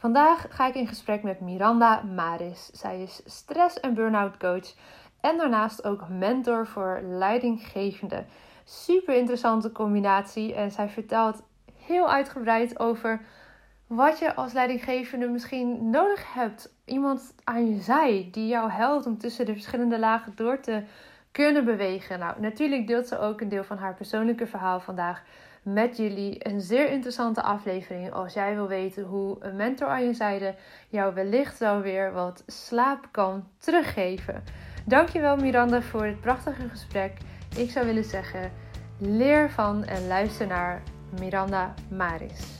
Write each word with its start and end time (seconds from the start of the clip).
Vandaag 0.00 0.46
ga 0.48 0.66
ik 0.66 0.74
in 0.74 0.86
gesprek 0.86 1.22
met 1.22 1.40
Miranda 1.40 2.02
Maris. 2.02 2.66
Zij 2.66 3.02
is 3.02 3.20
stress- 3.24 3.80
en 3.80 3.94
burn-out 3.94 4.36
coach 4.36 4.74
en 5.20 5.36
daarnaast 5.36 5.84
ook 5.84 6.08
mentor 6.08 6.66
voor 6.66 7.00
leidinggevenden. 7.02 8.26
Super 8.64 9.16
interessante 9.16 9.72
combinatie 9.72 10.54
en 10.54 10.70
zij 10.70 10.88
vertelt 10.88 11.42
heel 11.76 12.10
uitgebreid 12.10 12.78
over 12.78 13.20
wat 13.86 14.18
je 14.18 14.34
als 14.34 14.52
leidinggevende 14.52 15.28
misschien 15.28 15.90
nodig 15.90 16.34
hebt. 16.34 16.74
Iemand 16.84 17.34
aan 17.44 17.68
je 17.68 17.80
zij 17.80 18.28
die 18.32 18.48
jou 18.48 18.70
helpt 18.70 19.06
om 19.06 19.18
tussen 19.18 19.46
de 19.46 19.52
verschillende 19.52 19.98
lagen 19.98 20.32
door 20.36 20.60
te 20.60 20.82
kunnen 21.30 21.64
bewegen. 21.64 22.18
Nou, 22.18 22.40
natuurlijk 22.40 22.86
deelt 22.86 23.06
ze 23.06 23.18
ook 23.18 23.40
een 23.40 23.48
deel 23.48 23.64
van 23.64 23.78
haar 23.78 23.94
persoonlijke 23.94 24.46
verhaal 24.46 24.80
vandaag 24.80 25.22
met 25.62 25.96
jullie. 25.96 26.48
Een 26.48 26.60
zeer 26.60 26.90
interessante 26.90 27.42
aflevering 27.42 28.12
als 28.12 28.32
jij 28.32 28.54
wil 28.54 28.68
weten 28.68 29.04
hoe 29.04 29.36
een 29.40 29.56
mentor 29.56 29.88
aan 29.88 30.04
je 30.04 30.14
zijde 30.14 30.54
jou 30.88 31.14
wellicht 31.14 31.58
wel 31.58 31.80
weer 31.80 32.12
wat 32.12 32.42
slaap 32.46 33.08
kan 33.10 33.48
teruggeven. 33.58 34.42
Dankjewel 34.86 35.36
Miranda 35.36 35.82
voor 35.82 36.04
het 36.04 36.20
prachtige 36.20 36.68
gesprek. 36.68 37.12
Ik 37.56 37.70
zou 37.70 37.86
willen 37.86 38.04
zeggen, 38.04 38.52
leer 38.98 39.50
van 39.50 39.84
en 39.84 40.06
luister 40.06 40.46
naar 40.46 40.82
Miranda 41.20 41.74
Maris. 41.90 42.59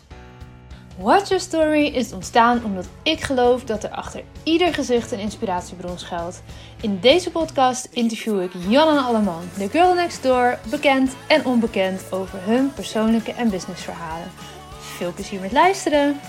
Watch 0.98 1.28
Your 1.28 1.42
Story 1.42 1.86
is 1.86 2.12
ontstaan 2.12 2.64
omdat 2.64 2.88
ik 3.02 3.20
geloof 3.20 3.64
dat 3.64 3.84
er 3.84 3.90
achter 3.90 4.24
ieder 4.44 4.74
gezicht 4.74 5.12
een 5.12 5.18
inspiratiebron 5.18 5.98
schuilt. 5.98 6.42
In 6.82 6.98
deze 7.00 7.30
podcast 7.30 7.84
interview 7.84 8.42
ik 8.42 8.52
Jan 8.68 8.96
en 8.96 9.04
Alleman, 9.04 9.42
de 9.58 9.68
girl 9.68 9.94
next 9.94 10.22
door, 10.22 10.58
bekend 10.70 11.16
en 11.28 11.44
onbekend 11.44 12.12
over 12.12 12.44
hun 12.44 12.72
persoonlijke 12.72 13.32
en 13.32 13.50
businessverhalen. 13.50 14.30
Veel 14.78 15.12
plezier 15.12 15.40
met 15.40 15.52
luisteren! 15.52 16.20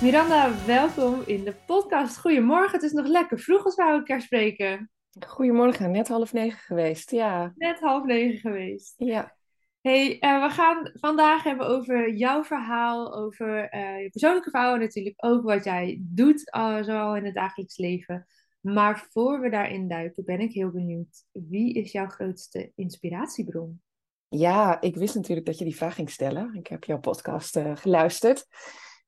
Miranda, 0.00 0.50
welkom 0.66 1.22
in 1.26 1.44
de 1.44 1.54
podcast. 1.66 2.18
Goedemorgen, 2.18 2.72
het 2.72 2.82
is 2.82 2.92
nog 2.92 3.06
lekker 3.06 3.38
vroeg 3.38 3.64
als 3.64 3.74
we 3.74 3.82
elkaar 3.82 4.20
spreken. 4.20 4.90
Goedemorgen, 5.26 5.90
net 5.90 6.08
half 6.08 6.32
negen 6.32 6.58
geweest, 6.58 7.10
ja. 7.10 7.52
Net 7.56 7.80
half 7.80 8.04
negen 8.04 8.38
geweest. 8.38 8.94
Ja. 8.96 9.38
Hey, 9.80 10.16
uh, 10.20 10.46
we 10.46 10.54
gaan 10.54 10.90
vandaag 10.92 11.42
hebben 11.42 11.66
over 11.66 12.12
jouw 12.14 12.44
verhaal, 12.44 13.14
over 13.14 13.74
uh, 13.74 14.02
je 14.02 14.10
persoonlijke 14.10 14.50
verhaal 14.50 14.74
en 14.74 14.80
natuurlijk 14.80 15.24
ook 15.24 15.42
wat 15.42 15.64
jij 15.64 15.98
doet, 16.02 16.54
uh, 16.56 16.82
zowel 16.82 17.16
in 17.16 17.24
het 17.24 17.34
dagelijks 17.34 17.76
leven. 17.76 18.26
Maar 18.60 19.06
voor 19.10 19.40
we 19.40 19.50
daarin 19.50 19.88
duiken, 19.88 20.24
ben 20.24 20.40
ik 20.40 20.52
heel 20.52 20.70
benieuwd. 20.70 21.24
Wie 21.32 21.74
is 21.74 21.92
jouw 21.92 22.06
grootste 22.06 22.72
inspiratiebron? 22.74 23.82
Ja, 24.28 24.80
ik 24.80 24.96
wist 24.96 25.14
natuurlijk 25.14 25.46
dat 25.46 25.58
je 25.58 25.64
die 25.64 25.76
vraag 25.76 25.94
ging 25.94 26.10
stellen. 26.10 26.54
Ik 26.54 26.66
heb 26.66 26.84
jouw 26.84 27.00
podcast 27.00 27.58
geluisterd. 27.74 28.46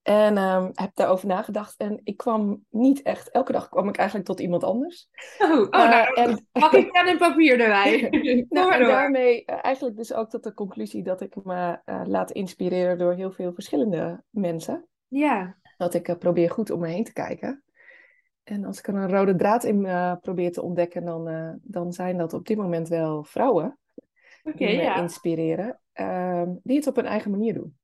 En 0.03 0.39
um, 0.39 0.71
heb 0.73 0.91
daarover 0.95 1.27
nagedacht. 1.27 1.77
En 1.77 2.01
ik 2.05 2.17
kwam 2.17 2.65
niet 2.71 3.03
echt, 3.03 3.31
elke 3.31 3.53
dag 3.53 3.69
kwam 3.69 3.89
ik 3.89 3.97
eigenlijk 3.97 4.29
tot 4.29 4.41
iemand 4.41 4.65
anders. 4.65 5.09
Oh, 5.39 5.61
oh 5.61 5.71
nou, 5.71 6.13
uh, 6.13 6.19
en... 6.19 6.47
pak 6.53 6.73
ik 6.73 6.93
pen 6.93 7.07
en 7.07 7.19
papier 7.19 7.61
erbij. 7.61 8.09
nou, 8.49 8.73
en 8.73 8.85
daarmee 8.85 9.43
uh, 9.47 9.59
eigenlijk 9.65 9.97
dus 9.97 10.13
ook 10.13 10.31
tot 10.31 10.45
de 10.45 10.55
conclusie 10.55 11.03
dat 11.03 11.21
ik 11.21 11.45
me 11.45 11.79
uh, 11.85 12.03
laat 12.05 12.31
inspireren 12.31 12.99
door 12.99 13.13
heel 13.13 13.33
veel 13.33 13.53
verschillende 13.53 14.23
mensen. 14.31 14.87
Ja. 15.09 15.57
Dat 15.77 15.95
ik 15.95 16.19
probeer 16.19 16.51
goed 16.51 16.71
om 16.71 16.81
me 16.81 16.89
heen 16.89 17.05
te 17.05 17.13
kijken. 17.13 17.65
En 18.43 18.65
als 18.65 18.79
ik 18.79 18.87
er 18.87 18.95
een 18.95 19.11
rode 19.11 19.37
draad 19.37 19.65
in 19.65 19.83
probeer 20.21 20.53
te 20.53 20.63
ontdekken, 20.63 21.05
dan, 21.05 21.61
dan 21.63 21.93
zijn 21.93 22.19
dat 22.19 22.33
op 22.33 22.47
dit 22.47 22.57
moment 22.57 22.89
wel 22.89 23.25
vrouwen. 23.25 23.79
Okay, 24.43 24.69
die 24.69 24.77
me 24.77 24.83
ja. 24.83 24.97
inspireren. 24.97 25.81
Ehm, 25.93 26.51
die 26.63 26.77
het 26.77 26.87
op 26.87 26.97
hun 26.97 27.07
eigen 27.07 27.31
manier 27.31 27.55
doen. 27.55 27.77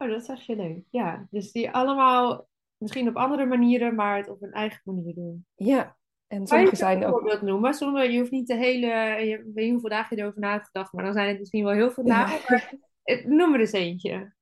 Oh, 0.00 0.08
dat 0.08 0.22
is 0.22 0.28
echt 0.28 0.46
heel 0.46 0.56
leuk. 0.56 0.82
Ja, 0.90 1.26
dus 1.30 1.52
die 1.52 1.70
allemaal 1.70 2.48
misschien 2.76 3.08
op 3.08 3.16
andere 3.16 3.46
manieren, 3.46 3.94
maar 3.94 4.16
het 4.16 4.28
op 4.28 4.40
hun 4.40 4.52
eigen 4.52 4.80
manier 4.84 5.14
doen. 5.14 5.46
Ja, 5.54 5.96
en 6.26 6.46
sommige 6.46 6.76
zijn 6.76 6.96
ook... 6.98 7.04
een 7.04 7.10
voorbeeld 7.10 7.42
noemen? 7.42 7.74
Sommige, 7.74 8.12
je 8.12 8.18
hoeft 8.18 8.30
niet 8.30 8.46
de 8.46 8.56
hele... 8.56 8.86
Je 9.26 9.36
weet 9.36 9.64
niet 9.64 9.70
hoeveel 9.70 9.88
dagen 9.88 10.16
je 10.16 10.22
erover 10.22 10.40
nagedacht, 10.40 10.92
maar 10.92 11.04
dan 11.04 11.12
zijn 11.12 11.28
het 11.28 11.38
misschien 11.38 11.64
wel 11.64 11.72
heel 11.72 11.90
veel 11.90 12.04
dagen. 12.04 12.62
Ja. 13.02 13.20
Noem 13.36 13.54
er 13.54 13.60
eens 13.60 13.72
eentje. 13.72 14.32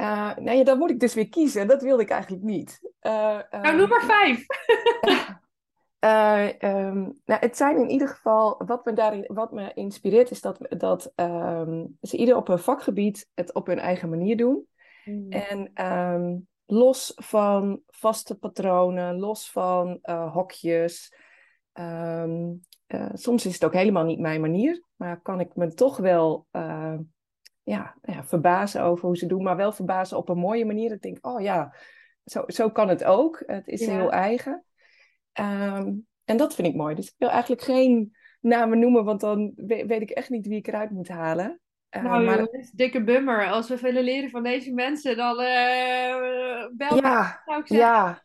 Uh, 0.00 0.36
nee, 0.36 0.64
dan 0.64 0.78
moet 0.78 0.90
ik 0.90 1.00
dus 1.00 1.14
weer 1.14 1.28
kiezen. 1.28 1.66
Dat 1.66 1.82
wilde 1.82 2.02
ik 2.02 2.10
eigenlijk 2.10 2.42
niet. 2.42 2.80
Uh, 3.02 3.38
nou, 3.50 3.76
noem 3.76 3.88
maar 3.88 4.04
vijf. 4.04 4.46
Uh, 6.00 6.48
um, 6.86 7.20
nou, 7.24 7.40
het 7.40 7.56
zijn 7.56 7.76
in 7.76 7.90
ieder 7.90 8.08
geval, 8.08 8.62
wat 8.66 8.84
me, 8.84 8.92
daarin, 8.92 9.24
wat 9.26 9.52
me 9.52 9.72
inspireert, 9.74 10.30
is 10.30 10.40
dat, 10.40 10.58
dat 10.78 11.12
um, 11.16 11.98
ze 12.00 12.16
ieder 12.16 12.36
op 12.36 12.46
hun 12.46 12.58
vakgebied 12.58 13.28
het 13.34 13.54
op 13.54 13.66
hun 13.66 13.78
eigen 13.78 14.08
manier 14.08 14.36
doen. 14.36 14.66
Mm. 15.04 15.30
En 15.30 15.86
um, 15.86 16.46
los 16.66 17.12
van 17.16 17.80
vaste 17.86 18.34
patronen, 18.34 19.18
los 19.18 19.50
van 19.50 19.98
uh, 20.02 20.32
hokjes. 20.32 21.14
Uh, 21.78 22.48
soms 23.12 23.46
is 23.46 23.52
het 23.52 23.64
ook 23.64 23.72
helemaal 23.72 24.04
niet 24.04 24.18
mijn 24.18 24.40
manier, 24.40 24.84
maar 24.96 25.20
kan 25.20 25.40
ik 25.40 25.56
me 25.56 25.74
toch 25.74 25.96
wel 25.96 26.46
uh, 26.52 26.98
ja, 27.62 27.96
ja, 28.02 28.24
verbazen 28.24 28.82
over 28.82 29.06
hoe 29.06 29.16
ze 29.16 29.26
doen, 29.26 29.42
maar 29.42 29.56
wel 29.56 29.72
verbazen 29.72 30.16
op 30.16 30.28
een 30.28 30.38
mooie 30.38 30.64
manier. 30.64 30.92
Ik 30.92 31.02
denk, 31.02 31.26
oh 31.26 31.40
ja, 31.40 31.74
zo, 32.24 32.44
zo 32.46 32.70
kan 32.70 32.88
het 32.88 33.04
ook. 33.04 33.42
Het 33.46 33.68
is 33.68 33.84
ja. 33.84 33.92
heel 33.92 34.10
eigen. 34.10 34.64
Um, 35.40 36.06
en 36.24 36.36
dat 36.36 36.54
vind 36.54 36.68
ik 36.68 36.74
mooi. 36.74 36.94
Dus 36.94 37.06
ik 37.06 37.14
wil 37.18 37.28
eigenlijk 37.28 37.62
geen 37.62 38.16
namen 38.40 38.78
noemen, 38.78 39.04
want 39.04 39.20
dan 39.20 39.52
weet 39.56 40.00
ik 40.00 40.10
echt 40.10 40.30
niet 40.30 40.46
wie 40.46 40.58
ik 40.58 40.66
eruit 40.66 40.90
moet 40.90 41.08
halen. 41.08 41.60
Uh, 41.96 42.02
nou 42.02 42.24
maar... 42.24 42.38
jongens, 42.38 42.70
dikke 42.70 43.04
bummer. 43.04 43.50
Als 43.50 43.68
we 43.68 43.76
willen 43.76 44.04
leren 44.04 44.30
van 44.30 44.42
deze 44.42 44.72
mensen, 44.72 45.16
dan 45.16 45.40
uh, 45.40 46.66
bel 46.72 46.96
ja, 46.96 47.42
zou 47.44 47.60
ik 47.60 47.66
zeggen. 47.66 47.78
Ja, 47.88 48.22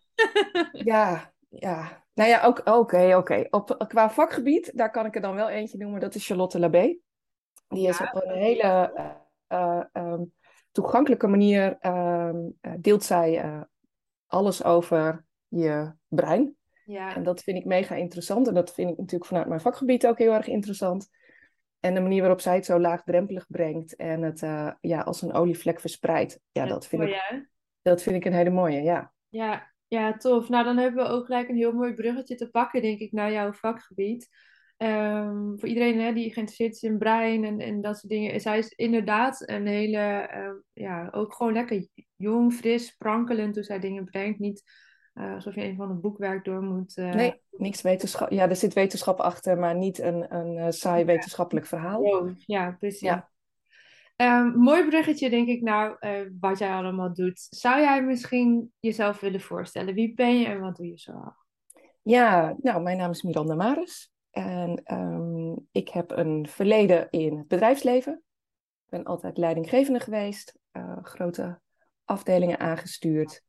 ja, 0.71 1.33
ja. 1.49 2.05
Nou 2.13 2.29
ja, 2.29 2.47
oké, 2.47 2.71
oké. 2.71 3.15
Okay, 3.15 3.47
okay. 3.49 3.87
Qua 3.87 4.09
vakgebied, 4.09 4.71
daar 4.77 4.91
kan 4.91 5.05
ik 5.05 5.15
er 5.15 5.21
dan 5.21 5.35
wel 5.35 5.49
eentje 5.49 5.77
noemen. 5.77 5.99
Dat 5.99 6.15
is 6.15 6.25
Charlotte 6.25 6.59
Labé. 6.59 6.97
Die 7.67 7.87
is 7.87 7.97
ja. 7.97 8.11
op 8.13 8.23
een 8.23 8.37
hele 8.37 8.91
uh, 9.49 9.83
um, 9.93 10.33
toegankelijke 10.71 11.27
manier, 11.27 11.77
um, 11.81 12.57
deelt 12.79 13.03
zij 13.03 13.65
alles 14.27 14.63
over 14.63 15.25
je 15.47 15.93
brein. 16.07 16.55
Ja. 16.85 17.15
En 17.15 17.23
dat 17.23 17.41
vind 17.41 17.57
ik 17.57 17.65
mega 17.65 17.95
interessant. 17.95 18.47
En 18.47 18.53
dat 18.53 18.73
vind 18.73 18.89
ik 18.89 18.97
natuurlijk 18.97 19.29
vanuit 19.29 19.47
mijn 19.47 19.61
vakgebied 19.61 20.07
ook 20.07 20.17
heel 20.17 20.33
erg 20.33 20.47
interessant. 20.47 21.09
En 21.79 21.93
de 21.93 22.01
manier 22.01 22.19
waarop 22.19 22.41
zij 22.41 22.55
het 22.55 22.65
zo 22.65 22.79
laagdrempelig 22.79 23.45
brengt 23.47 23.95
en 23.95 24.21
het 24.21 24.41
uh, 24.41 24.71
ja, 24.81 25.01
als 25.01 25.21
een 25.21 25.33
olievlek 25.33 25.79
verspreidt. 25.79 26.39
Ja, 26.51 26.61
dat, 26.61 26.69
dat 26.71 26.87
vind, 26.87 27.01
mooi, 27.01 27.13
ik, 27.13 27.49
dat 27.81 28.01
vind 28.01 28.15
ik 28.15 28.25
een 28.25 28.33
hele 28.33 28.49
mooie, 28.49 28.81
ja. 28.81 29.13
ja. 29.29 29.75
Ja, 29.89 30.17
tof. 30.17 30.49
Nou, 30.49 30.63
dan 30.63 30.77
hebben 30.77 31.03
we 31.03 31.09
ook 31.09 31.25
gelijk 31.25 31.49
een 31.49 31.55
heel 31.55 31.71
mooi 31.71 31.93
bruggetje 31.93 32.35
te 32.35 32.49
pakken, 32.49 32.81
denk 32.81 32.99
ik, 32.99 33.11
naar 33.11 33.31
jouw 33.31 33.51
vakgebied. 33.51 34.29
Um, 34.77 35.59
voor 35.59 35.69
iedereen 35.69 35.99
hè, 35.99 36.13
die 36.13 36.33
geïnteresseerd 36.33 36.73
is 36.73 36.83
in 36.83 36.97
brein 36.97 37.43
en, 37.43 37.59
en 37.59 37.81
dat 37.81 37.97
soort 37.97 38.11
dingen. 38.11 38.41
Zij 38.41 38.57
is 38.57 38.67
inderdaad 38.67 39.49
een 39.49 39.67
hele, 39.67 40.29
uh, 40.35 40.49
ja, 40.73 41.09
ook 41.11 41.33
gewoon 41.33 41.53
lekker 41.53 41.87
jong, 42.15 42.53
fris, 42.53 42.87
sprankelend 42.87 43.55
hoe 43.55 43.63
zij 43.63 43.79
dingen 43.79 44.03
brengt. 44.03 44.39
Niet 44.39 44.63
uh, 45.17 45.33
alsof 45.33 45.55
je 45.55 45.63
een 45.63 45.75
van 45.75 45.89
het 45.89 46.01
boekwerk 46.01 46.45
door 46.45 46.61
moet. 46.61 46.97
Uh... 46.97 47.13
Nee, 47.13 47.41
niks 47.51 47.81
wetenschap. 47.81 48.29
Ja, 48.29 48.49
er 48.49 48.55
zit 48.55 48.73
wetenschap 48.73 49.19
achter, 49.19 49.57
maar 49.57 49.75
niet 49.75 49.99
een, 49.99 50.35
een 50.35 50.55
uh, 50.55 50.65
saai 50.69 51.05
wetenschappelijk 51.05 51.65
verhaal. 51.65 52.01
Oh, 52.01 52.31
ja, 52.45 52.75
precies. 52.79 52.99
Ja. 52.99 53.29
Um, 54.15 54.57
mooi 54.57 54.87
bruggetje, 54.87 55.29
denk 55.29 55.47
ik, 55.47 55.61
naar 55.61 55.97
wat 56.39 56.57
jij 56.59 56.71
allemaal 56.71 57.13
doet. 57.13 57.47
Zou 57.49 57.81
jij 57.81 58.03
misschien 58.03 58.71
jezelf 58.79 59.19
willen 59.19 59.41
voorstellen? 59.41 59.93
Wie 59.93 60.13
ben 60.13 60.39
je 60.39 60.45
en 60.45 60.59
wat 60.59 60.75
doe 60.75 60.87
je 60.87 60.99
zo? 60.99 61.33
Ja, 62.01 62.55
nou, 62.61 62.81
mijn 62.81 62.97
naam 62.97 63.11
is 63.11 63.21
Miranda 63.21 63.55
Maris. 63.55 64.11
En 64.31 64.81
um, 64.93 65.67
ik 65.71 65.89
heb 65.89 66.11
een 66.11 66.47
verleden 66.49 67.07
in 67.09 67.37
het 67.37 67.47
bedrijfsleven. 67.47 68.21
Ik 68.85 68.89
ben 68.89 69.03
altijd 69.03 69.37
leidinggevende 69.37 69.99
geweest, 69.99 70.59
grote 71.01 71.59
afdelingen 72.05 72.59
aangestuurd 72.59 73.43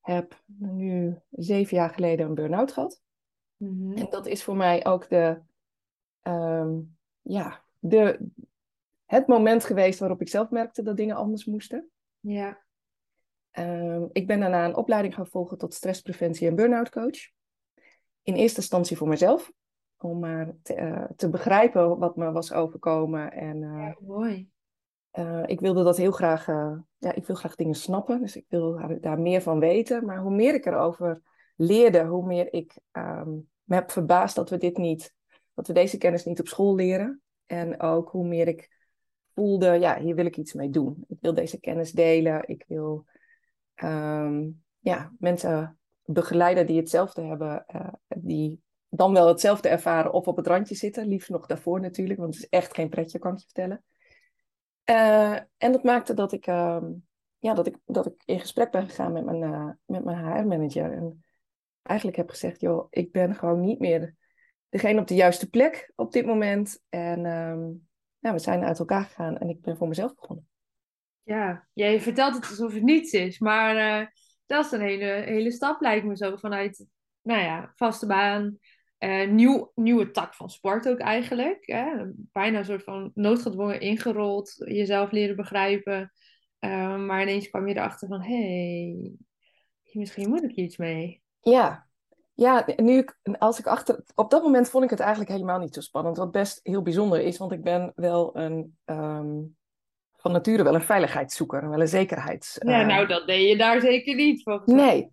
heb 0.00 0.42
nu 0.46 1.18
zeven 1.30 1.76
jaar 1.76 1.90
geleden 1.90 2.26
een 2.26 2.34
burn-out 2.34 2.72
gehad. 2.72 3.02
Mm-hmm. 3.56 3.92
En 3.92 4.06
dat 4.10 4.26
is 4.26 4.44
voor 4.44 4.56
mij 4.56 4.86
ook 4.86 5.08
de, 5.08 5.40
um, 6.22 6.96
ja, 7.20 7.62
de, 7.78 8.28
het 9.04 9.26
moment 9.26 9.64
geweest 9.64 9.98
waarop 9.98 10.20
ik 10.20 10.28
zelf 10.28 10.50
merkte 10.50 10.82
dat 10.82 10.96
dingen 10.96 11.16
anders 11.16 11.44
moesten. 11.44 11.90
Ja. 12.20 12.62
Um, 13.58 14.08
ik 14.12 14.26
ben 14.26 14.40
daarna 14.40 14.64
een 14.64 14.76
opleiding 14.76 15.14
gaan 15.14 15.26
volgen 15.26 15.58
tot 15.58 15.74
stresspreventie 15.74 16.48
en 16.48 16.54
burn-out 16.54 16.90
coach. 16.90 17.30
In 18.22 18.34
eerste 18.34 18.60
instantie 18.60 18.96
voor 18.96 19.08
mezelf, 19.08 19.52
om 19.96 20.18
maar 20.18 20.56
te, 20.62 20.76
uh, 20.76 21.04
te 21.16 21.30
begrijpen 21.30 21.98
wat 21.98 22.16
me 22.16 22.32
was 22.32 22.52
overkomen. 22.52 23.32
En, 23.32 23.62
uh, 23.62 23.78
ja, 23.78 23.96
mooi. 24.00 24.50
Uh, 25.18 25.42
ik 25.46 25.60
wilde 25.60 25.82
dat 25.84 25.96
heel 25.96 26.10
graag, 26.10 26.48
uh, 26.48 26.78
ja, 26.98 27.14
ik 27.14 27.26
wil 27.26 27.36
graag 27.36 27.54
dingen 27.54 27.74
snappen, 27.74 28.20
dus 28.20 28.36
ik 28.36 28.44
wil 28.48 28.80
daar 29.00 29.20
meer 29.20 29.42
van 29.42 29.58
weten. 29.58 30.04
Maar 30.04 30.18
hoe 30.18 30.34
meer 30.34 30.54
ik 30.54 30.66
erover 30.66 31.22
leerde, 31.56 32.04
hoe 32.04 32.26
meer 32.26 32.52
ik 32.52 32.78
um, 32.92 33.48
me 33.62 33.74
heb 33.74 33.90
verbaasd 33.90 34.36
dat 34.36 34.50
we 34.50 34.56
dit 34.56 34.76
niet, 34.76 35.14
dat 35.54 35.66
we 35.66 35.72
deze 35.72 35.98
kennis 35.98 36.24
niet 36.24 36.40
op 36.40 36.48
school 36.48 36.74
leren. 36.74 37.22
En 37.46 37.80
ook 37.80 38.10
hoe 38.10 38.26
meer 38.26 38.48
ik 38.48 38.88
voelde, 39.34 39.66
ja, 39.66 39.98
hier 39.98 40.14
wil 40.14 40.26
ik 40.26 40.36
iets 40.36 40.52
mee 40.52 40.70
doen. 40.70 41.04
Ik 41.08 41.16
wil 41.20 41.34
deze 41.34 41.60
kennis 41.60 41.92
delen. 41.92 42.48
Ik 42.48 42.64
wil 42.68 43.04
ehm, 43.74 44.48
ja, 44.78 45.12
mensen 45.18 45.78
begeleiden 46.04 46.66
die 46.66 46.76
hetzelfde 46.76 47.22
hebben, 47.22 47.64
uh, 47.74 47.88
die 48.08 48.60
dan 48.88 49.12
wel 49.12 49.28
hetzelfde 49.28 49.68
ervaren 49.68 50.12
of 50.12 50.26
op 50.26 50.36
het 50.36 50.46
randje 50.46 50.74
zitten. 50.74 51.06
Liefst 51.06 51.30
nog 51.30 51.46
daarvoor 51.46 51.80
natuurlijk, 51.80 52.18
want 52.18 52.34
het 52.34 52.42
is 52.42 52.48
echt 52.48 52.74
geen 52.74 52.88
pretje, 52.88 53.18
kan 53.18 53.32
ik 53.32 53.38
je 53.38 53.44
vertellen. 53.44 53.84
Uh, 54.84 55.34
en 55.34 55.72
dat 55.72 55.82
maakte 55.82 56.14
dat 56.14 56.32
ik, 56.32 56.46
uh, 56.46 56.82
ja, 57.38 57.54
dat 57.54 57.66
ik, 57.66 57.76
dat 57.84 58.06
ik 58.06 58.22
in 58.24 58.40
gesprek 58.40 58.70
ben 58.70 58.88
gegaan 58.88 59.12
met 59.12 59.24
mijn, 59.24 59.42
uh, 59.42 59.70
met 59.84 60.04
mijn 60.04 60.18
HR-manager. 60.18 60.92
En 60.92 61.24
eigenlijk 61.82 62.16
heb 62.16 62.30
gezegd, 62.30 62.60
joh, 62.60 62.86
ik 62.90 63.12
ben 63.12 63.34
gewoon 63.34 63.60
niet 63.60 63.78
meer 63.78 64.14
degene 64.68 65.00
op 65.00 65.06
de 65.06 65.14
juiste 65.14 65.50
plek 65.50 65.92
op 65.96 66.12
dit 66.12 66.26
moment. 66.26 66.82
En 66.88 67.26
um, 67.26 67.88
ja, 68.18 68.32
we 68.32 68.38
zijn 68.38 68.64
uit 68.64 68.78
elkaar 68.78 69.04
gegaan 69.04 69.38
en 69.38 69.48
ik 69.48 69.60
ben 69.60 69.76
voor 69.76 69.88
mezelf 69.88 70.14
begonnen. 70.14 70.48
Ja, 71.22 71.68
jij 71.72 72.00
vertelt 72.00 72.34
het 72.34 72.48
alsof 72.48 72.72
het 72.72 72.82
niets 72.82 73.12
is, 73.12 73.38
maar 73.38 74.00
uh, 74.00 74.06
dat 74.46 74.64
is 74.64 74.72
een 74.72 74.80
hele, 74.80 75.04
hele 75.04 75.50
stap 75.50 75.80
lijkt 75.80 76.06
me 76.06 76.16
zo 76.16 76.36
vanuit, 76.36 76.86
nou 77.22 77.40
ja, 77.40 77.72
vaste 77.74 78.06
baan, 78.06 78.58
uh, 79.04 79.28
nieuw, 79.28 79.72
nieuwe 79.74 80.10
tak 80.10 80.34
van 80.34 80.50
sport 80.50 80.88
ook 80.88 80.98
eigenlijk. 80.98 81.66
Hè? 81.66 81.86
Bijna 82.14 82.58
een 82.58 82.64
soort 82.64 82.84
van 82.84 83.10
noodgedwongen 83.14 83.80
ingerold, 83.80 84.54
jezelf 84.56 85.10
leren 85.10 85.36
begrijpen. 85.36 86.12
Uh, 86.60 86.96
maar 86.96 87.22
ineens 87.22 87.48
kwam 87.48 87.68
je 87.68 87.74
erachter 87.74 88.08
van, 88.08 88.22
hé, 88.22 88.36
hey, 88.42 89.12
misschien 89.92 90.28
moet 90.28 90.42
ik 90.42 90.54
iets 90.54 90.76
mee. 90.76 91.22
Ja, 91.40 91.86
ja, 92.34 92.66
nu 92.76 92.98
ik, 92.98 93.18
als 93.38 93.58
ik 93.58 93.66
achter. 93.66 94.04
Op 94.14 94.30
dat 94.30 94.42
moment 94.42 94.70
vond 94.70 94.84
ik 94.84 94.90
het 94.90 95.00
eigenlijk 95.00 95.30
helemaal 95.30 95.58
niet 95.58 95.74
zo 95.74 95.80
spannend. 95.80 96.16
Wat 96.16 96.30
best 96.30 96.60
heel 96.62 96.82
bijzonder 96.82 97.20
is, 97.20 97.38
want 97.38 97.52
ik 97.52 97.62
ben 97.62 97.92
wel 97.94 98.36
een. 98.36 98.76
Um, 98.84 99.58
van 100.20 100.32
nature 100.32 100.62
wel 100.62 100.74
een 100.74 100.82
veiligheidszoeker, 100.82 101.70
wel 101.70 101.80
een 101.80 101.88
zekerheids. 101.88 102.58
Ja, 102.58 102.80
uh... 102.80 102.86
nou, 102.86 103.06
dat 103.06 103.26
deed 103.26 103.48
je 103.48 103.56
daar 103.56 103.80
zeker 103.80 104.14
niet. 104.14 104.42
Volgens 104.42 104.72
nee. 104.72 105.10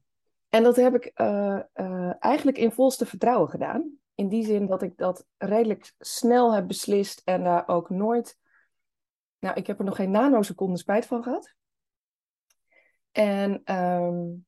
En 0.49 0.63
dat 0.63 0.75
heb 0.75 0.95
ik 0.95 1.11
uh, 1.21 1.59
uh, 1.75 2.13
eigenlijk 2.19 2.57
in 2.57 2.71
volste 2.71 3.05
vertrouwen 3.05 3.49
gedaan. 3.49 3.91
In 4.15 4.27
die 4.27 4.45
zin 4.45 4.65
dat 4.65 4.81
ik 4.81 4.97
dat 4.97 5.25
redelijk 5.37 5.93
snel 5.99 6.53
heb 6.53 6.67
beslist 6.67 7.21
en 7.25 7.43
daar 7.43 7.67
ook 7.67 7.89
nooit. 7.89 8.37
Nou, 9.39 9.55
ik 9.55 9.67
heb 9.67 9.79
er 9.79 9.85
nog 9.85 9.95
geen 9.95 10.11
nanoseconde 10.11 10.77
spijt 10.77 11.05
van 11.05 11.23
gehad. 11.23 11.55
En 13.11 13.75
um, 13.75 14.45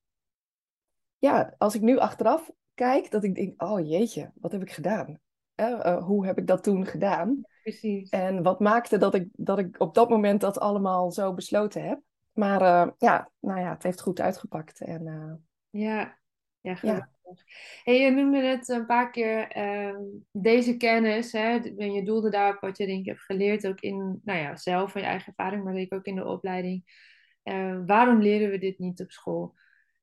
ja, 1.18 1.54
als 1.58 1.76
ik 1.76 1.82
nu 1.82 1.98
achteraf 1.98 2.52
kijk, 2.74 3.12
dat 3.12 3.24
ik 3.24 3.36
denk, 3.36 3.62
oh 3.62 3.88
jeetje, 3.88 4.32
wat 4.36 4.52
heb 4.52 4.62
ik 4.62 4.72
gedaan? 4.72 5.20
Uh, 5.56 6.04
hoe 6.04 6.26
heb 6.26 6.38
ik 6.38 6.48
dat 6.48 6.64
toen 6.64 6.86
gedaan? 6.86 7.42
Precies. 7.62 8.10
En 8.10 8.44
wat 8.44 8.60
maakte 8.60 8.98
dat 8.98 9.14
ik, 9.14 9.30
dat 9.32 9.60
ik 9.60 9.80
op 9.80 9.94
dat 9.94 10.10
moment 10.10 10.42
dat 10.42 10.60
allemaal 10.60 11.12
zo 11.12 11.34
besloten 11.34 11.88
heb? 11.88 12.02
Maar 12.32 12.94
ja, 12.98 13.30
nou 13.40 13.60
ja, 13.60 13.70
het 13.70 13.84
heeft 13.84 14.02
goed 14.02 14.20
uitgepakt. 14.20 14.82
En, 14.82 15.04
ja, 15.70 16.20
ja, 16.62 16.76
geweldig. 16.76 17.08
Ja. 17.24 17.34
Hey, 17.84 18.00
je 18.00 18.12
noemde 18.12 18.42
het 18.42 18.70
een 18.70 18.86
paar 18.86 19.12
keer 19.12 19.48
ehm, 19.48 20.02
deze 20.32 20.78
kennis. 20.78 21.32
Hè, 21.32 21.58
en 21.78 21.92
je 21.92 22.04
doelde 22.04 22.30
daarop 22.30 22.62
wat 22.62 22.78
je 22.78 22.86
denk 22.86 23.00
ik 23.00 23.06
hebt 23.06 23.22
geleerd, 23.22 23.68
ook 23.68 23.80
in, 23.80 24.22
nou 24.24 24.40
ja, 24.40 24.56
zelf 24.56 24.92
van 24.92 25.02
je 25.02 25.08
eigen 25.08 25.28
ervaring, 25.28 25.64
maar 25.64 25.74
denk 25.74 25.86
ik 25.86 25.94
ook 25.94 26.06
in 26.06 26.16
de 26.16 26.26
opleiding. 26.26 27.08
waarom 27.86 28.22
leren 28.22 28.50
we 28.50 28.58
dit 28.58 28.80
niet 28.80 29.02
op 29.02 29.12
school? 29.12 29.56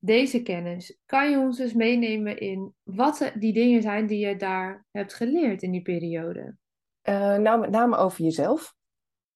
deze 0.06 0.42
kennis, 0.42 0.98
kan 1.06 1.30
je 1.30 1.38
ons 1.38 1.56
dus 1.56 1.72
meenemen 1.72 2.38
in 2.38 2.74
wat 2.82 3.32
die 3.34 3.52
dingen 3.52 3.82
zijn 3.82 4.06
die 4.06 4.26
je 4.26 4.36
daar 4.36 4.86
hebt 4.90 5.14
geleerd 5.14 5.62
in 5.62 5.70
die 5.70 5.82
periode? 5.82 6.56
Uh, 7.02 7.36
nou, 7.36 7.60
met 7.60 7.70
name 7.70 7.96
over 7.96 8.24
jezelf. 8.24 8.74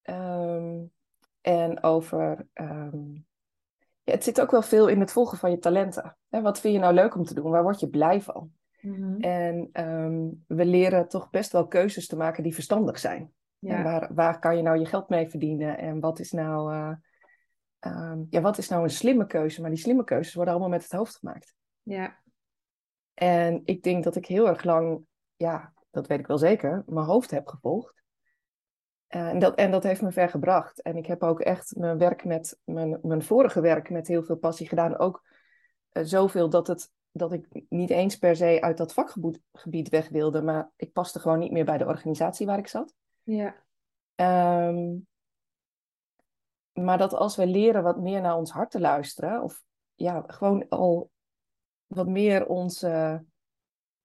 Um, 0.02 0.90
en 1.40 1.82
over. 1.82 2.46
Um, 2.54 3.26
ja, 4.10 4.16
het 4.16 4.24
zit 4.24 4.40
ook 4.40 4.50
wel 4.50 4.62
veel 4.62 4.88
in 4.88 5.00
het 5.00 5.12
volgen 5.12 5.38
van 5.38 5.50
je 5.50 5.58
talenten. 5.58 6.16
Hè, 6.28 6.40
wat 6.40 6.60
vind 6.60 6.74
je 6.74 6.80
nou 6.80 6.94
leuk 6.94 7.14
om 7.14 7.24
te 7.24 7.34
doen? 7.34 7.50
Waar 7.50 7.62
word 7.62 7.80
je 7.80 7.88
blij 7.88 8.20
van? 8.20 8.52
Mm-hmm. 8.80 9.20
En 9.20 9.70
um, 9.72 10.44
we 10.46 10.64
leren 10.64 11.08
toch 11.08 11.30
best 11.30 11.52
wel 11.52 11.66
keuzes 11.66 12.06
te 12.06 12.16
maken 12.16 12.42
die 12.42 12.54
verstandig 12.54 12.98
zijn. 12.98 13.32
Ja. 13.58 13.82
waar, 13.82 14.14
waar 14.14 14.38
kan 14.38 14.56
je 14.56 14.62
nou 14.62 14.78
je 14.78 14.86
geld 14.86 15.08
mee 15.08 15.28
verdienen? 15.28 15.78
En 15.78 16.00
wat 16.00 16.18
is 16.18 16.32
nou. 16.32 16.74
Uh, 16.74 16.92
um, 17.80 18.26
ja, 18.30 18.40
wat 18.40 18.58
is 18.58 18.68
nou 18.68 18.82
een 18.82 18.90
slimme 18.90 19.26
keuze? 19.26 19.60
Maar 19.60 19.70
die 19.70 19.78
slimme 19.78 20.04
keuzes 20.04 20.34
worden 20.34 20.52
allemaal 20.52 20.72
met 20.72 20.82
het 20.82 20.92
hoofd 20.92 21.16
gemaakt. 21.16 21.54
Ja. 21.82 22.18
En 23.14 23.60
ik 23.64 23.82
denk 23.82 24.04
dat 24.04 24.16
ik 24.16 24.26
heel 24.26 24.48
erg 24.48 24.64
lang, 24.64 25.00
ja, 25.36 25.72
dat 25.90 26.06
weet 26.06 26.18
ik 26.18 26.26
wel 26.26 26.38
zeker, 26.38 26.82
mijn 26.86 27.06
hoofd 27.06 27.30
heb 27.30 27.46
gevolgd. 27.46 27.99
Uh, 29.10 29.28
en, 29.28 29.38
dat, 29.38 29.54
en 29.54 29.70
dat 29.70 29.82
heeft 29.82 30.02
me 30.02 30.12
ver 30.12 30.28
gebracht. 30.28 30.82
En 30.82 30.96
ik 30.96 31.06
heb 31.06 31.22
ook 31.22 31.40
echt 31.40 31.76
mijn 31.76 31.98
werk 31.98 32.24
met, 32.24 32.58
mijn, 32.64 32.98
mijn 33.02 33.22
vorige 33.22 33.60
werk 33.60 33.90
met 33.90 34.06
heel 34.08 34.22
veel 34.22 34.36
passie 34.36 34.68
gedaan. 34.68 34.98
Ook 34.98 35.24
uh, 35.92 36.04
zoveel 36.04 36.48
dat, 36.48 36.66
het, 36.66 36.90
dat 37.10 37.32
ik 37.32 37.64
niet 37.68 37.90
eens 37.90 38.16
per 38.16 38.36
se 38.36 38.60
uit 38.60 38.76
dat 38.76 38.92
vakgebied 38.92 39.88
weg 39.88 40.08
wilde. 40.08 40.42
Maar 40.42 40.70
ik 40.76 40.92
paste 40.92 41.20
gewoon 41.20 41.38
niet 41.38 41.52
meer 41.52 41.64
bij 41.64 41.78
de 41.78 41.86
organisatie 41.86 42.46
waar 42.46 42.58
ik 42.58 42.68
zat. 42.68 42.94
Ja. 43.22 43.54
Um, 44.68 45.06
maar 46.72 46.98
dat 46.98 47.14
als 47.14 47.36
we 47.36 47.46
leren 47.46 47.82
wat 47.82 48.00
meer 48.00 48.20
naar 48.20 48.36
ons 48.36 48.50
hart 48.50 48.70
te 48.70 48.80
luisteren, 48.80 49.42
of 49.42 49.62
ja, 49.94 50.24
gewoon 50.26 50.68
al 50.68 51.10
wat 51.86 52.06
meer 52.06 52.46
ons. 52.46 52.82
Uh, 52.82 53.18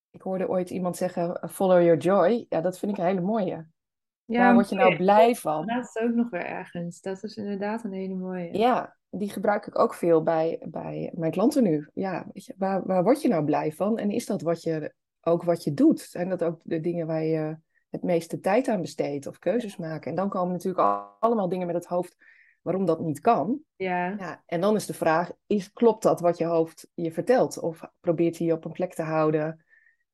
ik 0.10 0.22
hoorde 0.22 0.50
ooit 0.50 0.70
iemand 0.70 0.98
zeggen: 0.98 1.50
follow 1.50 1.82
your 1.82 1.98
joy. 1.98 2.46
Ja, 2.50 2.62
dat 2.62 2.80
vind 2.80 2.92
ik 2.92 2.98
een 2.98 3.06
hele 3.06 3.22
mooie. 3.22 3.68
Ja, 4.26 4.40
Waar 4.40 4.54
word 4.54 4.70
je 4.70 4.76
nou 4.76 4.96
blij 4.96 5.36
van? 5.36 5.68
Dat 5.68 5.84
is 5.84 6.02
ook 6.02 6.14
nog 6.14 6.30
weer 6.30 6.46
ergens. 6.46 7.02
Dat 7.02 7.24
is 7.24 7.36
inderdaad 7.36 7.84
een 7.84 7.94
hele 7.94 8.16
mooie. 8.16 8.58
Ja, 8.58 8.96
die 9.10 9.30
gebruik 9.30 9.68
ik 9.68 9.80
ook 9.80 9.94
veel 9.94 10.24
bij, 10.24 10.62
bij 10.70 11.12
mijn 11.16 11.32
klanten 11.32 11.64
nu. 11.64 11.88
Ja, 11.94 12.26
weet 12.34 12.46
je, 12.46 12.54
waar, 12.58 12.86
waar 12.86 13.04
word 13.04 13.22
je 13.22 13.28
nou 13.28 13.46
blij 13.46 13.72
van? 13.72 13.98
En 13.98 14.10
is 14.10 14.26
dat 14.26 14.42
wat 14.42 14.64
je, 14.64 14.94
ook 15.22 15.44
wat 15.44 15.64
je 15.64 15.74
doet? 15.74 16.00
Zijn 16.00 16.30
dat 16.30 16.44
ook 16.44 16.62
de 16.64 16.80
dingen 16.80 17.08
waar 17.08 17.24
je 17.24 17.58
het 17.90 18.04
meeste 18.04 18.40
tijd 18.40 18.68
aan 18.68 18.82
besteedt 18.82 19.28
of 19.28 19.40
keuzes 19.40 19.78
maken? 19.78 20.10
En 20.10 20.16
dan 20.16 20.30
komen 20.30 20.52
natuurlijk 20.52 21.16
allemaal 21.20 21.50
dingen 21.50 21.68
met 21.68 21.76
het 21.76 21.86
hoofd 21.86 22.16
waarom 22.62 22.86
dat 22.86 23.00
niet 23.00 23.20
kan. 23.20 23.60
Ja. 23.76 24.08
ja. 24.18 24.44
En 24.46 24.62
dan 24.62 24.76
is 24.76 24.86
de 24.86 24.94
vraag, 24.94 25.32
is, 25.48 25.72
klopt 25.72 26.04
dat 26.04 26.20
wat 26.20 26.38
je 26.38 26.46
hoofd 26.46 26.92
je 26.94 27.12
vertelt? 27.12 27.60
Of 27.60 27.82
probeert 28.00 28.38
hij 28.38 28.48
je 28.48 28.54
op 28.54 28.66
een 28.66 28.72
plek 28.72 28.94
te 28.94 29.04
houden 29.04 29.66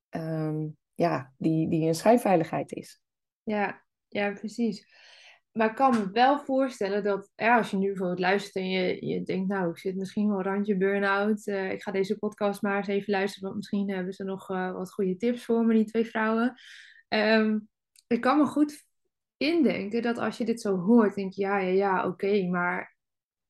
um, 0.10 0.78
ja, 0.94 1.31
die, 1.38 1.69
die 1.69 1.88
een 1.88 1.96
schijnveiligheid 1.96 2.72
is? 2.72 3.02
Ja, 3.44 3.81
ja, 4.12 4.31
precies. 4.31 4.86
Maar 5.52 5.69
ik 5.69 5.75
kan 5.75 5.92
me 5.92 6.12
wel 6.12 6.40
voorstellen 6.40 7.04
dat 7.04 7.31
ja, 7.36 7.58
als 7.58 7.72
je 7.72 7.78
nu 7.78 7.88
bijvoorbeeld 7.88 8.19
luistert 8.19 8.56
en 8.56 8.69
je, 8.69 9.06
je 9.06 9.24
denkt, 9.24 9.48
nou, 9.48 9.69
ik 9.69 9.78
zit 9.78 9.96
misschien 9.96 10.30
wel 10.30 10.42
randje 10.42 10.78
burn-out. 10.78 11.47
Uh, 11.47 11.71
ik 11.71 11.83
ga 11.83 11.92
deze 11.92 12.18
podcast 12.18 12.62
maar 12.62 12.78
eens 12.78 12.88
even 12.88 13.12
luisteren, 13.12 13.44
want 13.44 13.56
misschien 13.56 13.92
hebben 13.92 14.14
ze 14.14 14.24
nog 14.24 14.50
uh, 14.50 14.71
wat 14.71 14.94
goede 14.94 15.18
tips 15.18 15.45
voor 15.45 15.66
me, 15.66 15.74
die 15.74 15.85
twee 15.85 16.06
vrouwen. 16.06 16.54
Um, 17.07 17.69
ik 18.07 18.21
kan 18.21 18.38
me 18.38 18.45
goed 18.45 18.85
indenken 19.38 20.02
dat 20.02 20.18
als 20.18 20.38
je 20.38 20.45
dit 20.45 20.62
zo 20.62 20.78
hoort, 20.78 21.16
denk 21.16 21.33
je, 21.33 21.42
ja, 21.42 21.57
ja, 21.57 21.71
ja, 21.71 22.07
oké, 22.07 22.47
maar 22.47 22.95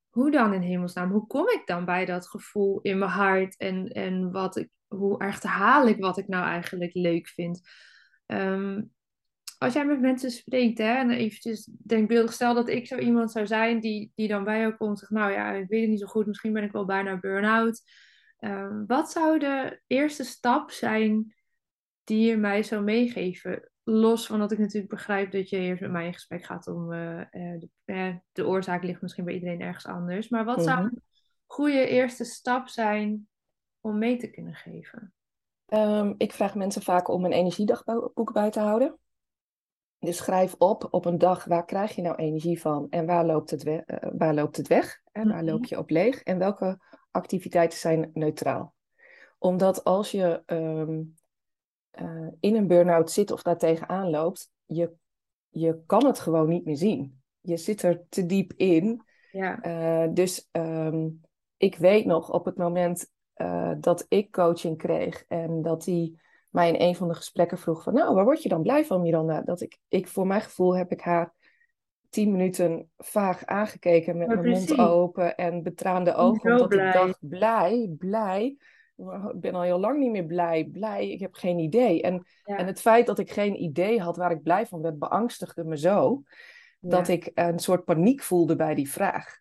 hoe 0.10 0.32
dan 0.32 0.54
in 0.54 0.62
hemelsnaam? 0.62 1.12
Hoe 1.12 1.28
kom 1.28 1.48
ik 1.48 1.62
dan 1.66 1.86
bij 1.86 2.06
dat 2.06 2.30
gevoel 2.30 2.80
in 2.82 2.98
mijn 2.98 3.12
hart 3.12 3.58
en, 3.58 3.88
en 3.88 4.32
wat 4.32 4.58
ik, 4.58 4.70
hoe 4.88 5.20
erg 5.20 5.44
haal 5.44 5.88
ik 5.88 6.00
wat 6.00 6.18
ik 6.18 6.28
nou 6.28 6.46
eigenlijk 6.46 6.94
leuk 6.94 7.28
vind? 7.28 7.62
Um, 8.26 8.92
als 9.62 9.74
jij 9.74 9.86
met 9.86 10.02
mensen 10.02 10.32
spreekt, 10.32 10.78
hè, 10.78 10.94
en 10.94 11.10
eventjes 11.10 11.70
denkbeeldig, 11.84 12.34
stel 12.34 12.54
dat 12.54 12.70
ik 12.70 12.88
zo 12.88 12.98
iemand 12.98 13.32
zou 13.32 13.48
zijn 13.48 13.80
die, 13.80 14.12
die 14.16 14.28
dan 14.28 14.44
bij 14.44 14.60
jou 14.60 14.76
komt 14.76 14.92
en 14.92 14.98
zegt, 14.98 15.12
nou 15.12 15.32
ja, 15.32 15.52
ik 15.52 15.68
weet 15.68 15.82
het 15.82 15.90
niet 15.90 16.00
zo 16.00 16.08
goed, 16.08 16.26
misschien 16.26 16.54
ben 16.54 16.64
ik 16.64 16.72
wel 16.72 16.86
bijna 16.86 17.20
burn-out. 17.20 17.82
Um, 18.40 18.84
wat 18.88 19.12
zou 19.12 19.40
de 19.40 19.82
eerste 19.88 20.24
stap 20.24 20.72
zijn 20.72 21.36
die 22.04 22.28
je 22.28 22.38
mij 22.38 22.64
zou 22.64 22.84
meegeven? 22.84 23.72
los 23.84 24.28
van 24.28 24.40
dat 24.40 24.52
ik 24.52 24.58
natuurlijk 24.58 24.94
begrijp 24.94 25.32
dat 25.32 25.50
je 25.50 25.58
eerst 25.58 25.82
met 25.82 25.92
mij 25.92 26.06
in 26.06 26.14
gesprek 26.14 26.44
gaat 26.44 26.68
om 26.68 26.92
uh, 26.92 27.22
de, 27.30 27.70
uh, 27.86 28.16
de, 28.32 28.48
oorzaak 28.48 28.84
ligt 28.84 29.02
misschien 29.02 29.26
bij 29.26 29.34
iedereen 29.34 29.62
ergens 29.62 29.86
anders. 29.86 30.30
Maar 30.30 30.46
wat 30.46 30.64
zou 30.64 30.78
mhm. 30.78 30.86
een 30.86 31.02
goede 31.46 31.88
eerste 31.88 32.24
stap 32.24 32.68
zijn 32.68 33.28
om 33.80 33.98
mee 33.98 34.18
te 34.18 34.30
kunnen 34.30 34.54
geven? 34.54 35.14
Um, 35.68 36.16
ik 36.18 36.34
vraag 36.34 36.56
mensen 36.56 36.82
vaak 36.82 37.08
om 37.08 37.26
een 37.26 37.32
energiedagboek 37.32 38.34
bij 38.34 38.50
te 38.50 38.60
houden. 38.60 39.00
Dus 40.02 40.18
schrijf 40.18 40.56
op 40.58 40.88
op 40.92 41.06
een 41.06 41.18
dag 41.18 41.46
waar 41.46 41.66
krijg 41.66 41.96
je 41.96 42.02
nou 42.02 42.16
energie 42.16 42.62
van 42.62 42.88
en 42.90 43.06
waar 43.06 43.26
loopt 43.26 43.50
het, 43.50 43.64
we 43.64 43.84
uh, 43.86 44.12
waar 44.18 44.34
loopt 44.34 44.58
het 44.58 44.68
weg? 44.68 45.02
En 45.12 45.28
waar 45.28 45.44
loop 45.44 45.66
je 45.66 45.78
op 45.78 45.90
leeg? 45.90 46.24
En 46.24 46.38
welke 46.38 46.80
activiteiten 47.12 47.80
zijn 47.80 48.10
neutraal? 48.14 48.74
Omdat 49.38 49.84
als 49.84 50.12
je 50.12 50.44
um, 50.46 51.16
uh, 52.02 52.28
in 52.40 52.56
een 52.56 52.68
burn-out 52.68 53.12
zit 53.12 53.32
of 53.32 53.42
daar 53.42 53.58
tegenaan 53.58 54.10
loopt, 54.10 54.52
je, 54.66 54.94
je 55.50 55.82
kan 55.86 56.06
het 56.06 56.20
gewoon 56.20 56.50
niet 56.50 56.66
meer 56.66 56.78
zien. 56.78 57.22
Je 57.42 57.58
zit 57.58 57.82
er 57.82 58.04
te 58.10 58.26
diep 58.26 58.54
in. 58.54 59.04
Ja. 59.32 59.66
Uh, 59.66 60.14
dus 60.14 60.50
um, 60.52 61.22
ik 61.58 61.76
weet 61.76 62.06
nog 62.06 62.32
op 62.32 62.46
het 62.46 62.58
moment 62.58 63.12
dat 63.80 64.06
ik 64.08 64.32
coaching 64.32 64.78
kreeg 64.78 65.26
en 65.28 65.62
dat 65.62 65.86
hij 65.86 66.14
mij 66.52 66.72
in 66.72 66.88
een 66.88 66.96
van 66.96 67.08
de 67.08 67.14
gesprekken 67.14 67.58
vroeg 67.58 67.84
van, 67.84 67.94
nou, 67.94 68.16
waar 68.16 68.24
word 68.24 68.44
je 68.44 68.50
dan 68.50 68.62
blij 68.62 68.86
van, 68.86 69.02
Miranda? 69.02 69.42
Dat 69.42 69.62
ik, 69.62 69.78
ik 69.88 70.08
voor 70.08 70.28
mijn 70.28 70.42
gevoel 70.42 70.78
heb 70.78 70.92
ik 70.92 71.02
haar 71.02 71.34
tien 72.10 72.32
minuten 72.32 72.90
vaag 72.98 73.46
aangekeken 73.46 74.18
met 74.18 74.28
Maar 74.28 74.40
mijn 74.40 74.50
mond 74.52 74.80
open 74.80 75.36
en 75.36 75.64
betraande 75.64 76.16
ogen. 76.16 76.52
Omdat 76.52 76.70
blij. 76.70 76.88
ik 76.88 76.94
dacht, 76.94 77.18
blij, 77.20 77.96
blij. 77.98 78.56
Ik 79.34 79.40
ben 79.40 79.54
al 79.54 79.62
heel 79.62 79.80
lang 79.80 80.00
niet 80.00 80.12
meer 80.12 80.26
blij, 80.26 80.70
blij. 80.72 81.10
Ik 81.10 81.20
heb 81.20 81.34
geen 81.34 81.60
idee. 81.60 82.02
En, 82.02 82.26
Ja. 82.44 82.58
en 82.58 82.68
het 82.68 82.82
feit 82.82 83.06
dat 83.06 83.20
ik 83.20 83.32
geen 83.32 83.62
idee 83.62 84.00
had 84.00 84.18
waar 84.18 84.32
ik 84.32 84.44
blij 84.44 84.66
van 84.68 84.82
werd, 84.82 85.00
beangstigde 85.00 85.64
me 85.64 85.78
zo. 85.78 86.24
Dat 86.80 87.08
ik 87.08 87.32
een 87.34 87.60
soort 87.60 87.86
paniek 87.86 88.22
voelde 88.22 88.56
bij 88.56 88.76
die 88.76 88.92
vraag. 88.92 89.40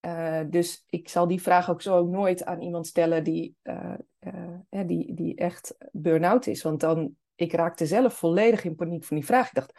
Eh, 0.00 0.40
dus 0.50 0.84
ik 0.88 1.08
zal 1.08 1.26
die 1.26 1.42
vraag 1.42 1.70
ook 1.70 1.82
zo 1.82 2.06
nooit 2.06 2.44
aan 2.44 2.60
iemand 2.60 2.86
stellen 2.86 3.24
die, 3.24 3.56
eh, 3.62 3.94
eh, 4.18 4.86
die, 4.86 5.14
die 5.14 5.36
echt 5.36 5.76
burn-out 5.92 6.46
is. 6.46 6.62
Want 6.62 6.80
dan, 6.80 7.14
ik 7.34 7.52
raakte 7.52 7.86
zelf 7.86 8.14
volledig 8.14 8.64
in 8.64 8.74
paniek 8.74 9.04
van 9.04 9.16
die 9.16 9.26
vraag. 9.26 9.48
Ik 9.48 9.54
dacht, 9.54 9.72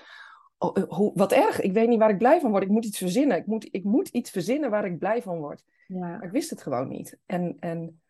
oh, 0.58 0.76
hoe, 0.88 1.12
wat 1.14 1.32
erg, 1.32 1.62
ik 1.62 1.74
weet 1.74 1.88
niet 1.88 2.00
waar 2.00 2.10
ik 2.10 2.18
blij 2.18 2.40
van 2.40 2.52
word. 2.52 2.64
Ik 2.64 2.70
moet 2.70 2.86
iets 2.86 2.98
verzinnen. 2.98 3.38
Ik 3.38 3.46
moet, 3.46 3.68
ik 3.72 3.84
moet 3.84 4.08
iets 4.08 4.30
verzinnen 4.30 4.70
waar 4.70 4.86
ik 4.86 5.00
blij 5.00 5.22
van 5.22 5.40
word. 5.40 5.64
Ja. 5.88 6.00
Maar 6.00 6.24
ik 6.24 6.32
wist 6.32 6.50
het 6.50 6.62
gewoon 6.62 6.88
niet. 6.88 7.18
En, 7.26 7.58
en 7.60 8.02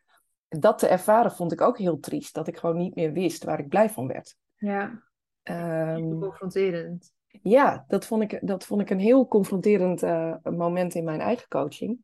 dat 0.47 0.79
te 0.79 0.87
ervaren 0.87 1.31
vond 1.31 1.51
ik 1.51 1.61
ook 1.61 1.77
heel 1.77 1.99
triest. 1.99 2.33
Dat 2.33 2.47
ik 2.47 2.57
gewoon 2.57 2.77
niet 2.77 2.95
meer 2.95 3.11
wist 3.11 3.43
waar 3.43 3.59
ik 3.59 3.69
blij 3.69 3.89
van 3.89 4.07
werd. 4.07 4.37
Ja. 4.55 5.03
Ehm, 5.43 6.19
Confronterend. 6.19 7.13
Ja, 7.41 7.85
dat 7.88 8.05
vond 8.05 8.21
ik, 8.23 8.47
dat 8.47 8.65
vond 8.65 8.81
ik 8.81 8.89
een 8.89 9.00
heel 9.00 9.27
confronterend 9.27 10.03
eh, 10.03 10.35
moment 10.43 10.95
in 10.95 11.03
mijn 11.03 11.21
eigen 11.21 11.47
coaching. 11.47 12.00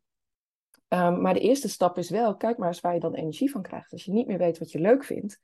Ehm, 0.87 1.21
maar 1.21 1.33
de 1.33 1.39
eerste 1.39 1.69
stap 1.69 1.97
is 1.97 2.09
wel, 2.09 2.35
kijk 2.35 2.57
maar 2.57 2.67
eens 2.67 2.81
waar 2.81 2.93
je 2.93 2.99
dan 2.99 3.13
energie 3.13 3.51
van 3.51 3.61
krijgt. 3.61 3.91
Als 3.91 4.05
je 4.05 4.11
niet 4.11 4.27
meer 4.27 4.37
weet 4.37 4.57
wat 4.57 4.71
je 4.71 4.79
leuk 4.79 5.03
vindt, 5.03 5.41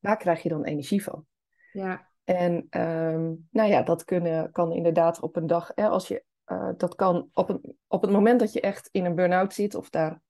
waar 0.00 0.16
krijg 0.16 0.42
je 0.42 0.48
dan 0.48 0.64
energie 0.64 1.02
van? 1.02 1.26
Ja. 1.72 2.10
En 2.24 2.66
ehm, 2.70 3.34
nou 3.50 3.70
ja, 3.70 3.82
dat 3.82 4.04
kunnen, 4.04 4.52
kan 4.52 4.72
inderdaad 4.72 5.20
op 5.20 5.36
een 5.36 5.46
dag, 5.46 5.72
hè, 5.74 5.88
als 5.88 6.08
je, 6.08 6.24
eh, 6.44 6.70
dat 6.76 6.94
kan 6.94 7.30
op, 7.32 7.48
een, 7.48 7.76
op 7.86 8.02
het 8.02 8.10
moment 8.10 8.40
dat 8.40 8.52
je 8.52 8.60
echt 8.60 8.88
in 8.92 9.04
een 9.04 9.14
burn-out 9.14 9.54
zit 9.54 9.74
of 9.74 9.90
daar 9.90 10.20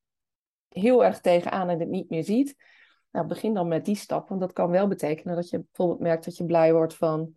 heel 0.68 1.04
erg 1.04 1.21
tegenaan 1.21 1.68
en 1.68 1.80
het 1.80 1.88
niet 1.88 2.11
meer 2.11 2.25
ziet. 2.25 2.56
Nou, 3.11 3.26
begin 3.26 3.54
dan 3.54 3.68
met 3.68 3.85
die 3.85 3.97
stap, 3.97 4.28
want 4.28 4.40
dat 4.40 4.52
kan 4.52 4.71
wel 4.71 4.88
betekenen 4.88 5.35
dat 5.35 5.49
je 5.49 5.59
bijvoorbeeld 5.59 6.00
merkt 6.00 6.25
dat 6.25 6.37
je 6.37 6.44
blij 6.44 6.73
wordt 6.73 6.94
van, 6.94 7.37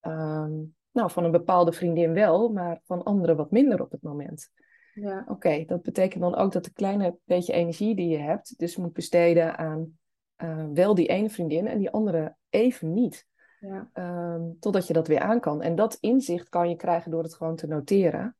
ehm, 0.00 0.52
nou, 0.92 1.10
van 1.10 1.24
een 1.24 1.30
bepaalde 1.30 1.72
vriendin 1.72 2.12
wel, 2.12 2.48
maar 2.48 2.80
van 2.84 3.02
anderen 3.02 3.36
wat 3.36 3.50
minder 3.50 3.80
op 3.80 3.90
het 3.90 4.02
moment. 4.02 4.50
Ja. 4.94 5.24
Oké, 5.28 5.64
dat 5.64 5.82
betekent 5.82 6.22
dan 6.22 6.34
ook 6.34 6.52
dat 6.52 6.64
de 6.64 6.72
kleine 6.72 7.16
beetje 7.24 7.52
energie 7.52 7.94
die 7.94 8.08
je 8.08 8.18
hebt, 8.18 8.58
dus 8.58 8.76
moet 8.76 8.92
besteden 8.92 9.58
aan 9.58 9.98
eh, 10.36 10.66
wel 10.72 10.94
die 10.94 11.06
ene 11.06 11.30
vriendin 11.30 11.66
en 11.66 11.78
die 11.78 11.90
andere 11.90 12.36
even 12.50 12.92
niet. 12.92 13.26
Ja. 13.60 13.90
Ehm, 13.92 14.42
totdat 14.60 14.86
je 14.86 14.92
dat 14.92 15.06
weer 15.06 15.20
aan 15.20 15.40
kan. 15.40 15.62
En 15.62 15.74
dat 15.74 15.96
inzicht 16.00 16.48
kan 16.48 16.68
je 16.68 16.76
krijgen 16.76 17.10
door 17.10 17.22
het 17.22 17.34
gewoon 17.34 17.56
te 17.56 17.66
noteren. 17.66 18.36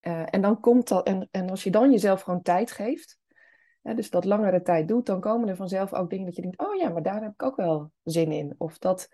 Eh, 0.00 0.22
en 0.34 0.40
dan 0.40 0.60
komt 0.60 0.88
dat, 0.88 1.06
en, 1.06 1.28
en 1.30 1.50
als 1.50 1.64
je 1.64 1.70
dan 1.70 1.90
jezelf 1.90 2.20
gewoon 2.20 2.42
tijd 2.42 2.70
geeft, 2.70 3.18
hè, 3.82 3.94
dus 3.94 4.10
dat 4.10 4.24
langere 4.24 4.62
tijd 4.62 4.88
doet, 4.88 5.06
dan 5.06 5.20
komen 5.20 5.48
er 5.48 5.56
vanzelf 5.56 5.92
ook 5.92 6.10
dingen 6.10 6.24
dat 6.24 6.36
je 6.36 6.42
denkt, 6.42 6.58
oh 6.58 6.74
ja, 6.74 6.88
maar 6.88 7.02
daar 7.02 7.22
heb 7.22 7.32
ik 7.32 7.42
ook 7.42 7.56
wel 7.56 7.90
zin 8.02 8.32
in. 8.32 8.54
Of 8.58 8.78
dat, 8.78 9.08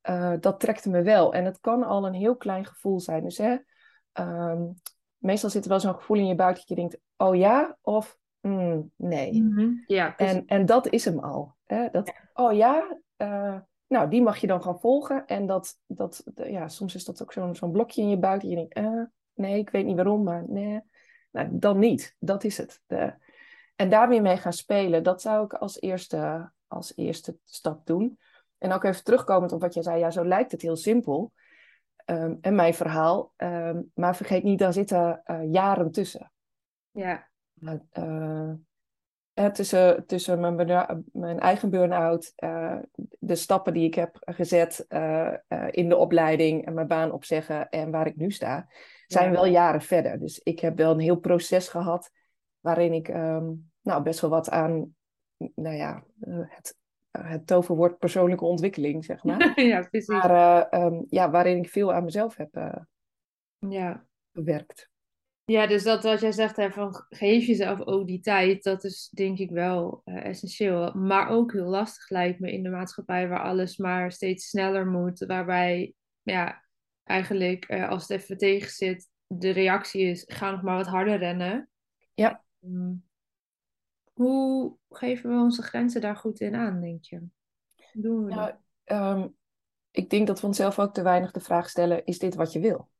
eh, 0.00 0.32
dat 0.40 0.60
trekt 0.60 0.86
me 0.86 1.02
wel. 1.02 1.34
En 1.34 1.44
het 1.44 1.60
kan 1.60 1.82
al 1.82 2.06
een 2.06 2.14
heel 2.14 2.36
klein 2.36 2.64
gevoel 2.64 3.00
zijn. 3.00 3.22
Dus 3.22 3.38
hè, 3.38 3.56
ehm, 4.12 4.62
meestal 5.16 5.50
zit 5.50 5.62
er 5.62 5.70
wel 5.70 5.80
zo'n 5.80 5.94
gevoel 5.94 6.16
in 6.16 6.26
je 6.26 6.34
buik 6.34 6.56
dat 6.56 6.68
je 6.68 6.74
denkt, 6.74 6.98
oh 7.16 7.36
ja, 7.36 7.76
of 7.80 8.18
mm, 8.40 8.92
nee. 8.96 9.42
Mhm. 9.42 9.70
Ja, 9.86 10.10
precies. 10.10 10.36
En, 10.36 10.46
en 10.46 10.66
dat 10.66 10.88
is 10.88 11.04
hem 11.04 11.18
al. 11.18 11.56
Hè? 11.64 11.88
Dat, 11.90 12.12
Oh 12.34 12.52
ja, 12.52 12.98
eh, 13.16 13.56
nou 13.86 14.10
die 14.10 14.22
mag 14.22 14.38
je 14.38 14.46
dan 14.46 14.62
gaan 14.62 14.80
volgen. 14.80 15.26
En 15.26 15.46
dat, 15.46 15.78
dat 15.86 16.24
ja, 16.34 16.68
soms 16.68 16.94
is 16.94 17.04
dat 17.04 17.22
ook 17.22 17.32
zo'n 17.32 17.54
zo'n 17.54 17.72
blokje 17.72 18.02
in 18.02 18.08
je 18.08 18.18
buik. 18.18 18.40
Dat 18.40 18.50
je 18.50 18.56
denkt, 18.56 18.74
eh, 18.74 19.02
nee, 19.34 19.58
ik 19.58 19.70
weet 19.70 19.84
niet 19.84 19.96
waarom, 19.96 20.22
maar 20.22 20.44
nee. 20.48 20.80
Nou, 21.30 21.48
dan 21.50 21.78
niet. 21.78 22.16
Dat 22.18 22.44
is 22.44 22.56
het. 22.56 22.82
De, 22.86 23.14
en 23.76 23.90
daar 23.90 24.08
weer 24.08 24.22
mee 24.22 24.36
gaan 24.36 24.52
spelen, 24.52 25.02
dat 25.02 25.22
zou 25.22 25.44
ik 25.44 25.52
als 25.54 25.80
eerste, 25.80 26.52
als 26.66 26.92
eerste 26.96 27.38
stap 27.44 27.86
doen. 27.86 28.18
En 28.58 28.72
ook 28.72 28.84
even 28.84 29.04
terugkomend 29.04 29.52
op 29.52 29.60
wat 29.60 29.74
jij 29.74 29.82
zei, 29.82 29.98
ja, 29.98 30.10
zo 30.10 30.24
lijkt 30.24 30.52
het 30.52 30.62
heel 30.62 30.76
simpel. 30.76 31.32
Ehm, 32.04 32.34
en 32.40 32.54
mijn 32.54 32.74
verhaal. 32.74 33.32
Ehm, 33.36 33.82
maar 33.94 34.16
vergeet 34.16 34.42
niet, 34.42 34.58
daar 34.58 34.72
zitten 34.72 35.20
eh, 35.24 35.52
jaren 35.52 35.90
tussen. 35.90 36.32
Ja. 36.90 37.28
Maar, 37.52 37.80
eh, 37.90 38.50
eh, 39.32 39.52
tussen, 39.52 40.06
tussen 40.06 40.40
mijn, 40.40 41.04
mijn 41.12 41.40
eigen 41.40 41.70
burn-out, 41.70 42.32
de 43.18 43.34
stappen 43.34 43.72
die 43.72 43.86
ik 43.86 43.94
heb 43.94 44.16
gezet 44.20 44.86
in 45.70 45.88
de 45.88 45.96
opleiding 45.96 46.66
en 46.66 46.74
mijn 46.74 46.86
baan 46.86 47.12
opzeggen 47.12 47.68
en 47.68 47.90
waar 47.90 48.06
ik 48.06 48.16
nu 48.16 48.30
sta, 48.30 48.68
zijn 49.06 49.26
Ja. 49.26 49.32
wel 49.32 49.46
jaren 49.46 49.82
verder. 49.82 50.18
Dus 50.18 50.38
ik 50.38 50.60
heb 50.60 50.76
wel 50.76 50.92
een 50.92 51.00
heel 51.00 51.18
proces 51.20 51.68
gehad 51.68 52.10
waarin 52.60 52.92
ik 52.92 53.08
ehm, 53.08 53.46
nou, 53.82 54.02
best 54.02 54.20
wel 54.20 54.30
wat 54.30 54.50
aan, 54.50 54.96
nou 55.36 55.76
ja, 55.76 56.04
het, 56.28 56.76
het 57.22 57.46
toverwoord 57.46 57.98
persoonlijke 57.98 58.44
ontwikkeling, 58.44 59.04
zeg 59.04 59.24
maar. 59.24 59.60
ja, 59.60 59.80
precies. 59.90 60.08
maar 60.08 60.30
eh, 60.30 60.80
ehm, 60.80 61.02
ja, 61.08 61.30
waarin 61.30 61.56
ik 61.56 61.68
veel 61.68 61.92
aan 61.92 62.04
mezelf 62.04 62.36
heb 62.36 62.56
eh, 62.56 62.76
Ja. 63.58 64.06
gewerkt. 64.32 64.90
Ja, 65.44 65.66
dus 65.66 65.82
dat 65.82 66.02
wat 66.02 66.20
jij 66.20 66.32
zegt, 66.32 66.56
hè, 66.56 66.70
van 66.70 67.04
geef 67.08 67.46
jezelf 67.46 67.80
ook 67.80 68.06
die 68.06 68.20
tijd, 68.20 68.62
dat 68.62 68.84
is 68.84 69.08
denk 69.14 69.38
ik 69.38 69.50
wel 69.50 70.02
eh, 70.04 70.24
essentieel. 70.24 70.92
Maar 70.94 71.28
ook 71.28 71.52
heel 71.52 71.68
lastig 71.68 72.10
lijkt 72.10 72.40
me 72.40 72.52
in 72.52 72.62
de 72.62 72.68
maatschappij 72.68 73.28
waar 73.28 73.42
alles 73.42 73.76
maar 73.76 74.12
steeds 74.12 74.48
sneller 74.48 74.86
moet. 74.86 75.18
Waarbij, 75.18 75.94
ja, 76.22 76.64
eigenlijk 77.04 77.70
als 77.70 78.08
het 78.08 78.20
even 78.20 78.36
tegen 78.38 78.70
zit, 78.70 79.08
de 79.26 79.50
reactie 79.50 80.02
is, 80.02 80.24
ga 80.26 80.50
nog 80.50 80.62
maar 80.62 80.76
wat 80.76 80.86
harder 80.86 81.18
rennen. 81.18 81.68
Ja. 82.14 82.44
Mm. 82.58 83.07
Hoe 84.18 84.76
geven 84.90 85.30
we 85.30 85.36
onze 85.42 85.62
grenzen 85.62 86.00
daar 86.00 86.16
goed 86.16 86.40
in 86.40 86.54
aan, 86.54 86.80
denk 86.80 87.04
je? 87.04 87.18
Hoe 87.92 88.02
doen 88.02 88.24
we 88.24 88.34
dat? 88.34 88.38
Nou, 88.38 88.54
ehm, 88.84 89.28
ik 89.90 90.10
denk 90.10 90.26
dat 90.26 90.40
we 90.40 90.46
onszelf 90.46 90.78
ook 90.78 90.94
te 90.94 91.02
weinig 91.02 91.32
de 91.32 91.40
vraag 91.40 91.68
stellen, 91.68 92.04
is 92.04 92.18
dit 92.18 92.34
wat 92.34 92.52
je 92.52 92.60
wil? 92.60 92.90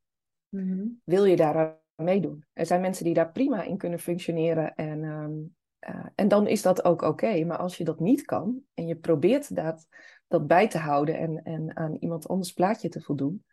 Mhm. 0.48 0.86
wil 1.04 1.24
je 1.24 1.36
daar 1.36 1.56
aan 1.56 2.04
meedoen? 2.04 2.44
Er 2.52 2.66
zijn 2.66 2.80
mensen 2.80 3.04
die 3.04 3.14
daar 3.14 3.32
prima 3.32 3.62
in 3.62 3.76
kunnen 3.76 3.98
functioneren 3.98 4.74
en, 4.74 5.04
ehm, 5.04 5.32
eh, 5.78 6.06
en 6.14 6.28
dan 6.28 6.46
is 6.46 6.62
dat 6.62 6.84
ook 6.84 7.02
oké. 7.02 7.44
Maar 7.44 7.58
als 7.58 7.76
je 7.76 7.84
dat 7.84 8.00
niet 8.00 8.22
kan 8.22 8.62
en 8.74 8.86
je 8.86 8.96
probeert 8.96 9.54
dat, 9.54 9.86
dat 10.28 10.46
bij 10.46 10.68
te 10.68 10.78
houden 10.78 11.18
en, 11.18 11.42
en 11.42 11.76
aan 11.76 11.94
iemand 11.94 12.28
anders 12.28 12.52
plaatje 12.52 12.88
te 12.88 13.00
voldoen, 13.00 13.44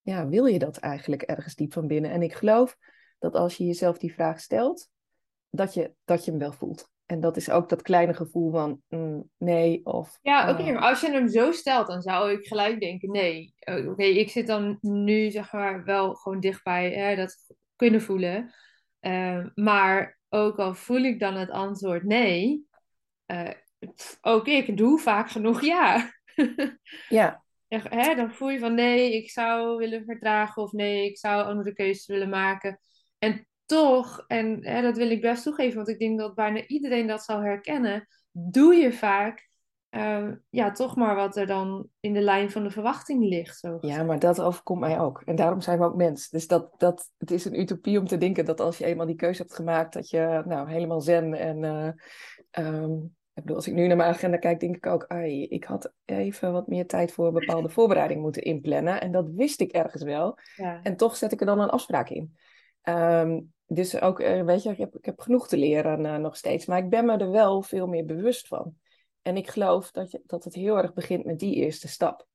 ja, 0.00 0.28
wil 0.28 0.46
je 0.46 0.58
dat 0.58 0.76
eigenlijk 0.76 1.22
ergens 1.22 1.54
diep 1.54 1.72
van 1.72 1.86
binnen? 1.86 2.10
En 2.10 2.22
ik 2.22 2.34
geloof 2.34 2.78
dat 3.18 3.34
als 3.34 3.56
je 3.56 3.64
jezelf 3.64 3.98
die 3.98 4.12
vraag 4.12 4.40
stelt, 4.40 4.90
dat 5.52 5.74
je, 5.74 5.94
dat 6.04 6.24
je 6.24 6.30
hem 6.30 6.40
wel 6.40 6.52
voelt. 6.52 6.90
En 7.06 7.20
dat 7.20 7.36
is 7.36 7.50
ook 7.50 7.68
dat 7.68 7.82
kleine 7.82 8.14
gevoel 8.14 8.50
van 8.50 8.82
mm, 8.88 9.30
nee 9.38 9.86
of... 9.86 10.18
Ja, 10.22 10.50
oké, 10.50 10.62
eh, 10.62 10.72
maar 10.72 10.82
als 10.82 11.00
je 11.00 11.10
hem 11.10 11.28
zo 11.28 11.52
stelt, 11.52 11.86
dan 11.86 12.02
zou 12.02 12.32
ik 12.32 12.46
gelijk 12.46 12.80
denken, 12.80 13.10
nee. 13.10 13.54
Oké, 13.88 14.04
ik 14.04 14.30
zit 14.30 14.46
dan 14.46 14.78
nu, 14.80 15.30
zeg 15.30 15.52
maar, 15.52 15.84
wel 15.84 16.14
gewoon 16.14 16.40
dichtbij 16.40 16.90
hè, 16.92 17.16
dat 17.16 17.36
kunnen 17.76 18.02
voelen. 18.02 18.54
Eh, 19.00 19.46
maar 19.54 20.18
ook 20.28 20.58
al 20.58 20.74
voel 20.74 21.02
ik 21.02 21.20
dan 21.20 21.34
het 21.34 21.50
antwoord 21.50 22.04
nee, 22.04 22.66
ook 24.20 24.46
ik 24.46 24.76
doe 24.76 24.98
vaak 24.98 25.30
genoeg 25.30 25.62
ja. 25.62 26.12
ja, 27.08 27.42
hè, 27.68 28.14
dan 28.14 28.32
voel 28.32 28.50
je 28.50 28.58
van 28.58 28.74
nee, 28.74 29.16
ik 29.16 29.30
zou 29.30 29.76
willen 29.76 30.04
vertragen 30.04 30.62
of 30.62 30.72
nee, 30.72 31.06
ik 31.06 31.18
zou 31.18 31.44
andere 31.44 31.72
keuzes 31.72 32.06
willen 32.06 32.28
maken. 32.28 32.78
En 33.18 33.46
toch, 33.72 34.24
en 34.26 34.66
hè, 34.66 34.82
dat 34.82 34.96
wil 34.96 35.10
ik 35.10 35.20
best 35.20 35.42
toegeven, 35.42 35.76
want 35.76 35.88
ik 35.88 35.98
denk 35.98 36.18
dat 36.18 36.34
bijna 36.34 36.66
iedereen 36.66 37.06
dat 37.06 37.22
zal 37.22 37.40
herkennen, 37.40 38.08
doe 38.30 38.74
je 38.74 38.92
vaak 38.92 39.50
eh, 39.88 40.28
ja, 40.50 40.70
toch 40.70 40.96
maar 40.96 41.14
wat 41.14 41.36
er 41.36 41.46
dan 41.46 41.88
in 42.00 42.12
de 42.12 42.20
lijn 42.20 42.50
van 42.50 42.62
de 42.62 42.70
verwachting 42.70 43.24
ligt. 43.24 43.58
Zo 43.58 43.78
Ja, 43.80 44.02
maar 44.02 44.18
dat 44.18 44.40
overkomt 44.40 44.80
mij 44.80 45.00
ook. 45.00 45.22
En 45.24 45.36
daarom 45.36 45.60
zijn 45.60 45.78
we 45.78 45.84
ook 45.84 45.96
mens. 45.96 46.28
Dus 46.28 46.46
dat, 46.46 46.74
dat, 46.76 47.10
het 47.18 47.30
is 47.30 47.44
een 47.44 47.60
utopie 47.60 47.98
om 47.98 48.06
te 48.06 48.18
denken 48.18 48.44
dat 48.44 48.60
als 48.60 48.78
je 48.78 48.84
eenmaal 48.84 49.06
die 49.06 49.16
keuze 49.16 49.42
hebt 49.42 49.54
gemaakt, 49.54 49.92
dat 49.92 50.10
je 50.10 50.42
nou, 50.46 50.70
helemaal 50.70 51.00
zen 51.00 51.34
en... 51.34 51.64
eh, 51.64 51.88
ehm, 52.50 52.92
ik 53.34 53.42
bedoel, 53.42 53.56
als 53.56 53.66
ik 53.66 53.74
nu 53.74 53.86
naar 53.86 53.96
mijn 53.96 54.10
agenda 54.10 54.36
kijk, 54.36 54.60
denk 54.60 54.76
ik 54.76 54.86
ook, 54.86 55.04
ai, 55.06 55.46
ik 55.46 55.64
had 55.64 55.92
even 56.04 56.52
wat 56.52 56.66
meer 56.66 56.86
tijd 56.86 57.12
voor 57.12 57.32
bepaalde 57.32 57.68
voorbereiding 57.78 58.20
moeten 58.20 58.42
inplannen. 58.42 59.00
En 59.00 59.12
dat 59.12 59.28
wist 59.34 59.60
ik 59.60 59.72
ergens 59.72 60.02
wel. 60.02 60.38
Ja. 60.56 60.80
En 60.82 60.96
toch 60.96 61.16
zet 61.16 61.32
ik 61.32 61.40
er 61.40 61.46
dan 61.46 61.60
een 61.60 61.70
afspraak 61.70 62.08
in. 62.08 62.36
Ehm, 62.82 63.40
dus 63.74 64.00
ook, 64.00 64.20
eh, 64.20 64.44
weet 64.44 64.62
je, 64.62 64.70
ik 64.70 64.78
heb, 64.78 64.96
ik 64.96 65.04
heb 65.04 65.20
genoeg 65.20 65.48
te 65.48 65.56
leren 65.56 66.06
eh, 66.06 66.16
nog 66.16 66.36
steeds. 66.36 66.66
Maar 66.66 66.78
ik 66.78 66.88
ben 66.88 67.04
me 67.04 67.16
er 67.16 67.30
wel 67.30 67.62
veel 67.62 67.86
meer 67.86 68.04
bewust 68.04 68.46
van. 68.46 68.74
En 69.22 69.36
ik 69.36 69.50
geloof 69.50 69.90
dat, 69.90 70.10
je, 70.10 70.22
dat 70.26 70.44
het 70.44 70.54
heel 70.54 70.76
erg 70.76 70.92
begint 70.92 71.24
met 71.24 71.38
die 71.38 71.54
eerste 71.54 71.88
stap. 71.88 72.26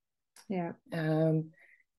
Ja. 0.47 0.79
Ehm, 0.89 1.39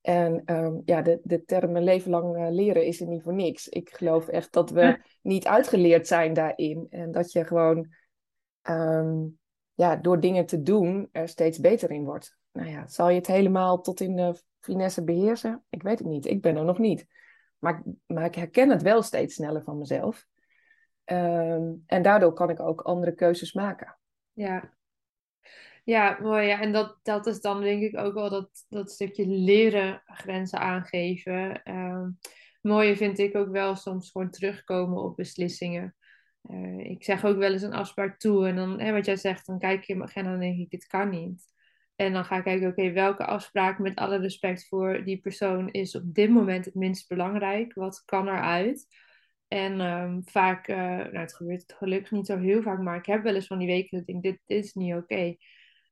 en 0.00 0.42
ehm, 0.44 0.80
ja, 0.84 1.02
de, 1.02 1.20
de 1.22 1.44
term 1.44 1.76
een 1.76 1.84
leven 1.84 2.10
lang 2.10 2.36
eh, 2.36 2.50
leren 2.50 2.86
is 2.86 3.00
er 3.00 3.06
niet 3.06 3.22
voor 3.22 3.34
niks. 3.34 3.68
Ik 3.68 3.90
geloof 3.90 4.28
echt 4.28 4.52
dat 4.52 4.70
we 4.70 5.00
niet 5.22 5.46
uitgeleerd 5.46 6.06
zijn 6.06 6.32
daarin. 6.32 6.86
En 6.90 7.12
dat 7.12 7.32
je 7.32 7.44
gewoon 7.44 7.88
ehm, 8.62 9.26
ja, 9.74 9.96
door 9.96 10.20
dingen 10.20 10.46
te 10.46 10.62
doen 10.62 11.08
er 11.12 11.28
steeds 11.28 11.58
beter 11.58 11.90
in 11.90 12.04
wordt. 12.04 12.36
Nou 12.52 12.68
ja, 12.68 12.86
zal 12.86 13.08
je 13.08 13.16
het 13.16 13.26
helemaal 13.26 13.80
tot 13.80 14.00
in 14.00 14.16
de 14.16 14.42
finesse 14.60 15.04
beheersen? 15.04 15.64
Ik 15.70 15.82
weet 15.82 15.98
het 15.98 16.08
niet. 16.08 16.26
Ik 16.26 16.42
ben 16.42 16.56
er 16.56 16.64
nog 16.64 16.78
niet. 16.78 17.06
Maar, 17.58 17.82
maar 18.06 18.24
ik 18.24 18.34
herken 18.34 18.70
het 18.70 18.82
wel 18.82 19.02
steeds 19.02 19.34
sneller 19.34 19.62
van 19.62 19.78
mezelf. 19.78 20.26
Ehm, 21.04 21.72
en 21.86 22.02
daardoor 22.02 22.32
kan 22.32 22.50
ik 22.50 22.60
ook 22.60 22.80
andere 22.80 23.14
keuzes 23.14 23.52
maken. 23.52 23.98
Ja, 24.32 24.72
ja 25.84 26.18
mooi. 26.20 26.46
Ja. 26.46 26.60
En 26.60 26.72
dat, 26.72 26.98
dat 27.02 27.26
is 27.26 27.40
dan 27.40 27.60
denk 27.60 27.82
ik 27.82 27.98
ook 27.98 28.14
wel 28.14 28.30
dat, 28.30 28.66
dat 28.68 28.90
stukje 28.90 29.26
leren 29.26 30.02
grenzen 30.06 30.58
aangeven. 30.58 31.70
Um, 31.70 32.18
mooie 32.60 32.96
vind 32.96 33.18
ik 33.18 33.36
ook 33.36 33.50
wel 33.50 33.76
soms 33.76 34.10
gewoon 34.10 34.30
terugkomen 34.30 35.02
op 35.02 35.16
beslissingen. 35.16 35.94
Uh, 36.50 36.78
ik 36.78 37.04
zeg 37.04 37.24
ook 37.24 37.36
wel 37.36 37.52
eens 37.52 37.62
een 37.62 37.72
afspraak 37.72 38.18
toe 38.18 38.48
en 38.48 38.56
dan, 38.56 38.80
hè, 38.80 38.92
wat 38.92 39.06
jij 39.06 39.16
zegt, 39.16 39.46
dan 39.46 39.58
kijk 39.58 39.84
je 39.84 39.92
in 39.92 39.98
mijn 39.98 40.10
agenda 40.10 40.32
en 40.32 40.40
denk 40.40 40.58
ik, 40.58 40.72
het 40.72 40.86
kan 40.86 41.08
niet. 41.08 41.44
En 41.98 42.12
dan 42.12 42.24
ga 42.24 42.36
ik 42.36 42.44
kijken, 42.44 42.68
oké, 42.68 42.92
welke 42.92 43.24
afspraak 43.24 43.78
met 43.78 43.96
alle 43.96 44.18
respect 44.18 44.68
voor 44.68 45.04
die 45.04 45.20
persoon 45.20 45.70
is 45.70 45.94
op 45.94 46.14
dit 46.14 46.30
moment 46.30 46.64
het 46.64 46.74
minst 46.74 47.08
belangrijk? 47.08 47.74
Wat 47.74 48.02
kan 48.04 48.28
eruit? 48.28 48.86
En 49.48 49.80
um, 49.80 50.22
vaak, 50.24 50.68
uh, 50.68 50.76
nou 50.76 51.16
het 51.18 51.34
gebeurt 51.34 51.74
gelukkig 51.78 52.10
niet 52.10 52.26
zo 52.26 52.38
heel 52.38 52.62
vaak, 52.62 52.78
maar 52.78 52.96
ik 52.96 53.06
heb 53.06 53.22
wel 53.22 53.34
eens 53.34 53.46
van 53.46 53.58
die 53.58 53.66
weken 53.66 53.98
dat 53.98 54.08
ik 54.08 54.22
denk, 54.22 54.22
dit, 54.46 54.58
is 54.58 54.74
niet 54.74 54.94
oké. 54.94 55.36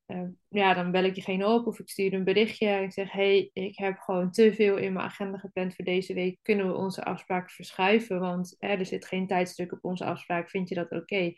Uh, 0.07 0.23
ja, 0.49 0.75
dan 0.75 0.91
bel 0.91 1.05
ik 1.05 1.15
diegene 1.15 1.47
op 1.47 1.67
of 1.67 1.79
ik 1.79 1.89
stuur 1.89 2.13
een 2.13 2.25
berichtje. 2.25 2.69
En 2.69 2.83
ik 2.83 2.93
zeg, 2.93 3.13
hey, 3.13 3.51
ik 3.53 3.79
heb 3.79 3.99
gewoon 3.99 4.31
te 4.31 4.55
veel 4.55 4.77
in 4.77 4.93
mijn 4.93 5.07
agenda 5.07 5.39
gepland 5.39 5.75
voor 5.75 5.85
deze 5.85 6.15
week. 6.15 6.39
Kunnen 6.43 6.67
we 6.67 6.75
onze 6.75 7.05
afspraak 7.05 7.51
verschuiven? 7.51 8.21
Want 8.21 8.57
er 8.59 8.87
zit 8.87 9.07
geen 9.07 9.27
tijdstuk 9.27 9.73
op 9.73 9.85
onze 9.85 10.05
afspraak. 10.05 10.51
Vind 10.51 10.69
je 10.69 10.75
dat 10.75 10.91
oké? 10.91 11.33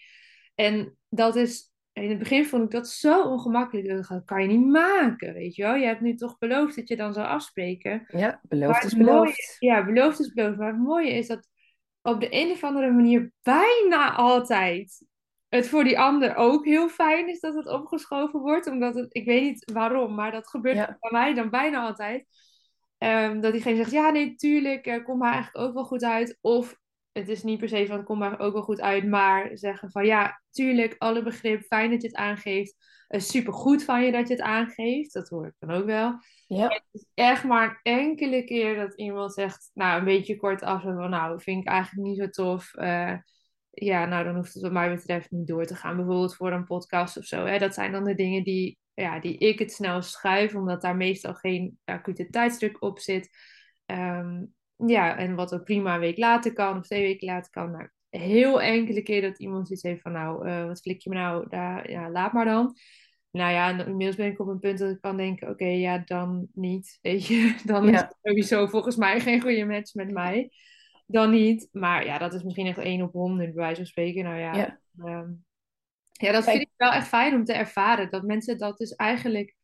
En 0.55 0.99
dat 1.09 1.37
is, 1.37 1.73
in 2.03 2.09
het 2.09 2.19
begin 2.19 2.47
vond 2.47 2.65
ik 2.65 2.71
dat 2.71 2.89
zo 2.89 3.23
ongemakkelijk. 3.23 3.89
Dat 4.09 4.25
kan 4.25 4.43
je 4.43 4.49
niet 4.49 4.67
maken, 4.67 5.33
weet 5.35 5.55
je 5.55 5.63
wel. 5.63 5.75
Je 5.75 5.87
hebt 5.87 6.01
nu 6.01 6.15
toch 6.15 6.39
beloofd 6.39 6.77
dat 6.77 6.89
je 6.89 6.97
dan 6.97 7.13
zou 7.13 7.27
afspreken. 7.27 8.05
Ja, 8.09 8.41
beloofd 8.43 8.85
is 8.85 8.97
beloofd. 8.97 9.57
ja, 9.59 9.85
beloofd 9.85 10.21
is 10.21 10.33
beloofd. 10.33 10.59
Maar 10.59 10.73
het 10.73 10.83
mooie 10.83 11.13
is 11.13 11.27
dat 11.27 11.49
op 12.03 12.21
de 12.21 12.29
een 12.31 12.51
of 12.51 12.65
andere 12.65 12.93
manier 12.93 13.33
bijna 13.43 14.15
altijd 14.15 15.07
het 15.49 15.69
voor 15.69 15.85
die 15.85 15.99
ander 15.99 16.37
ook 16.37 16.65
heel 16.65 16.89
fijn 16.89 17.29
is 17.29 17.41
dat 17.41 17.55
het 17.55 17.69
opgeschoven 17.69 18.41
wordt. 18.41 18.67
Omdat 18.67 18.95
het, 18.95 19.07
ik 19.15 19.25
weet 19.25 19.43
niet 19.43 19.71
waarom, 19.73 20.15
maar 20.15 20.33
dat 20.33 20.49
gebeurt 20.49 20.97
bij 21.01 21.11
mij 21.11 21.35
dan 21.35 21.51
bijna 21.51 21.81
altijd. 21.87 22.25
Um, 22.99 23.41
dat 23.41 23.53
diegene 23.53 23.77
zegt, 23.77 23.91
ja 23.91 24.11
nee, 24.11 24.35
tuurlijk, 24.35 24.87
uh, 24.87 25.05
komt 25.05 25.19
maar 25.19 25.33
eigenlijk 25.33 25.67
ook 25.67 25.75
wel 25.75 25.85
goed 25.85 26.05
uit. 26.05 26.39
Of 26.41 26.77
het 27.19 27.29
is 27.29 27.43
niet 27.43 27.59
per 27.59 27.69
se 27.69 27.87
van, 27.87 27.97
het 27.97 28.07
komt 28.07 28.19
maar 28.19 28.41
ook 28.41 28.53
wel 28.53 28.63
goed 28.63 28.81
uit. 28.81 29.07
Maar 29.07 29.51
zeggen 29.53 29.91
van, 29.91 30.07
ja, 30.07 30.43
tuurlijk, 30.51 30.95
alle 30.99 31.23
begrip, 31.23 31.63
fijn 31.63 31.91
dat 31.91 32.03
je 32.03 32.09
het 32.09 32.17
aangeeft. 32.17 32.75
Uh, 33.09 33.21
super 33.21 33.53
goed 33.53 33.85
van 33.85 34.05
je 34.05 34.13
dat 34.13 34.29
je 34.29 34.35
het 34.35 34.43
aangeeft. 34.43 35.13
Dat 35.13 35.29
hoor 35.29 35.47
ik 35.47 35.55
dan 35.59 35.71
ook 35.71 35.85
wel. 35.85 36.21
Ja. 36.47 36.69
Het 36.69 36.83
is 36.93 37.07
echt 37.15 37.45
maar 37.45 37.81
een 37.83 37.93
enkele 37.93 38.45
keer 38.45 38.77
dat 38.77 38.95
iemand 38.95 39.35
zegt, 39.35 39.71
nou, 39.75 39.99
een 39.99 40.05
beetje 40.05 40.37
kort 40.37 40.63
af. 40.63 40.83
Van, 40.83 41.11
nou, 41.11 41.41
vind 41.41 41.63
ik 41.63 41.69
eigenlijk 41.69 42.09
niet 42.09 42.19
zo 42.19 42.29
tof. 42.29 42.75
Uh, 42.75 43.15
ja, 43.71 44.05
nou 44.05 44.25
dan 44.25 44.35
hoeft 44.35 44.55
het 44.55 44.63
wat 44.63 44.73
mij 44.73 44.95
betreft 44.95 45.31
niet 45.31 45.47
door 45.47 45.67
te 45.67 45.75
gaan. 45.75 45.97
Bijvoorbeeld 45.97 46.37
voor 46.37 46.53
een 46.53 46.65
podcast 46.65 47.17
of 47.17 47.25
zo. 47.25 47.45
Hè. 47.45 47.59
Dat 47.59 47.75
zijn 47.75 47.93
dan 47.93 48.05
de 48.05 48.15
dingen 48.15 48.45
die, 48.45 48.79
ja, 48.95 49.21
die 49.21 49.39
ik 49.39 49.59
het 49.59 49.73
snel 49.73 50.03
schuif, 50.03 50.55
omdat 50.55 50.83
daar 50.83 50.97
meestal 50.97 51.35
geen 51.35 51.79
acute 51.85 52.31
tijdsdruk 52.31 52.83
op 52.83 52.99
zit. 52.99 53.31
Ehm, 53.87 54.45
ja, 54.87 55.17
en 55.17 55.35
wat 55.35 55.55
ook 55.55 55.65
prima 55.65 55.95
een 55.95 56.01
week 56.01 56.19
later 56.19 56.53
kan 56.53 56.79
of 56.79 56.87
twee 56.87 57.03
weken 57.03 57.27
later 57.27 57.51
kan. 57.51 57.71
Nou, 57.71 57.89
heel 58.11 58.63
enkele 58.63 59.03
keer 59.03 59.23
dat 59.23 59.39
iemand 59.39 59.71
iets 59.71 59.83
heeft 59.83 60.03
van, 60.03 60.13
nou, 60.13 60.49
uh, 60.49 60.67
wat 60.67 60.81
flik 60.81 61.01
je 61.01 61.11
me 61.11 61.17
nou? 61.17 61.49
Daar, 61.49 61.91
ja, 61.91 62.11
laat 62.11 62.33
maar 62.33 62.45
dan. 62.45 62.77
Nou 63.31 63.53
ja, 63.53 63.85
inmiddels 63.87 64.17
ben 64.17 64.27
ik 64.27 64.41
op 64.41 64.47
een 64.47 64.59
punt 64.59 64.79
dat 64.79 64.91
ik 64.91 65.01
kan 65.01 65.17
denken, 65.17 65.49
oké, 65.49 65.67
ja, 65.67 65.99
dan 65.99 66.49
niet. 66.53 66.99
Weet 67.03 67.27
je, 67.27 67.61
dan 67.65 67.89
is 67.89 68.01
het 68.01 68.17
sowieso 68.23 68.67
volgens 68.67 68.97
mij 68.97 69.21
geen 69.21 69.41
goede 69.41 69.65
match 69.65 69.95
met 69.95 70.11
mij 70.11 70.51
dan 71.07 71.31
niet. 71.31 71.69
Maar 71.73 72.05
ja, 72.05 72.19
dat 72.19 72.35
is 72.35 72.43
misschien 72.43 72.67
echt 72.67 72.79
één 72.79 73.03
op 73.03 73.13
honderd, 73.13 73.55
bij 73.55 73.63
wijze 73.63 73.77
van 73.77 73.87
spreken. 73.87 74.25
Nou 74.25 74.39
ja, 74.39 74.55
ja. 74.55 74.81
Ehm, 74.99 75.31
ja 76.13 76.33
dat 76.33 76.45
vind 76.45 76.61
ik 76.61 76.71
wel 76.77 76.93
echt 76.93 77.09
fijn 77.09 77.35
om 77.35 77.45
te 77.45 77.53
ervaren. 77.53 78.11
Dat 78.11 78.23
mensen 78.23 78.59
dat 78.59 78.79
dus 78.79 78.95
eigenlijk... 78.95 79.57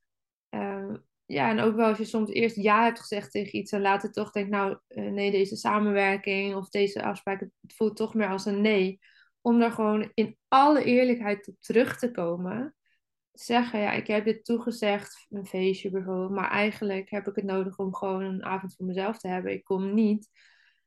Ja, 1.26 1.50
en 1.50 1.60
ook 1.60 1.76
wel 1.76 1.88
als 1.88 1.98
je 1.98 2.04
soms 2.04 2.30
eerst 2.30 2.56
ja 2.56 2.82
hebt 2.84 3.00
gezegd 3.00 3.30
tegen 3.30 3.56
iets... 3.56 3.72
en 3.72 3.80
later 3.80 4.12
toch 4.12 4.30
denkt, 4.30 4.50
nou, 4.50 4.78
uh, 4.88 5.10
nee, 5.10 5.30
deze 5.30 5.56
samenwerking... 5.56 6.54
of 6.54 6.68
deze 6.68 7.02
afspraak, 7.02 7.40
het 7.40 7.74
voelt 7.76 7.96
toch 7.96 8.14
meer 8.14 8.28
als 8.28 8.44
een 8.44 8.60
nee. 8.60 8.98
Om 9.40 9.58
daar 9.58 9.72
gewoon 9.72 10.10
in 10.14 10.36
alle 10.48 10.84
eerlijkheid 10.84 11.48
op 11.48 11.56
terug 11.60 11.98
te 11.98 12.10
komen 12.10 12.74
zeggen, 13.32 13.80
ja, 13.80 13.92
ik 13.92 14.06
heb 14.06 14.24
dit 14.24 14.44
toegezegd, 14.44 15.26
een 15.30 15.46
feestje 15.46 15.90
bijvoorbeeld, 15.90 16.30
maar 16.30 16.50
eigenlijk 16.50 17.10
heb 17.10 17.28
ik 17.28 17.34
het 17.34 17.44
nodig 17.44 17.78
om 17.78 17.94
gewoon 17.94 18.22
een 18.22 18.44
avond 18.44 18.74
voor 18.76 18.86
mezelf 18.86 19.18
te 19.18 19.28
hebben. 19.28 19.52
Ik 19.52 19.64
kom 19.64 19.94
niet 19.94 20.28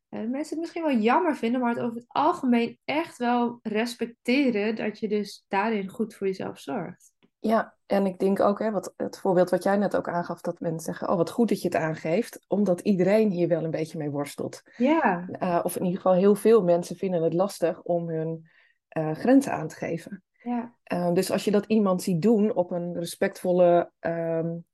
uh, 0.09 0.19
mensen 0.19 0.49
het 0.49 0.59
misschien 0.59 0.83
wel 0.83 0.97
jammer 0.97 1.35
vinden, 1.35 1.61
maar 1.61 1.75
het 1.75 1.83
over 1.83 1.95
het 1.95 2.05
algemeen 2.07 2.79
echt 2.85 3.17
wel 3.17 3.59
respecteren 3.61 4.75
dat 4.75 4.99
je 4.99 5.07
dus 5.07 5.45
daarin 5.47 5.89
goed 5.89 6.15
voor 6.15 6.27
jezelf 6.27 6.59
zorgt. 6.59 7.13
Ja, 7.39 7.75
en 7.85 8.05
ik 8.05 8.19
denk 8.19 8.39
ook, 8.39 8.59
hè, 8.59 8.71
wat, 8.71 8.93
het 8.97 9.17
voorbeeld 9.17 9.49
wat 9.49 9.63
jij 9.63 9.77
net 9.77 9.95
ook 9.95 10.07
aangaf, 10.07 10.41
dat 10.41 10.59
mensen 10.59 10.79
zeggen, 10.79 11.09
oh 11.09 11.15
wat 11.15 11.29
goed 11.29 11.49
dat 11.49 11.61
je 11.61 11.67
het 11.67 11.77
aangeeft, 11.77 12.39
omdat 12.47 12.79
iedereen 12.79 13.29
hier 13.29 13.47
wel 13.47 13.63
een 13.63 13.71
beetje 13.71 13.97
mee 13.97 14.09
worstelt. 14.09 14.61
Ja. 14.77 15.27
Uh, 15.39 15.59
of 15.63 15.75
in 15.75 15.83
ieder 15.83 16.01
geval 16.01 16.17
heel 16.17 16.35
veel 16.35 16.63
mensen 16.63 16.95
vinden 16.95 17.23
het 17.23 17.33
lastig 17.33 17.81
om 17.81 18.09
hun 18.09 18.49
uh, 18.97 19.11
grenzen 19.11 19.51
aan 19.51 19.67
te 19.67 19.75
geven. 19.75 20.23
Ja. 20.41 21.11
dus 21.13 21.31
als 21.31 21.43
je 21.43 21.51
dat 21.51 21.65
iemand 21.65 22.01
ziet 22.01 22.21
doen 22.21 22.53
op 22.53 22.71
een 22.71 22.93
respectvolle 22.93 23.91
um, 23.99 24.65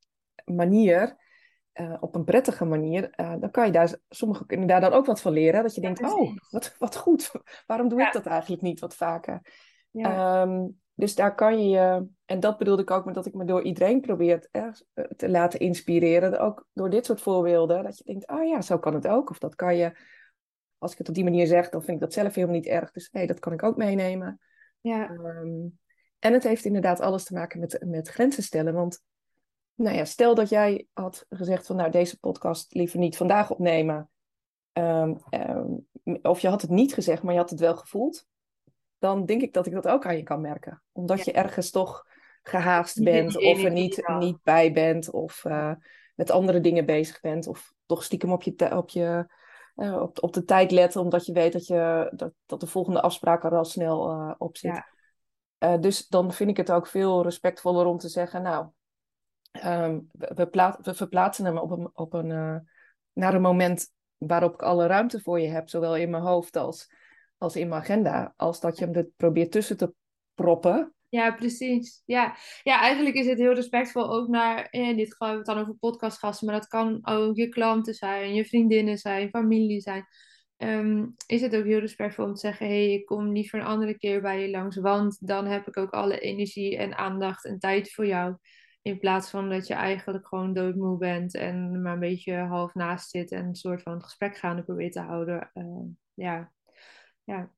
manier, 0.44 1.16
op 2.00 2.14
een 2.14 2.24
prettige 2.24 2.64
manier, 2.64 3.10
dan 3.16 3.50
kan 3.50 3.66
je 3.66 3.72
daar, 3.72 3.96
sommigen 4.08 4.46
kunnen 4.46 4.66
daar 4.66 4.80
dan 4.80 4.92
ook 4.92 5.06
wat 5.06 5.20
van 5.20 5.32
leren. 5.32 5.62
Dat 5.62 5.74
je 5.74 5.80
denkt, 5.80 6.02
oh, 6.02 6.36
wat, 6.50 6.74
wat 6.78 6.96
goed, 6.96 7.30
waarom 7.66 7.88
doe 7.88 8.02
ik 8.02 8.12
dat 8.12 8.26
eigenlijk 8.26 8.62
niet 8.62 8.80
wat 8.80 8.94
vaker? 8.94 9.40
Ja. 9.90 10.42
Um, 10.42 10.82
dus 10.94 11.14
daar 11.14 11.34
kan 11.34 11.68
je, 11.68 12.06
en 12.24 12.40
dat 12.40 12.58
bedoelde 12.58 12.82
ik 12.82 12.90
ook 12.90 13.04
met 13.04 13.14
dat 13.14 13.26
ik 13.26 13.34
me 13.34 13.44
door 13.44 13.62
iedereen 13.62 14.00
probeer 14.00 14.48
eh, 14.50 14.68
te 15.16 15.28
laten 15.28 15.60
inspireren. 15.60 16.40
Ook 16.40 16.66
door 16.72 16.90
dit 16.90 17.06
soort 17.06 17.20
voorbeelden, 17.20 17.82
dat 17.82 17.98
je 17.98 18.04
denkt, 18.04 18.28
oh 18.28 18.44
ja, 18.44 18.60
zo 18.60 18.78
kan 18.78 18.94
het 18.94 19.06
ook. 19.06 19.30
Of 19.30 19.38
dat 19.38 19.54
kan 19.54 19.76
je, 19.76 19.96
als 20.78 20.92
ik 20.92 20.98
het 20.98 21.08
op 21.08 21.14
die 21.14 21.24
manier 21.24 21.46
zeg, 21.46 21.68
dan 21.68 21.82
vind 21.82 21.96
ik 21.96 22.02
dat 22.02 22.12
zelf 22.12 22.34
helemaal 22.34 22.56
niet 22.56 22.66
erg. 22.66 22.90
Dus 22.90 23.10
nee, 23.10 23.26
dat 23.26 23.38
kan 23.38 23.52
ik 23.52 23.62
ook 23.62 23.76
meenemen. 23.76 24.40
Ja. 24.80 25.10
Um, 25.10 25.78
en 26.18 26.32
het 26.32 26.42
heeft 26.42 26.64
inderdaad 26.64 27.00
alles 27.00 27.24
te 27.24 27.34
maken 27.34 27.60
met, 27.60 27.84
met 27.86 28.08
grenzen 28.08 28.42
stellen. 28.42 28.74
Want 28.74 29.02
nou 29.74 29.96
ja, 29.96 30.04
stel 30.04 30.34
dat 30.34 30.48
jij 30.48 30.86
had 30.92 31.26
gezegd 31.28 31.66
van 31.66 31.76
nou 31.76 31.90
deze 31.90 32.18
podcast 32.18 32.74
liever 32.74 32.98
niet 32.98 33.16
vandaag 33.16 33.50
opnemen. 33.50 34.10
Um, 34.72 35.18
um, 35.30 35.86
of 36.22 36.40
je 36.40 36.48
had 36.48 36.62
het 36.62 36.70
niet 36.70 36.94
gezegd, 36.94 37.22
maar 37.22 37.32
je 37.32 37.40
had 37.40 37.50
het 37.50 37.60
wel 37.60 37.76
gevoeld. 37.76 38.26
Dan 39.04 39.24
denk 39.24 39.42
ik 39.42 39.52
dat 39.52 39.66
ik 39.66 39.72
dat 39.72 39.88
ook 39.88 40.06
aan 40.06 40.16
je 40.16 40.22
kan 40.22 40.40
merken. 40.40 40.82
Omdat 40.92 41.24
je 41.24 41.32
ergens 41.32 41.70
toch 41.70 42.06
gehaast 42.42 43.02
bent 43.02 43.36
of 43.36 43.62
er 43.62 43.70
niet, 43.70 44.14
niet 44.18 44.42
bij 44.42 44.72
bent 44.72 45.10
of 45.10 45.44
uh, 45.44 45.72
met 46.14 46.30
andere 46.30 46.60
dingen 46.60 46.86
bezig 46.86 47.20
bent. 47.20 47.46
Of 47.46 47.72
toch 47.86 48.04
stiekem 48.04 48.32
op, 48.32 48.42
je, 48.42 48.76
op, 48.76 48.88
je, 48.88 49.26
uh, 49.76 50.00
op, 50.02 50.22
op 50.22 50.32
de 50.32 50.44
tijd 50.44 50.70
letten 50.70 51.00
omdat 51.00 51.26
je 51.26 51.32
weet 51.32 51.52
dat, 51.52 51.66
je, 51.66 52.12
dat, 52.14 52.32
dat 52.46 52.60
de 52.60 52.66
volgende 52.66 53.00
afspraak 53.00 53.44
er 53.44 53.56
al 53.56 53.64
snel 53.64 54.10
uh, 54.10 54.34
op 54.38 54.56
zit. 54.56 54.82
Ja. 55.58 55.76
dus 55.76 56.06
dan 56.06 56.32
vind 56.32 56.50
ik 56.50 56.56
het 56.56 56.72
ook 56.72 56.86
veel 56.86 57.22
respectvoller 57.22 57.86
om 57.86 57.98
te 57.98 58.08
zeggen, 58.08 58.42
nou, 58.42 58.66
Um, 59.64 60.08
we, 60.12 60.48
we, 60.82 60.94
verplaatsen 60.94 61.44
hem 61.44 61.58
op 61.58 61.70
een, 61.70 61.90
op 61.92 62.12
een, 62.12 62.28
naar 63.12 63.34
een 63.34 63.40
moment 63.40 63.86
waarop 64.16 64.54
ik 64.54 64.62
alle 64.62 64.86
ruimte 64.86 65.20
voor 65.20 65.40
je 65.40 65.48
heb, 65.48 65.68
zowel 65.68 65.96
in 65.96 66.10
mijn 66.10 66.22
hoofd 66.22 66.56
als, 66.56 66.88
als 67.44 67.56
in 67.56 67.68
mijn 67.68 67.80
agenda, 67.80 68.34
als 68.36 68.60
dat 68.60 68.78
je 68.78 68.84
hem 68.84 68.94
er 68.94 69.08
probeert 69.16 69.52
tussen 69.52 69.76
te 69.76 69.94
proppen. 70.34 70.94
Ja, 71.08 71.32
precies. 71.32 72.02
Ja. 72.04 72.36
ja, 72.62 72.80
eigenlijk 72.80 73.16
is 73.16 73.26
het 73.26 73.38
heel 73.38 73.54
respectvol 73.54 74.10
ook 74.10 74.28
naar, 74.28 74.68
in 74.70 74.96
dit 74.96 75.10
geval 75.10 75.28
hebben 75.28 75.46
we 75.46 75.50
het 75.50 75.58
dan 75.58 75.68
over 75.68 75.80
podcastgasten, 75.80 76.46
maar 76.46 76.60
dat 76.60 76.68
kan 76.68 77.00
ook 77.02 77.36
je 77.36 77.48
klanten 77.48 77.94
zijn, 77.94 78.34
je 78.34 78.44
vriendinnen 78.44 78.98
zijn, 78.98 79.28
familie 79.28 79.80
zijn. 79.80 80.06
Um, 80.56 81.14
is 81.26 81.40
het 81.40 81.56
ook 81.56 81.64
heel 81.64 81.78
respectvol 81.78 82.24
om 82.24 82.34
te 82.34 82.40
zeggen: 82.40 82.66
hé, 82.66 82.84
hey, 82.84 82.92
ik 82.92 83.06
kom 83.06 83.32
liever 83.32 83.58
een 83.58 83.66
andere 83.66 83.98
keer 83.98 84.20
bij 84.20 84.40
je 84.40 84.50
langs, 84.50 84.76
want 84.76 85.16
dan 85.20 85.46
heb 85.46 85.68
ik 85.68 85.76
ook 85.76 85.90
alle 85.90 86.18
energie 86.18 86.76
en 86.76 86.96
aandacht 86.96 87.44
en 87.44 87.58
tijd 87.58 87.92
voor 87.92 88.06
jou. 88.06 88.36
In 88.82 88.98
plaats 88.98 89.30
van 89.30 89.50
dat 89.50 89.66
je 89.66 89.74
eigenlijk 89.74 90.26
gewoon 90.26 90.52
doodmoe 90.52 90.98
bent 90.98 91.34
en 91.34 91.82
maar 91.82 91.92
een 91.92 92.00
beetje 92.00 92.34
half 92.34 92.74
naast 92.74 93.10
zit 93.10 93.30
en 93.30 93.44
een 93.44 93.54
soort 93.54 93.82
van 93.82 94.02
gesprek 94.02 94.36
gaande 94.36 94.62
probeert 94.62 94.92
te 94.92 95.00
houden. 95.00 95.50
Uh, 95.54 95.64
ja. 96.14 96.52
Ja, 97.24 97.50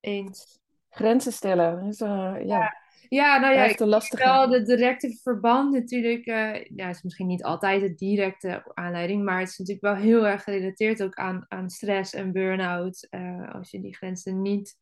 eens. 0.00 0.58
Grenzen 0.88 1.32
stellen. 1.32 1.86
Is, 1.86 2.00
uh, 2.00 2.34
ja. 2.44 2.74
ja. 3.08 3.38
nou 3.38 3.54
ja, 3.54 3.64
ik 3.64 3.78
lastige... 3.78 4.24
wel 4.24 4.48
de 4.48 4.62
directe 4.62 5.18
verband 5.22 5.72
natuurlijk. 5.72 6.26
Uh, 6.26 6.64
ja, 6.64 6.86
het 6.86 6.96
is 6.96 7.02
misschien 7.02 7.26
niet 7.26 7.44
altijd 7.44 7.80
de 7.80 7.94
directe 7.94 8.70
aanleiding, 8.74 9.24
maar 9.24 9.38
het 9.38 9.48
is 9.48 9.58
natuurlijk 9.58 9.86
wel 9.86 10.04
heel 10.04 10.26
erg 10.26 10.42
gerelateerd 10.42 11.02
ook 11.02 11.14
aan, 11.14 11.44
aan 11.48 11.70
stress 11.70 12.14
en 12.14 12.32
burn-out. 12.32 13.08
als 13.52 13.70
je 13.70 13.80
die 13.80 13.96
grenzen 13.96 14.42
niet 14.42 14.78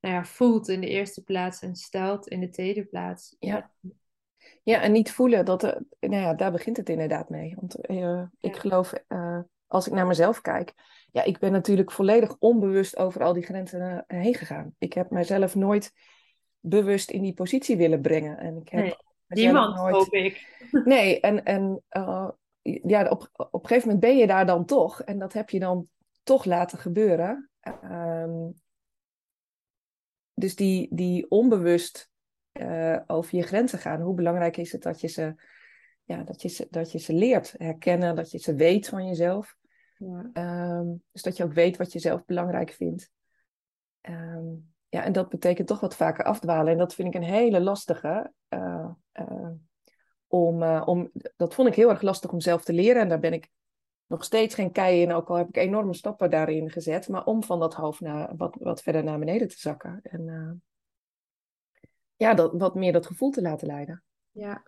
nou 0.00 0.14
ja, 0.14 0.24
voelt 0.24 0.68
in 0.68 0.80
de 0.80 0.88
eerste 0.88 1.22
plaats 1.22 1.62
en 1.62 1.76
stelt 1.76 2.28
in 2.28 2.40
de 2.40 2.48
tweede 2.48 2.84
plaats. 2.84 3.36
Ja. 3.38 3.70
Ja, 4.62 4.80
en 4.80 4.92
niet 4.92 5.12
voelen, 5.12 5.44
dat, 5.44 5.62
nou 6.00 6.14
ja, 6.14 6.34
daar 6.34 6.52
begint 6.52 6.76
het 6.76 6.88
inderdaad 6.88 7.28
mee. 7.28 7.54
Want 7.56 7.90
uh, 7.90 8.22
ik 8.40 8.56
geloof 8.56 8.92
uh, 9.08 9.40
als 9.72 9.86
ik 9.86 9.92
naar 9.92 10.06
mezelf 10.06 10.40
kijk, 10.40 10.72
ja, 11.10 11.22
ik 11.22 11.38
ben 11.38 11.52
natuurlijk 11.52 11.92
volledig 11.92 12.36
onbewust 12.38 12.96
over 12.96 13.22
al 13.22 13.32
die 13.32 13.42
grenzen 13.42 14.04
eh, 14.06 14.20
heen 14.20 14.34
gegaan. 14.34 14.74
Ik 14.78 14.92
heb 14.92 15.10
mezelf 15.10 15.54
nooit 15.54 15.92
bewust 16.60 17.10
in 17.10 17.22
die 17.22 17.34
positie 17.34 17.76
willen 17.76 18.00
brengen. 18.00 18.38
En 18.38 18.56
ik 18.56 18.68
heb 18.68 18.80
nee, 18.80 18.94
niemand, 19.26 19.76
nooit... 19.76 19.94
hoop 19.94 20.12
ik. 20.12 20.50
Nee, 20.84 21.20
en, 21.20 21.44
en 21.44 21.82
uh, 21.90 22.28
ja, 22.62 23.08
op, 23.08 23.30
op 23.32 23.62
een 23.62 23.68
gegeven 23.68 23.88
moment 23.88 24.00
ben 24.00 24.16
je 24.16 24.26
daar 24.26 24.46
dan 24.46 24.64
toch. 24.64 25.02
En 25.02 25.18
dat 25.18 25.32
heb 25.32 25.50
je 25.50 25.58
dan 25.58 25.88
toch 26.22 26.44
laten 26.44 26.78
gebeuren. 26.78 27.50
Um, 27.84 28.54
dus 30.34 30.56
die, 30.56 30.88
die 30.90 31.30
onbewust 31.30 32.10
uh, 32.60 33.00
over 33.06 33.36
je 33.36 33.42
grenzen 33.42 33.78
gaan. 33.78 34.00
Hoe 34.00 34.14
belangrijk 34.14 34.56
is 34.56 34.72
het 34.72 34.82
dat 34.82 35.00
je, 35.00 35.08
ze, 35.08 35.34
ja, 36.04 36.22
dat, 36.22 36.42
je 36.42 36.48
ze, 36.48 36.66
dat 36.70 36.92
je 36.92 36.98
ze 36.98 37.12
leert 37.12 37.54
herkennen, 37.58 38.16
dat 38.16 38.30
je 38.30 38.38
ze 38.38 38.54
weet 38.54 38.88
van 38.88 39.06
jezelf. 39.06 39.56
Ja. 40.04 40.30
Um, 40.78 41.02
dus 41.12 41.22
dat 41.22 41.36
je 41.36 41.44
ook 41.44 41.52
weet 41.52 41.76
wat 41.76 41.92
je 41.92 41.98
zelf 41.98 42.24
belangrijk 42.24 42.70
vindt. 42.70 43.10
Um, 44.08 44.74
ja, 44.88 45.04
en 45.04 45.12
dat 45.12 45.28
betekent 45.28 45.68
toch 45.68 45.80
wat 45.80 45.96
vaker 45.96 46.24
afdwalen. 46.24 46.72
En 46.72 46.78
dat 46.78 46.94
vind 46.94 47.08
ik 47.08 47.14
een 47.14 47.28
hele 47.28 47.60
lastige. 47.60 48.32
Uh, 48.48 48.90
uh, 49.12 49.50
om, 50.26 50.62
uh, 50.62 50.82
om, 50.84 51.10
dat 51.36 51.54
vond 51.54 51.68
ik 51.68 51.74
heel 51.74 51.90
erg 51.90 52.02
lastig 52.02 52.32
om 52.32 52.40
zelf 52.40 52.64
te 52.64 52.72
leren. 52.72 53.02
En 53.02 53.08
daar 53.08 53.20
ben 53.20 53.32
ik 53.32 53.50
nog 54.06 54.24
steeds 54.24 54.54
geen 54.54 54.72
kei 54.72 55.02
in, 55.02 55.12
ook 55.12 55.28
al 55.28 55.36
heb 55.36 55.48
ik 55.48 55.56
enorme 55.56 55.94
stappen 55.94 56.30
daarin 56.30 56.70
gezet. 56.70 57.08
Maar 57.08 57.24
om 57.24 57.42
van 57.42 57.60
dat 57.60 57.74
hoofd 57.74 58.00
naar, 58.00 58.36
wat, 58.36 58.56
wat 58.60 58.82
verder 58.82 59.04
naar 59.04 59.18
beneden 59.18 59.48
te 59.48 59.58
zakken. 59.58 60.00
En 60.02 60.62
ja, 62.16 62.34
dat, 62.34 62.52
wat 62.52 62.74
meer 62.74 62.92
dat 62.92 63.06
gevoel 63.06 63.30
te 63.30 63.42
laten 63.42 63.66
leiden. 63.66 64.02
Ja. 64.30 64.62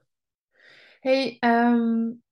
Hey, 1.00 1.36
um, 1.40 2.23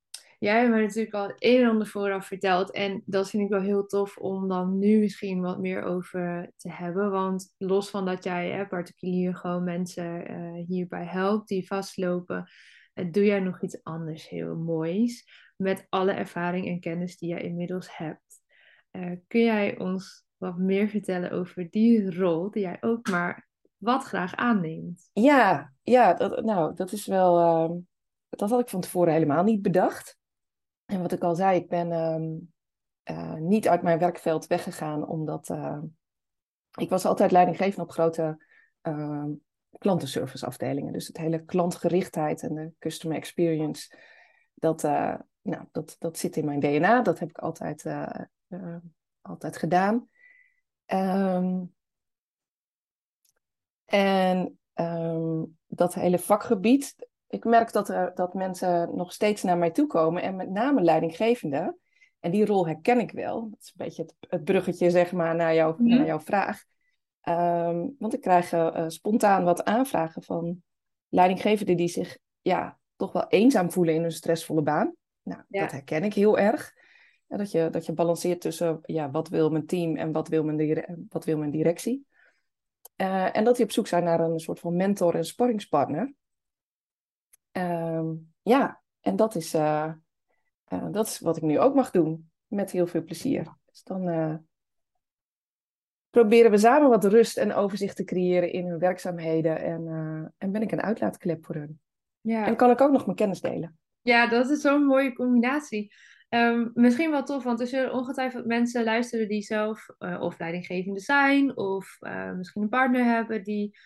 jij 0.42 0.58
hebt 0.58 0.70
me 0.70 0.80
natuurlijk 0.80 1.14
al 1.14 1.32
een 1.38 1.62
en 1.62 1.68
ander 1.68 1.86
vooraf 1.86 2.26
verteld. 2.26 2.70
En 2.70 3.02
dat 3.06 3.30
vind 3.30 3.42
ik 3.42 3.48
wel 3.48 3.60
heel 3.60 3.86
tof 3.86 4.16
om 4.16 4.48
dan 4.48 4.78
nu 4.78 4.98
misschien 4.98 5.40
wat 5.40 5.58
meer 5.58 5.82
over 5.82 6.52
te 6.56 6.70
hebben. 6.70 7.10
Want 7.10 7.54
los 7.58 7.90
van 7.90 8.04
dat 8.04 8.24
jij 8.24 8.50
hè, 8.50 8.66
particulier 8.66 9.36
gewoon 9.36 9.64
mensen 9.64 10.30
uh, 10.30 10.66
hierbij 10.66 11.04
helpt 11.04 11.48
die 11.48 11.66
vastlopen, 11.66 12.50
uh, 12.94 13.12
doe 13.12 13.24
jij 13.24 13.40
nog 13.40 13.62
iets 13.62 13.82
anders 13.82 14.28
heel 14.28 14.56
moois. 14.56 15.24
Met 15.56 15.86
alle 15.88 16.12
ervaring 16.12 16.66
en 16.66 16.80
kennis 16.80 17.18
die 17.18 17.28
jij 17.28 17.42
inmiddels 17.42 17.96
hebt. 17.96 18.40
Uh, 18.92 19.12
kun 19.26 19.40
jij 19.40 19.78
ons 19.78 20.24
wat 20.36 20.58
meer 20.58 20.88
vertellen 20.88 21.30
over 21.30 21.70
die 21.70 22.18
rol 22.18 22.50
die 22.50 22.62
jij 22.62 22.76
ook 22.80 23.10
maar 23.10 23.48
wat 23.76 24.04
graag 24.04 24.34
aanneemt? 24.34 25.10
Ja, 25.12 25.72
ja 25.82 26.14
dat, 26.14 26.44
nou, 26.44 26.74
dat 26.74 26.92
is 26.92 27.06
wel. 27.06 27.38
Ehm, 27.38 27.78
dat 28.28 28.50
had 28.50 28.60
ik 28.60 28.68
van 28.68 28.80
tevoren 28.80 29.12
helemaal 29.12 29.44
niet 29.44 29.62
bedacht. 29.62 30.20
En 30.92 31.02
wat 31.02 31.12
ik 31.12 31.22
al 31.22 31.34
zei, 31.34 31.58
ik 31.58 31.68
ben 31.68 31.92
um, 31.92 32.52
uh, 33.10 33.34
niet 33.34 33.68
uit 33.68 33.82
mijn 33.82 33.98
werkveld 33.98 34.46
weggegaan 34.46 35.06
omdat 35.06 35.48
uh, 35.48 35.82
ik 36.78 36.88
was 36.88 37.04
altijd 37.04 37.30
leidinggevend 37.30 37.86
op 37.86 37.90
grote 37.90 38.44
uh, 38.82 39.24
klantenserviceafdelingen. 39.78 40.92
Dus 40.92 41.06
het 41.06 41.16
hele 41.16 41.44
klantgerichtheid 41.44 42.42
en 42.42 42.54
de 42.54 42.72
customer 42.78 43.16
experience, 43.16 43.96
dat, 44.54 44.84
eh, 44.84 45.14
nou, 45.40 45.64
dat, 45.70 45.96
dat 45.98 46.18
zit 46.18 46.36
in 46.36 46.44
mijn 46.44 46.60
DNA. 46.60 47.02
Dat 47.02 47.18
heb 47.18 47.28
ik 47.28 47.38
altijd, 47.38 47.86
altijd 49.20 49.56
gedaan. 49.56 50.08
Um, 50.86 51.74
en 53.84 54.58
dat 55.66 55.94
hele 55.94 56.18
vakgebied, 56.18 57.08
ik 57.32 57.44
merk 57.44 57.72
dat, 57.72 57.88
er, 57.88 58.12
dat 58.14 58.34
mensen 58.34 58.96
nog 58.96 59.12
steeds 59.12 59.42
naar 59.42 59.58
mij 59.58 59.70
toe 59.70 59.86
komen. 59.86 60.22
En 60.22 60.36
met 60.36 60.50
name 60.50 60.82
leidinggevende. 60.82 61.76
En 62.20 62.30
die 62.30 62.46
rol 62.46 62.66
herken 62.66 63.00
ik 63.00 63.10
wel. 63.10 63.50
Dat 63.50 63.60
is 63.60 63.72
een 63.74 63.84
beetje 63.84 64.02
het, 64.02 64.14
het 64.28 64.44
bruggetje 64.44 64.90
zeg 64.90 65.12
maar, 65.12 65.34
naar, 65.34 65.54
jou, 65.54 65.74
mm 65.78 65.88
naar 65.88 66.06
jouw 66.06 66.20
vraag. 66.20 66.64
Um, 67.28 67.96
want 67.98 68.14
ik 68.14 68.20
krijg 68.20 68.52
uh, 68.52 68.84
spontaan 68.86 69.44
wat 69.44 69.64
aanvragen 69.64 70.22
van 70.22 70.62
leidinggevenden 71.08 71.76
die 71.76 71.88
zich 71.88 72.18
ja, 72.40 72.78
toch 72.96 73.12
wel 73.12 73.26
eenzaam 73.28 73.70
voelen 73.70 73.94
in 73.94 74.04
een 74.04 74.12
stressvolle 74.12 74.62
baan. 74.62 74.94
Nou, 75.22 75.42
ja. 75.48 75.60
dat 75.60 75.72
herken 75.72 76.04
ik 76.04 76.14
heel 76.14 76.38
erg. 76.38 76.72
Ja, 77.26 77.36
dat, 77.36 77.50
je, 77.50 77.68
dat 77.70 77.86
je 77.86 77.92
balanceert 77.92 78.40
tussen 78.40 78.78
ja, 78.82 79.10
wat 79.10 79.28
wil 79.28 79.50
mijn 79.50 79.66
team 79.66 79.96
en 79.96 80.12
wat 80.12 80.28
wil 80.28 80.44
mijn, 80.44 81.06
wat 81.08 81.24
wil 81.24 81.38
mijn 81.38 81.50
directie. 81.50 82.06
Uh, 82.96 83.36
en 83.36 83.44
dat 83.44 83.56
die 83.56 83.64
op 83.64 83.72
zoek 83.72 83.86
zijn 83.86 84.04
naar 84.04 84.20
een 84.20 84.40
soort 84.40 84.60
van 84.60 84.76
mentor 84.76 85.14
en 85.14 85.24
sparringspartner. 85.24 86.14
Um, 87.52 88.32
ja, 88.42 88.82
en 89.00 89.16
dat 89.16 89.34
is, 89.34 89.54
uh, 89.54 89.92
uh, 90.72 90.86
dat 90.90 91.06
is 91.06 91.20
wat 91.20 91.36
ik 91.36 91.42
nu 91.42 91.58
ook 91.58 91.74
mag 91.74 91.90
doen. 91.90 92.30
Met 92.46 92.70
heel 92.70 92.86
veel 92.86 93.04
plezier. 93.04 93.56
Dus 93.66 93.82
dan 93.82 94.08
uh, 94.08 94.34
proberen 96.10 96.50
we 96.50 96.58
samen 96.58 96.88
wat 96.88 97.04
rust 97.04 97.36
en 97.36 97.54
overzicht 97.54 97.96
te 97.96 98.04
creëren 98.04 98.52
in 98.52 98.66
hun 98.66 98.78
werkzaamheden. 98.78 99.60
En, 99.60 99.86
en 100.38 100.52
ben 100.52 100.62
ik 100.62 100.72
een 100.72 100.82
uitlaatklep 100.82 101.44
voor 101.44 101.54
hun. 101.54 101.80
Ja. 102.20 102.46
En 102.46 102.56
kan 102.56 102.70
ik 102.70 102.80
ook 102.80 102.92
nog 102.92 103.04
mijn 103.04 103.16
kennis 103.16 103.40
delen. 103.40 103.78
Ja, 104.00 104.26
dat 104.26 104.50
is 104.50 104.60
zo'n 104.60 104.84
mooie 104.84 105.12
combinatie. 105.12 105.92
Um, 106.28 106.70
misschien 106.74 107.10
wel 107.10 107.22
tof, 107.22 107.42
want 107.42 107.60
er 107.60 107.66
zullen 107.66 107.92
ongetwijfeld 107.92 108.46
mensen 108.46 108.84
luisteren 108.84 109.28
die 109.28 109.42
zelf 109.42 109.86
of 109.98 110.38
leidinggevende 110.38 111.00
zijn, 111.00 111.56
of 111.56 111.98
misschien 112.36 112.62
een 112.62 112.68
partner 112.68 113.04
hebben 113.04 113.42
die 113.42 113.78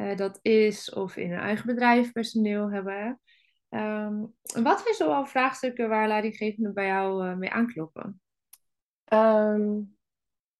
uh, 0.00 0.16
dat 0.16 0.38
is, 0.42 0.92
of 0.92 1.16
in 1.16 1.32
een 1.32 1.38
eigen 1.38 1.66
bedrijf 1.66 2.12
personeel 2.12 2.70
hebben. 2.70 3.20
Um, 3.68 4.34
wat 4.62 4.80
zijn 4.80 4.94
zoal 4.94 5.26
vraagstukken 5.26 5.88
waar 5.88 6.08
leidinggevenden 6.08 6.74
bij 6.74 6.86
jou 6.86 7.26
uh, 7.26 7.36
mee 7.36 7.50
aankloppen? 7.50 8.20
Um, 9.12 9.96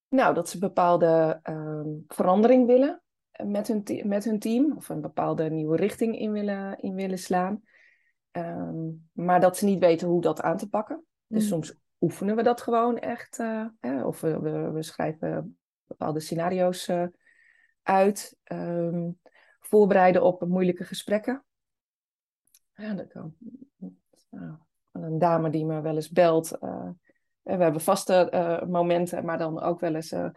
nou, 0.09 0.35
dat 0.35 0.49
ze 0.49 0.59
bepaalde 0.59 1.41
um, 1.43 2.05
verandering 2.07 2.67
willen 2.67 3.03
met 3.45 3.69
hun, 3.69 4.03
met 4.05 4.25
hun 4.25 4.39
team, 4.39 4.77
of 4.77 4.89
een 4.89 5.01
bepaalde 5.01 5.51
nieuwe 5.51 5.77
richting 5.77 6.19
in 6.19 6.33
willen, 6.33 6.79
in 6.79 6.95
willen 6.95 7.19
slaan. 7.19 7.63
maar 9.13 9.41
dat 9.41 9.57
ze 9.57 9.65
niet 9.65 9.81
weten 9.81 10.09
hoe 10.09 10.21
dat 10.21 10.43
aan 10.43 10.57
te 10.57 10.69
pakken. 10.69 11.05
Dus 11.27 11.43
mm. 11.43 11.49
soms 11.49 11.75
oefenen 12.01 12.37
we 12.37 12.43
dat 12.43 12.61
gewoon 12.61 12.99
echt. 12.99 13.39
Uh, 13.39 13.67
of 14.05 14.21
we, 14.21 14.41
we, 14.41 14.71
we, 14.71 14.83
schrijven 14.83 15.59
bepaalde 15.87 16.21
scenario's 16.21 16.91
uit. 17.83 18.37
Um, 18.53 19.19
voorbereiden 19.71 20.23
op 20.23 20.45
moeilijke 20.47 20.85
gesprekken. 20.85 21.45
Ja, 22.75 22.95
dat 22.95 23.07
kan. 23.07 23.35
Nou, 24.31 24.55
een 24.93 25.19
dame 25.19 25.51
die 25.51 25.65
me 25.65 25.81
wel 25.81 25.95
eens 25.95 26.11
belt. 26.11 26.59
Uh, 26.61 26.89
we 27.43 27.63
hebben 27.63 27.81
vaste 27.81 28.31
uh, 28.35 28.69
momenten, 28.69 29.25
maar 29.25 29.39
dan 29.39 29.61
ook 29.61 29.81
wel 29.81 29.95
eens 29.95 30.13
uh, 30.13 30.29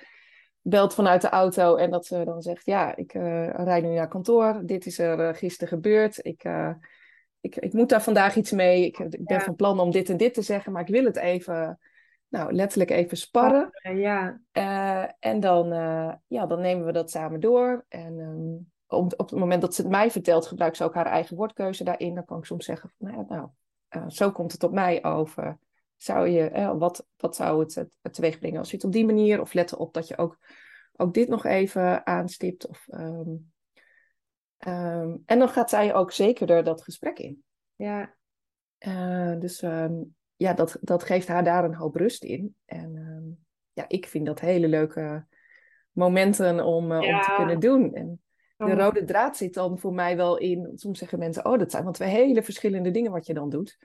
belt 0.62 0.94
vanuit 0.94 1.22
de 1.22 1.30
auto. 1.30 1.76
En 1.76 1.92
dat 1.92 2.06
ze 2.06 2.24
dan 2.26 2.42
zegt: 2.42 2.66
Ja, 2.66 2.96
ik 2.96 3.12
rijd 3.12 3.84
nu 3.84 3.94
naar 3.94 4.08
kantoor. 4.08 4.62
Dit 4.66 4.86
is 4.86 5.00
er 5.00 5.36
gisteren 5.36 5.68
gebeurd. 5.68 6.26
Ik, 6.26 6.44
ik, 7.42 7.56
ik 7.56 7.74
moet 7.74 7.90
daar 7.90 8.04
vandaag 8.04 8.36
iets 8.36 8.52
mee. 8.52 8.86
Ik, 8.86 9.00
ik 9.00 9.26
ben 9.26 9.38
ja. 9.38 9.44
van 9.44 9.56
plan 9.56 9.80
om 9.80 9.92
dit 9.92 10.10
en 10.10 10.18
dit 10.18 10.34
te 10.34 10.42
zeggen, 10.42 10.72
maar 10.72 10.82
ik 10.82 10.94
wil 10.94 11.06
het 11.06 11.18
even 11.18 11.80
nou, 12.28 12.54
letterlijk 12.54 12.90
even 12.90 13.18
sparren. 13.18 13.70
Ja. 13.96 14.42
En 15.20 15.40
dan, 15.40 15.68
ja, 16.28 16.46
dan 16.46 16.62
nemen 16.62 16.86
we 16.86 16.92
dat 16.92 17.12
samen 17.12 17.40
door. 17.40 17.86
En 17.90 18.18
um, 18.20 18.73
op, 18.94 19.14
op 19.18 19.30
het 19.30 19.40
moment 19.40 19.62
dat 19.62 19.76
ze 19.76 19.82
het 19.82 19.92
mij 19.92 20.12
vertelt, 20.12 20.48
gebruikt 20.48 20.78
ze 20.78 20.84
ook 20.84 20.94
haar 20.94 21.06
eigen 21.06 21.36
woordkeuze 21.36 21.84
daarin. 21.84 22.16
Dan 22.16 22.26
kan 22.26 22.38
ik 22.38 22.46
soms 22.46 22.66
zeggen 22.66 22.92
van, 22.98 23.12
nou, 23.12 23.26
nou 23.28 23.50
uh, 23.90 24.10
zo 24.10 24.32
komt 24.32 24.52
het 24.52 24.64
op 24.64 24.72
mij 24.72 25.04
over. 25.04 25.60
Zou 25.98 26.28
je, 26.28 26.76
wat, 26.78 27.08
wat 27.18 27.36
zou 27.36 27.60
het, 27.60 27.76
het, 28.02 28.14
teweeg 28.14 28.40
brengen 28.40 28.60
als 28.60 28.70
je 28.70 28.76
het 28.76 28.86
op 28.86 28.92
die 28.92 29.06
manier, 29.06 29.42
of 29.42 29.54
let 29.54 29.76
op 29.76 29.94
dat 29.94 30.08
je 30.08 30.18
ook, 30.18 30.38
ook 30.96 31.14
dit 31.14 31.28
nog 31.28 31.46
even 31.46 32.06
aanstipt. 32.06 32.68
Of, 32.68 32.88
um, 32.92 33.52
um, 34.68 35.24
en 35.26 35.40
dan 35.40 35.50
gaat 35.50 35.70
zij 35.70 35.94
ook 35.94 36.12
zekerder 36.12 36.64
dat 36.64 36.84
gesprek 36.84 37.20
in. 37.20 37.44
Ja. 37.76 38.16
dus 39.40 39.60
ja, 40.36 40.54
dat, 40.54 40.78
dat 40.82 41.04
geeft 41.04 41.28
haar 41.28 41.44
daar 41.44 41.64
een 41.64 41.76
hoop 41.76 41.96
rust 41.96 42.24
in. 42.24 42.56
En 42.66 42.96
ehm, 42.96 43.32
ja, 43.74 43.86
ik 43.88 44.08
vind 44.08 44.26
dat 44.26 44.40
hele 44.40 44.68
leuke 44.68 45.26
momenten 45.92 46.66
om, 46.66 46.92
om 46.92 47.22
te 47.22 47.34
kunnen 47.36 47.60
doen. 47.60 47.94
En 47.94 48.23
de 48.66 48.72
oh. 48.72 48.78
rode 48.78 49.04
draad 49.04 49.38
zit 49.38 49.54
dan 49.54 49.80
voor 49.80 49.94
mij 49.94 50.16
wel 50.16 50.38
in. 50.38 50.72
Soms 50.76 51.00
zeggen 51.00 51.20
mensen: 51.20 51.46
Oh, 51.46 51.60
dat 51.60 51.72
zijn 51.72 51.84
wel 51.84 51.92
twee 51.92 52.10
hele 52.10 52.44
verschillende 52.44 52.92
dingen 52.92 53.12
wat 53.12 53.26
je 53.26 53.34
dan 53.34 53.50
doet. 53.50 53.78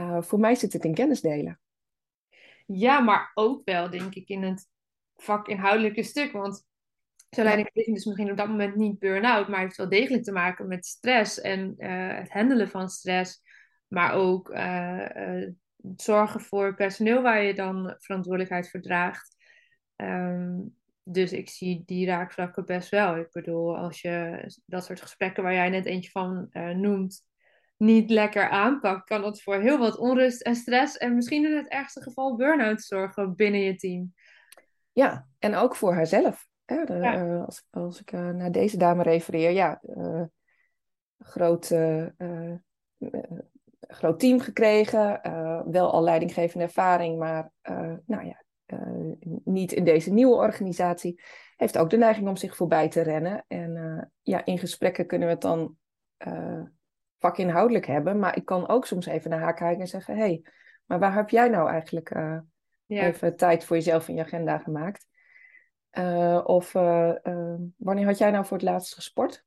Uh, 0.00 0.22
voor 0.22 0.40
mij 0.40 0.54
zit 0.54 0.72
het 0.72 0.84
in 0.84 0.94
kennis 0.94 1.20
delen. 1.20 1.60
Ja, 2.66 3.00
maar 3.00 3.30
ook 3.34 3.64
wel, 3.64 3.90
denk 3.90 4.14
ik, 4.14 4.28
in 4.28 4.42
het 4.42 4.68
vakinhoudelijke 5.16 6.02
stuk. 6.02 6.32
Want 6.32 6.64
zo 7.30 7.42
leidinggevend 7.42 7.96
is 7.96 8.04
misschien 8.04 8.30
op 8.30 8.36
dat 8.36 8.48
moment 8.48 8.76
niet 8.76 8.98
burn-out, 8.98 9.48
maar 9.48 9.60
heeft 9.60 9.76
wel 9.76 9.88
degelijk 9.88 10.24
te 10.24 10.32
maken 10.32 10.68
met 10.68 10.86
stress 10.86 11.40
en 11.40 11.74
uh, 11.78 12.18
het 12.18 12.30
handelen 12.30 12.68
van 12.68 12.88
stress. 12.88 13.42
Maar 13.86 14.12
ook 14.12 14.50
uh, 14.50 15.42
zorgen 15.96 16.40
voor 16.40 16.74
personeel 16.74 17.22
waar 17.22 17.42
je 17.42 17.54
dan 17.54 17.94
verantwoordelijkheid 17.98 18.70
voor 18.70 18.80
draagt. 18.80 19.36
Um, 19.96 20.76
dus 21.08 21.32
ik 21.32 21.48
zie 21.48 21.82
die 21.86 22.06
raakvlakken 22.06 22.64
best 22.64 22.88
wel. 22.88 23.16
Ik 23.16 23.30
bedoel, 23.32 23.76
als 23.76 24.00
je 24.00 24.44
dat 24.64 24.84
soort 24.84 25.00
gesprekken 25.00 25.42
waar 25.42 25.54
jij 25.54 25.68
net 25.68 25.86
eentje 25.86 26.10
van 26.10 26.48
uh, 26.52 26.68
noemt, 26.68 27.24
niet 27.76 28.10
lekker 28.10 28.48
aanpakt, 28.48 29.04
kan 29.04 29.20
dat 29.22 29.42
voor 29.42 29.60
heel 29.60 29.78
wat 29.78 29.98
onrust 29.98 30.42
en 30.42 30.54
stress 30.54 30.96
en 30.96 31.14
misschien 31.14 31.44
in 31.44 31.56
het 31.56 31.68
ergste 31.68 32.02
geval 32.02 32.36
burn-out 32.36 32.82
zorgen 32.82 33.34
binnen 33.34 33.60
je 33.60 33.76
team. 33.76 34.14
Ja, 34.92 35.26
en 35.38 35.54
ook 35.54 35.76
voor 35.76 35.94
haarzelf. 35.94 36.46
Hè? 36.64 36.84
De, 36.84 36.94
uh, 36.94 37.44
als, 37.44 37.66
als 37.70 38.00
ik 38.00 38.12
uh, 38.12 38.30
naar 38.30 38.52
deze 38.52 38.76
dame 38.76 39.02
refereer, 39.02 39.50
ja, 39.50 39.80
groot, 41.18 41.74
groot 43.80 44.20
team 44.20 44.40
gekregen, 44.40 45.20
wel 45.70 45.92
al 45.92 46.02
leidinggevende 46.02 46.64
ervaring, 46.64 47.18
maar 47.18 47.52
nou 48.06 48.26
ja, 48.26 48.44
niet 49.44 49.72
in 49.72 49.84
deze 49.84 50.12
nieuwe 50.12 50.34
organisatie. 50.34 51.22
Heeft 51.56 51.78
ook 51.78 51.90
de 51.90 51.96
neiging 51.96 52.28
om 52.28 52.36
zich 52.36 52.56
voorbij 52.56 52.88
te 52.88 53.00
rennen. 53.00 53.44
En 53.48 54.12
ja, 54.22 54.44
in 54.44 54.58
gesprekken 54.58 55.06
kunnen 55.06 55.28
we 55.28 55.34
het 55.34 55.42
dan 55.42 55.76
vakinhoudelijk 57.18 57.86
hebben, 57.86 58.18
maar 58.18 58.36
ik 58.36 58.44
kan 58.44 58.68
ook 58.68 58.86
soms 58.86 59.06
even 59.06 59.30
naar 59.30 59.40
haar 59.40 59.54
kijken 59.54 59.80
en 59.80 59.86
zeggen: 59.86 60.14
hé, 60.14 60.20
hey, 60.20 60.42
maar 60.84 60.98
waar 60.98 61.14
heb 61.14 61.30
jij 61.30 61.48
nou 61.48 61.70
eigenlijk 61.70 62.16
even 62.86 63.36
tijd 63.36 63.64
voor 63.64 63.76
jezelf 63.76 64.08
in 64.08 64.14
je 64.14 64.22
agenda 64.22 64.58
gemaakt? 64.58 65.06
Uh, 65.98 66.40
of 66.44 66.74
uh, 66.74 67.12
uh, 67.22 67.54
wanneer 67.76 68.04
had 68.04 68.18
jij 68.18 68.30
nou 68.30 68.44
voor 68.44 68.56
het 68.56 68.66
laatst 68.66 68.94
gesport? 68.94 69.44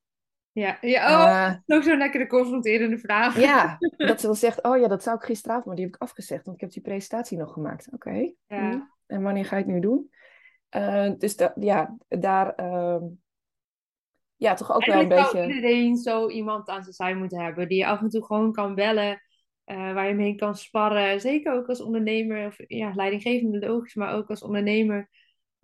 Ja, 0.51 0.77
ja 0.81 1.59
oh, 1.67 1.75
ook 1.75 1.83
zo'n 1.83 1.97
lekkere 1.97 2.27
confronterende 2.27 2.97
vraag. 2.97 3.39
Ja, 3.39 3.77
dat 3.97 4.19
ze 4.19 4.25
dan 4.25 4.35
zegt, 4.35 4.63
oh 4.63 4.77
ja, 4.77 4.87
dat 4.87 5.03
zou 5.03 5.15
ik 5.15 5.23
gisteravond, 5.23 5.65
maar 5.65 5.75
die 5.75 5.85
heb 5.85 5.93
ik 5.93 6.01
afgezegd, 6.01 6.45
want 6.45 6.55
ik 6.55 6.63
heb 6.63 6.71
die 6.71 6.81
presentatie 6.81 7.37
nog 7.37 7.53
gemaakt. 7.53 7.87
Oké. 7.93 8.07
Okay. 8.07 8.35
Ja. 8.47 8.71
Hm. 8.71 8.79
En 9.09 9.21
wanneer 9.21 9.45
ga 9.45 9.57
je 9.57 9.63
het 9.63 9.71
nu 9.71 9.79
doen? 9.79 10.09
dus 11.17 11.35
da 11.35 11.53
ja, 11.59 11.97
daar, 12.07 12.55
ehm, 12.55 13.03
ja, 14.35 14.53
toch 14.53 14.71
ook 14.71 14.85
wel 14.85 15.01
een 15.01 15.07
beetje... 15.07 15.29
zou 15.29 15.47
iedereen 15.47 15.95
zo 15.95 16.29
iemand 16.29 16.69
aan 16.69 16.83
zijn 16.83 16.95
zij 16.95 17.15
moeten 17.15 17.43
hebben, 17.43 17.67
die 17.67 17.77
je 17.77 17.85
af 17.85 18.01
en 18.01 18.09
toe 18.09 18.25
gewoon 18.25 18.51
kan 18.51 18.75
bellen, 18.75 19.21
waar 19.63 20.07
je 20.07 20.13
mee 20.13 20.35
kan 20.35 20.55
sparren. 20.55 21.21
Zeker 21.21 21.53
ook 21.53 21.67
als 21.67 21.81
ondernemer, 21.81 22.47
of 22.47 22.55
ja, 22.67 22.91
leidinggevende 22.95 23.59
logisch, 23.59 23.95
maar 23.95 24.13
ook 24.13 24.29
als 24.29 24.43
ondernemer 24.43 25.09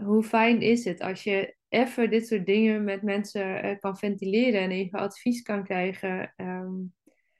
hoe 0.04 0.24
fijn 0.24 0.62
is 0.62 0.86
het 0.86 1.02
als 1.02 1.24
je 1.24 1.56
even 1.68 2.10
dit 2.10 2.28
soort 2.28 2.46
dingen 2.46 2.84
met 2.84 3.02
mensen 3.02 3.66
uh, 3.66 3.80
kan 3.80 3.98
ventileren 3.98 4.62
en 4.62 4.72
even 4.72 5.00
advies 5.00 5.42
kan 5.42 5.64
krijgen. 5.64 6.34
Um, 6.38 6.94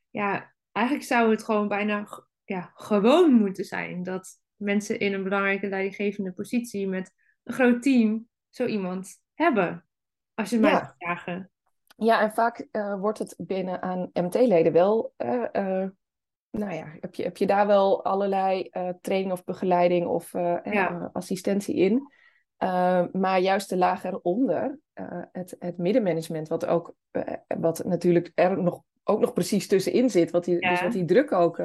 ja, 0.10 0.54
eigenlijk 0.72 1.06
zou 1.06 1.32
het 1.32 1.44
gewoon 1.44 1.68
bijna 1.68 2.08
ja, 2.44 2.72
gewoon 2.76 3.34
moeten 3.34 3.65
zijn 3.65 4.04
dat 4.04 4.39
mensen 4.56 5.00
in 5.00 5.13
een 5.13 5.24
belangrijke 5.24 5.68
leidinggevende 5.68 6.32
positie 6.32 6.88
met 6.88 7.12
een 7.44 7.54
groot 7.54 7.82
team 7.82 8.28
zo 8.50 8.65
iemand 8.65 9.22
hebben. 9.34 9.86
Als 10.34 10.50
je 10.50 10.60
mij 10.60 10.72
ja. 10.72 10.96
vragen. 10.98 11.50
Ja, 11.98 12.22
en 12.22 12.32
vaak 12.32 12.68
uh, 12.72 13.00
wordt 13.00 13.20
het 13.20 13.36
binnen 13.38 13.82
aan 13.82 14.10
MT-leden 14.13 14.72
wel. 14.72 15.13
Uh, 15.18 15.86
nou 16.52 16.74
ja, 16.74 16.96
heb 17.00 17.15
je, 17.15 17.24
heb 17.24 17.38
je 17.38 17.46
daar 17.46 17.68
wel 17.68 18.06
allerlei 18.06 18.70
training 19.02 19.32
of 19.32 19.44
begeleiding 19.44 20.08
of 20.08 20.32
ja. 20.63 21.10
assistentie 21.13 21.76
in? 21.76 22.12
Maar 23.12 23.39
juist 23.39 23.70
de 23.70 23.78
laag 23.78 24.04
eronder, 24.04 24.80
het, 25.32 25.56
het 25.60 25.78
middenmanagement, 25.78 26.48
wat, 26.48 26.65
ook, 26.65 26.96
wat 27.48 27.84
natuurlijk 27.86 28.32
er 28.36 28.62
nog, 28.62 28.82
ook 29.04 29.20
nog 29.20 29.34
precies 29.34 29.68
tussenin 29.68 30.10
zit, 30.10 30.32
wat 30.32 30.46
die, 30.46 30.60
dus 30.60 30.82
wat 30.82 30.91
die 30.91 31.06
druk 31.06 31.32
ook 31.32 31.58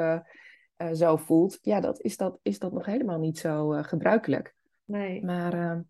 zo 0.92 1.16
voelt, 1.16 1.58
ja, 1.62 1.80
dat 1.80 2.00
is, 2.00 2.16
dat, 2.16 2.38
is 2.42 2.58
dat 2.58 2.72
nog 2.72 2.86
helemaal 2.86 3.18
niet 3.18 3.38
zo 3.38 3.68
gebruikelijk. 3.82 4.54
Nee. 4.84 5.24
Maar 5.24 5.52
ehm, 5.52 5.80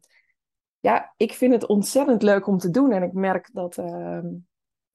ja, 0.80 1.14
ik 1.16 1.32
vind 1.32 1.52
het 1.52 1.66
ontzettend 1.66 2.22
leuk 2.22 2.46
om 2.46 2.58
te 2.58 2.70
doen 2.70 2.92
en 2.92 3.02
ik 3.02 3.12
merk 3.12 3.48
dat, 3.52 3.76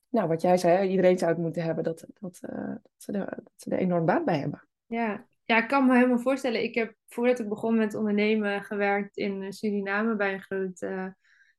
nou, 0.09 0.27
wat 0.27 0.41
jij 0.41 0.57
zei, 0.57 0.89
iedereen 0.89 1.17
zou 1.17 1.31
het 1.31 1.39
moeten 1.39 1.63
hebben, 1.63 1.83
dat, 1.83 2.05
dat, 2.19 2.39
dat, 2.41 2.91
ze, 2.97 3.11
er, 3.11 3.25
dat 3.25 3.53
ze 3.55 3.69
er 3.69 3.77
enorm 3.77 4.05
baat 4.05 4.25
bij 4.25 4.37
hebben. 4.39 4.67
Ja, 4.85 5.25
ja, 5.43 5.57
ik 5.57 5.67
kan 5.67 5.85
me 5.85 5.95
helemaal 5.95 6.19
voorstellen. 6.19 6.63
Ik 6.63 6.75
heb 6.75 6.95
voordat 7.07 7.39
ik 7.39 7.49
begon 7.49 7.77
met 7.77 7.95
ondernemen 7.95 8.63
gewerkt 8.63 9.17
in 9.17 9.53
Suriname 9.53 10.15
bij 10.15 10.33
een 10.33 10.41
groot 10.41 10.85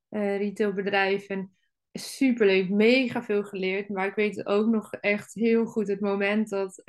retailbedrijf. 0.09 1.27
En 1.27 1.57
superleuk, 1.93 2.71
mega 2.71 3.23
veel 3.23 3.45
geleerd. 3.45 3.89
Maar 3.89 4.07
ik 4.07 4.15
weet 4.15 4.47
ook 4.47 4.67
nog 4.67 4.93
echt 4.93 5.35
heel 5.35 5.67
goed 5.67 5.89
het 5.89 6.01
moment 6.01 6.49
dat 6.49 6.83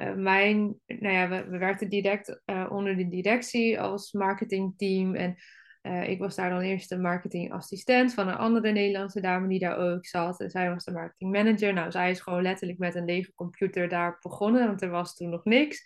uh, 0.00 0.14
mijn, 0.14 0.74
nou 0.86 1.14
ja, 1.14 1.28
we, 1.28 1.44
we 1.50 1.58
werkten 1.58 1.88
direct 1.88 2.42
onder 2.68 2.96
de 2.96 3.08
directie 3.08 3.80
als 3.80 4.12
marketingteam. 4.12 5.14
En 5.14 5.36
uh, 5.82 6.08
ik 6.08 6.18
was 6.18 6.36
daar 6.36 6.50
dan 6.50 6.60
eerst 6.60 6.88
de 6.88 6.98
marketingassistent 6.98 8.14
van 8.14 8.28
een 8.28 8.36
andere 8.36 8.72
Nederlandse 8.72 9.20
dame 9.20 9.48
die 9.48 9.58
daar 9.58 9.76
ook 9.76 10.06
zat. 10.06 10.40
En 10.40 10.50
zij 10.50 10.70
was 10.70 10.84
de 10.84 10.92
marketingmanager. 10.92 11.72
Nou, 11.72 11.90
zij 11.90 12.10
is 12.10 12.20
gewoon 12.20 12.42
letterlijk 12.42 12.78
met 12.78 12.94
een 12.94 13.04
lege 13.04 13.34
computer 13.34 13.88
daar 13.88 14.18
begonnen, 14.20 14.66
want 14.66 14.82
er 14.82 14.90
was 14.90 15.16
toen 15.16 15.30
nog 15.30 15.44
niks. 15.44 15.82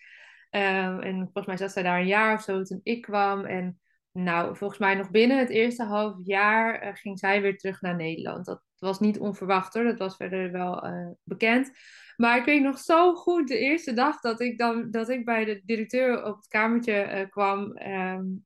Um, 0.51 1.01
en 1.01 1.17
volgens 1.17 1.47
mij 1.47 1.57
zat 1.57 1.73
zij 1.73 1.83
daar 1.83 2.01
een 2.01 2.07
jaar 2.07 2.35
of 2.35 2.43
zo 2.43 2.63
toen 2.63 2.81
ik 2.83 3.03
kwam. 3.03 3.45
En 3.45 3.81
nou, 4.13 4.57
volgens 4.57 4.81
mij 4.81 4.95
nog 4.95 5.11
binnen 5.11 5.39
het 5.39 5.49
eerste 5.51 5.85
half 5.85 6.17
jaar 6.25 6.97
ging 6.97 7.19
zij 7.19 7.43
weer 7.43 7.59
terug 7.59 7.81
naar 7.81 7.97
Nederland. 7.97 8.47
Dat 8.47 8.63
was 8.79 9.01
niet 9.01 9.19
onverwacht 9.19 9.75
hoor, 9.75 9.85
dat 9.85 9.99
was 9.99 10.17
verder 10.17 10.53
wel 10.53 10.87
bekend. 11.23 11.71
Maar 12.17 12.39
ik 12.39 12.45
weet 12.45 12.63
nog 12.63 12.79
zo 12.79 13.15
goed 13.15 13.49
de 13.49 13.59
eerste 13.59 13.93
dag 13.93 14.21
dat 14.21 14.41
ik, 14.41 14.59
dan, 14.59 14.91
dat 14.91 15.09
ik 15.09 15.25
bij 15.25 15.45
de 15.45 15.63
directeur 15.65 16.25
op 16.25 16.37
het 16.37 16.47
kamertje 16.49 17.27
kwam. 17.31 17.79
Um, 17.79 18.45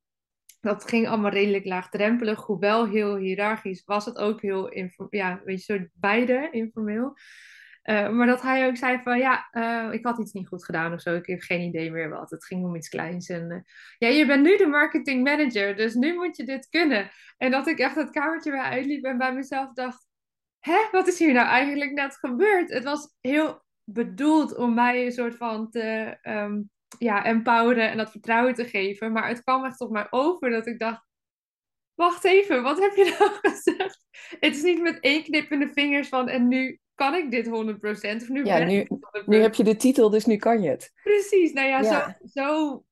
dat 0.60 0.88
ging 0.88 1.08
allemaal 1.08 1.30
redelijk 1.30 1.64
laagdrempelig. 1.64 2.44
Hoewel 2.44 2.86
heel 2.86 3.16
hiërarchisch 3.16 3.84
was 3.84 4.04
het 4.04 4.18
ook 4.18 4.42
heel, 4.42 4.72
ja, 5.10 5.40
weet 5.44 5.64
je, 5.64 5.72
soort 5.72 5.88
beide 5.94 6.48
informeel. 6.50 7.16
Uh, 7.84 8.10
maar 8.10 8.26
dat 8.26 8.42
hij 8.42 8.66
ook 8.66 8.76
zei 8.76 9.00
van 9.02 9.18
ja, 9.18 9.48
uh, 9.52 9.92
ik 9.92 10.04
had 10.04 10.18
iets 10.18 10.32
niet 10.32 10.48
goed 10.48 10.64
gedaan 10.64 10.92
of 10.92 11.00
zo. 11.00 11.14
Ik 11.14 11.26
heb 11.26 11.40
geen 11.40 11.60
idee 11.60 11.90
meer 11.90 12.08
wat. 12.08 12.30
Het 12.30 12.44
ging 12.44 12.64
om 12.64 12.76
iets 12.76 12.88
kleins. 12.88 13.28
En 13.28 13.64
ja, 13.98 14.08
je 14.08 14.26
bent 14.26 14.42
nu 14.42 14.56
de 14.56 14.66
marketing 14.66 15.24
manager, 15.24 15.76
dus 15.76 15.94
nu 15.94 16.14
moet 16.14 16.36
je 16.36 16.44
dit 16.44 16.68
kunnen. 16.68 17.10
En 17.36 17.50
dat 17.50 17.66
ik 17.66 17.78
echt 17.78 17.94
het 17.94 18.10
kamertje 18.10 18.50
weer 18.50 18.60
uitliep 18.60 19.04
en 19.04 19.18
bij 19.18 19.34
mezelf 19.34 19.72
dacht: 19.72 20.07
hè, 20.60 20.88
wat 20.90 21.06
is 21.06 21.18
hier 21.18 21.32
nou 21.32 21.46
eigenlijk 21.46 21.92
net 21.92 22.16
gebeurd? 22.16 22.70
Het 22.70 22.84
was 22.84 23.14
heel 23.20 23.62
bedoeld 23.84 24.56
om 24.56 24.74
mij 24.74 25.04
een 25.04 25.12
soort 25.12 25.36
van 25.36 25.70
te, 25.70 26.18
um, 26.22 26.70
ja, 26.98 27.24
empoweren 27.24 27.90
en 27.90 27.96
dat 27.96 28.10
vertrouwen 28.10 28.54
te 28.54 28.64
geven. 28.64 29.12
Maar 29.12 29.28
het 29.28 29.42
kwam 29.42 29.64
echt 29.64 29.80
op 29.80 29.90
mij 29.90 30.06
over 30.10 30.50
dat 30.50 30.66
ik 30.66 30.78
dacht: 30.78 31.06
wacht 31.94 32.24
even, 32.24 32.62
wat 32.62 32.80
heb 32.80 32.94
je 32.94 33.04
nou 33.18 33.30
gezegd? 33.40 34.04
Het 34.40 34.56
is 34.56 34.62
niet 34.62 34.80
met 34.80 35.00
één 35.00 35.22
knip 35.22 35.50
in 35.50 35.58
de 35.58 35.70
vingers 35.72 36.08
van 36.08 36.28
en 36.28 36.48
nu 36.48 36.80
kan 36.94 37.14
ik 37.14 37.30
dit 37.30 37.46
100%. 37.46 37.50
Of 37.50 38.28
nu 38.28 38.44
ja, 38.44 38.64
nu, 38.64 38.86
nu 39.26 39.36
heb 39.36 39.54
je 39.54 39.64
de 39.64 39.76
titel, 39.76 40.10
dus 40.10 40.26
nu 40.26 40.36
kan 40.36 40.62
je 40.62 40.68
het. 40.68 40.92
Precies, 41.02 41.52
nou 41.52 41.68
ja, 41.68 41.82
Zo, 41.82 42.26
zo 42.32 42.82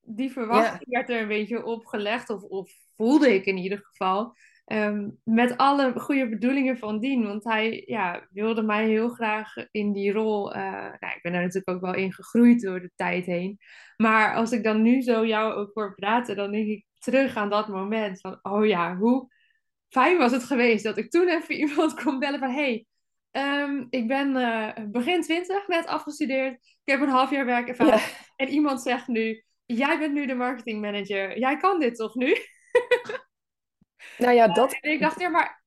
die 0.00 0.32
verwachting 0.32 0.90
werd 0.90 1.10
er 1.10 1.20
een 1.20 1.28
beetje 1.28 1.64
opgelegd, 1.64 2.30
of, 2.30 2.42
of 2.42 2.70
voelde 2.96 3.34
ik 3.34 3.44
in 3.44 3.56
ieder 3.56 3.78
geval. 3.78 4.34
Ehm, 4.66 5.10
met 5.24 5.56
alle 5.56 5.92
goede 6.00 6.28
bedoelingen 6.28 6.78
van 6.78 6.98
dien. 7.00 7.26
Want 7.26 7.44
hij 7.44 7.82
ja, 7.86 8.26
wilde 8.30 8.62
mij 8.62 8.86
heel 8.86 9.08
graag 9.08 9.54
in 9.70 9.92
die 9.92 10.12
rol. 10.12 10.56
Uh, 10.56 10.62
nou, 10.72 11.14
ik 11.14 11.18
ben 11.22 11.32
er 11.32 11.40
natuurlijk 11.40 11.70
ook 11.70 11.80
wel 11.80 11.94
in 11.94 12.12
gegroeid 12.12 12.62
door 12.62 12.80
de 12.80 12.90
tijd 12.94 13.26
heen. 13.26 13.58
Maar 13.96 14.34
als 14.34 14.52
ik 14.52 14.64
dan 14.64 14.82
nu 14.82 15.00
zo 15.00 15.26
jou 15.26 15.52
ook 15.52 15.70
hoor 15.74 15.94
praten, 15.94 16.36
dan 16.36 16.52
denk 16.52 16.66
ik 16.66 16.84
terug 16.98 17.36
aan 17.36 17.50
dat 17.50 17.68
moment. 17.68 18.20
Van, 18.20 18.38
oh 18.42 18.66
ja, 18.66 18.96
hoe 18.96 19.28
fijn 19.88 20.18
was 20.18 20.32
het 20.32 20.44
geweest 20.44 20.84
dat 20.84 20.96
ik 20.96 21.10
toen 21.10 21.28
even 21.28 21.54
iemand 21.68 22.02
kon 22.02 22.18
bellen 22.18 22.38
van... 22.38 22.50
Hey, 22.50 22.86
um, 23.32 23.86
ik 23.90 24.08
ben 24.08 24.36
uh, 24.36 24.72
begin 24.90 25.22
twintig, 25.22 25.68
net 25.68 25.86
afgestudeerd. 25.86 26.54
Ik 26.54 26.92
heb 26.92 27.00
een 27.00 27.08
half 27.08 27.30
jaar 27.30 27.46
werkervaring. 27.46 28.00
Ja. 28.00 28.06
En 28.36 28.48
iemand 28.48 28.82
zegt 28.82 29.08
nu, 29.08 29.44
jij 29.66 29.98
bent 29.98 30.12
nu 30.12 30.26
de 30.26 30.34
marketingmanager. 30.34 31.38
Jij 31.38 31.56
kan 31.56 31.80
dit 31.80 31.96
toch 31.96 32.14
nu? 32.14 32.36
Nou 34.18 34.34
ja, 34.34 34.48
dat... 34.48 34.78
En 34.80 34.90
ik 34.90 35.00
dacht, 35.00 35.20
ja, 35.20 35.28
maar 35.28 35.62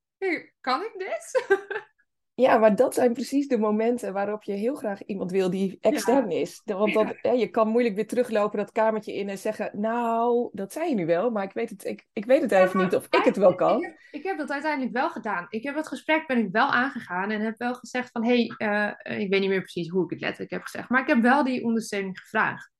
kan 0.61 0.81
ik 0.81 0.93
dit? 0.97 1.45
Ja, 2.39 2.57
maar 2.57 2.75
dat 2.75 2.93
zijn 2.93 3.13
precies 3.13 3.47
de 3.47 3.57
momenten 3.57 4.13
waarop 4.13 4.43
je 4.43 4.51
heel 4.51 4.75
graag 4.75 5.03
iemand 5.05 5.31
wil 5.31 5.49
die 5.49 5.77
extern 5.81 6.31
is. 6.31 6.61
Want 6.65 6.93
dat, 6.93 7.15
ja. 7.21 7.31
je 7.31 7.47
kan 7.47 7.67
moeilijk 7.67 7.95
weer 7.95 8.07
teruglopen 8.07 8.57
dat 8.57 8.71
kamertje 8.71 9.13
in 9.13 9.29
en 9.29 9.37
zeggen... 9.37 9.71
Nou, 9.73 10.49
dat 10.51 10.73
zei 10.73 10.89
je 10.89 10.95
nu 10.95 11.05
wel, 11.05 11.29
maar 11.29 11.43
ik 11.43 11.53
weet 11.53 11.69
het, 11.69 11.85
ik, 11.85 12.07
ik 12.13 12.25
weet 12.25 12.41
het 12.41 12.51
even 12.51 12.79
niet 12.79 12.95
of 12.95 13.05
ik 13.09 13.23
het 13.23 13.37
wel 13.37 13.55
kan. 13.55 13.77
Ik 13.77 13.83
heb, 13.83 13.97
ik 14.11 14.23
heb, 14.23 14.37
dat 14.37 14.51
uiteindelijk 14.51 14.93
wel 14.93 15.09
gedaan. 15.09 15.45
Ik 15.49 15.63
heb 15.63 15.75
het 15.75 15.87
gesprek 15.87 16.27
ben 16.27 16.37
ik 16.37 16.51
wel 16.51 16.67
aangegaan 16.67 17.31
en 17.31 17.41
heb 17.41 17.57
wel 17.57 17.73
gezegd 17.73 18.11
van... 18.11 18.25
Hé, 18.25 18.45
hey, 18.57 18.95
uh, 19.07 19.19
ik 19.21 19.29
weet 19.29 19.39
niet 19.39 19.49
meer 19.49 19.61
precies 19.61 19.89
hoe 19.89 20.03
ik 20.03 20.09
het 20.09 20.19
letterlijk 20.19 20.51
heb 20.51 20.61
gezegd. 20.61 20.89
Maar 20.89 21.01
ik 21.01 21.07
heb 21.07 21.21
wel 21.21 21.43
die 21.43 21.63
ondersteuning 21.63 22.19
gevraagd. 22.19 22.71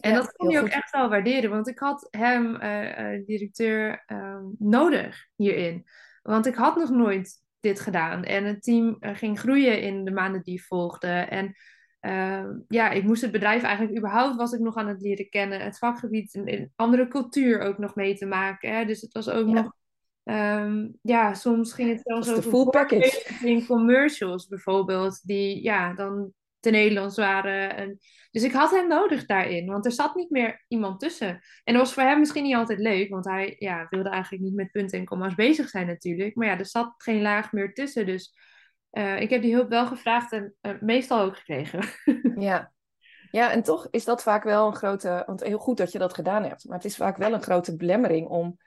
En 0.00 0.14
dat 0.14 0.32
kon 0.32 0.50
je 0.50 0.60
ook 0.60 0.68
echt 0.68 0.90
wel 0.90 1.08
waarderen, 1.08 1.50
want 1.50 1.68
ik 1.68 1.78
had 1.78 2.08
hem, 2.10 2.62
uh, 2.62 3.14
uh, 3.14 3.26
directeur, 3.26 4.04
uh, 4.06 4.38
nodig 4.58 5.26
hierin. 5.36 5.86
Want 6.22 6.46
ik 6.46 6.54
had 6.54 6.76
nog 6.76 6.90
nooit 6.90 7.44
dit 7.60 7.80
gedaan. 7.80 8.24
En 8.24 8.44
het 8.44 8.62
team 8.62 8.96
eh, 9.00 9.14
ging 9.14 9.38
groeien 9.38 9.80
in 9.80 10.04
de 10.04 10.10
maanden 10.10 10.42
die 10.42 10.64
volgden. 10.64 11.30
En 11.30 11.54
ehm, 12.00 12.58
ja, 12.68 12.90
ik 12.90 13.02
moest 13.02 13.22
het 13.22 13.32
bedrijf 13.32 13.62
eigenlijk 13.62 13.98
überhaupt, 13.98 14.36
was 14.36 14.52
ik 14.52 14.60
nog 14.60 14.76
aan 14.76 14.88
het 14.88 15.00
leren 15.00 15.28
kennen. 15.28 15.60
Het 15.60 15.78
vakgebied, 15.78 16.34
een, 16.34 16.72
andere 16.76 17.08
cultuur 17.08 17.60
ook 17.60 17.78
nog 17.78 17.94
mee 17.94 18.16
te 18.16 18.26
maken. 18.26 18.76
Hè? 18.76 18.84
Dus 18.84 19.00
het 19.00 19.12
was 19.12 19.28
ook 19.28 19.46
nog 19.46 19.74
Um, 20.28 20.98
ja, 21.02 21.34
soms 21.34 21.72
ging 21.72 21.90
het 21.90 22.00
zelfs 22.02 22.30
over 22.30 22.42
full 22.42 22.64
package. 22.64 23.46
in 23.46 23.66
commercials 23.66 24.46
bijvoorbeeld, 24.46 25.26
die 25.26 25.62
ja, 25.62 25.94
dan 25.94 26.32
te 26.66 26.72
Nederlands 26.72 27.16
waren. 27.16 27.76
En, 27.76 27.98
dus 28.30 28.42
ik 28.42 28.52
had 28.52 28.70
hem 28.70 28.88
nodig 28.88 29.26
daarin, 29.26 29.66
want 29.66 29.84
er 29.84 29.92
zat 29.92 30.14
niet 30.14 30.30
meer 30.30 30.64
iemand 30.68 31.00
tussen. 31.00 31.40
En 31.64 31.74
dat 31.74 31.82
was 31.82 31.92
voor 31.92 32.02
hem 32.02 32.18
misschien 32.18 32.42
niet 32.42 32.54
altijd 32.54 32.78
leuk, 32.78 33.08
want 33.08 33.24
hij 33.24 33.56
ja, 33.58 33.86
wilde 33.90 34.08
eigenlijk 34.08 34.42
niet 34.42 34.54
met 34.54 34.70
punten 34.70 34.98
en 34.98 35.04
comma's 35.04 35.34
bezig 35.34 35.68
zijn 35.68 35.86
natuurlijk. 35.86 36.34
Maar 36.34 36.46
ja, 36.46 36.58
er 36.58 36.66
zat 36.66 36.94
geen 36.96 37.22
laag 37.22 37.52
meer 37.52 37.74
tussen, 37.74 38.06
dus 38.06 38.34
uh, 38.92 39.20
ik 39.20 39.30
heb 39.30 39.42
die 39.42 39.54
hulp 39.54 39.68
wel 39.68 39.86
gevraagd 39.86 40.32
en 40.32 40.54
uh, 40.62 40.72
meestal 40.80 41.20
ook 41.20 41.36
gekregen. 41.36 41.80
ja. 42.50 42.72
ja, 43.30 43.50
en 43.50 43.62
toch 43.62 43.88
is 43.90 44.04
dat 44.04 44.22
vaak 44.22 44.44
wel 44.44 44.66
een 44.66 44.76
grote, 44.76 45.22
want 45.26 45.44
heel 45.44 45.58
goed 45.58 45.76
dat 45.76 45.92
je 45.92 45.98
dat 45.98 46.14
gedaan 46.14 46.42
hebt, 46.42 46.64
maar 46.64 46.76
het 46.76 46.86
is 46.86 46.96
vaak 46.96 47.16
wel 47.16 47.32
een 47.32 47.42
grote 47.42 47.76
belemmering 47.76 48.28
om 48.28 48.58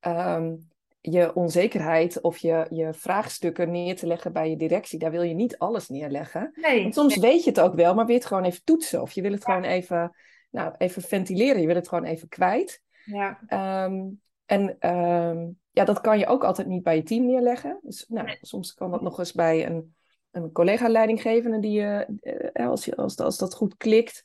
um, 0.00 0.68
je 1.10 1.34
onzekerheid 1.34 2.20
of 2.20 2.38
je, 2.38 2.66
je 2.70 2.94
vraagstukken 2.94 3.70
neer 3.70 3.96
te 3.96 4.06
leggen 4.06 4.32
bij 4.32 4.50
je 4.50 4.56
directie. 4.56 4.98
Daar 4.98 5.10
wil 5.10 5.22
je 5.22 5.34
niet 5.34 5.58
alles 5.58 5.88
neerleggen. 5.88 6.50
Nee, 6.54 6.82
Want 6.82 6.94
soms 6.94 7.16
weet 7.16 7.44
je 7.44 7.50
het 7.50 7.60
ook 7.60 7.74
wel, 7.74 7.94
maar 7.94 8.04
wil 8.04 8.14
je 8.14 8.20
het 8.20 8.28
gewoon 8.28 8.44
even 8.44 8.64
toetsen. 8.64 9.02
Of 9.02 9.12
je 9.12 9.22
wil 9.22 9.32
het 9.32 9.44
gewoon 9.44 9.64
even, 9.64 10.16
nou, 10.50 10.74
even 10.78 11.02
ventileren. 11.02 11.60
Je 11.60 11.66
wil 11.66 11.74
het 11.74 11.88
gewoon 11.88 12.04
even 12.04 12.28
kwijt. 12.28 12.82
Ja. 13.04 13.40
Um, 13.84 14.20
en 14.46 14.90
um, 14.90 15.58
ja, 15.70 15.84
dat 15.84 16.00
kan 16.00 16.18
je 16.18 16.26
ook 16.26 16.44
altijd 16.44 16.66
niet 16.66 16.82
bij 16.82 16.96
je 16.96 17.02
team 17.02 17.26
neerleggen. 17.26 17.78
Dus 17.82 18.04
nou, 18.08 18.26
nee. 18.26 18.38
soms 18.40 18.74
kan 18.74 18.90
dat 18.90 19.02
nog 19.02 19.18
eens 19.18 19.32
bij 19.32 19.66
een, 19.66 19.94
een 20.30 20.52
collega-leidinggevende 20.52 21.58
die 21.58 21.80
je, 21.80 22.06
uh, 22.52 22.68
als, 22.68 22.84
je, 22.84 22.96
als, 22.96 23.16
als 23.18 23.38
dat 23.38 23.54
goed 23.54 23.76
klikt. 23.76 24.24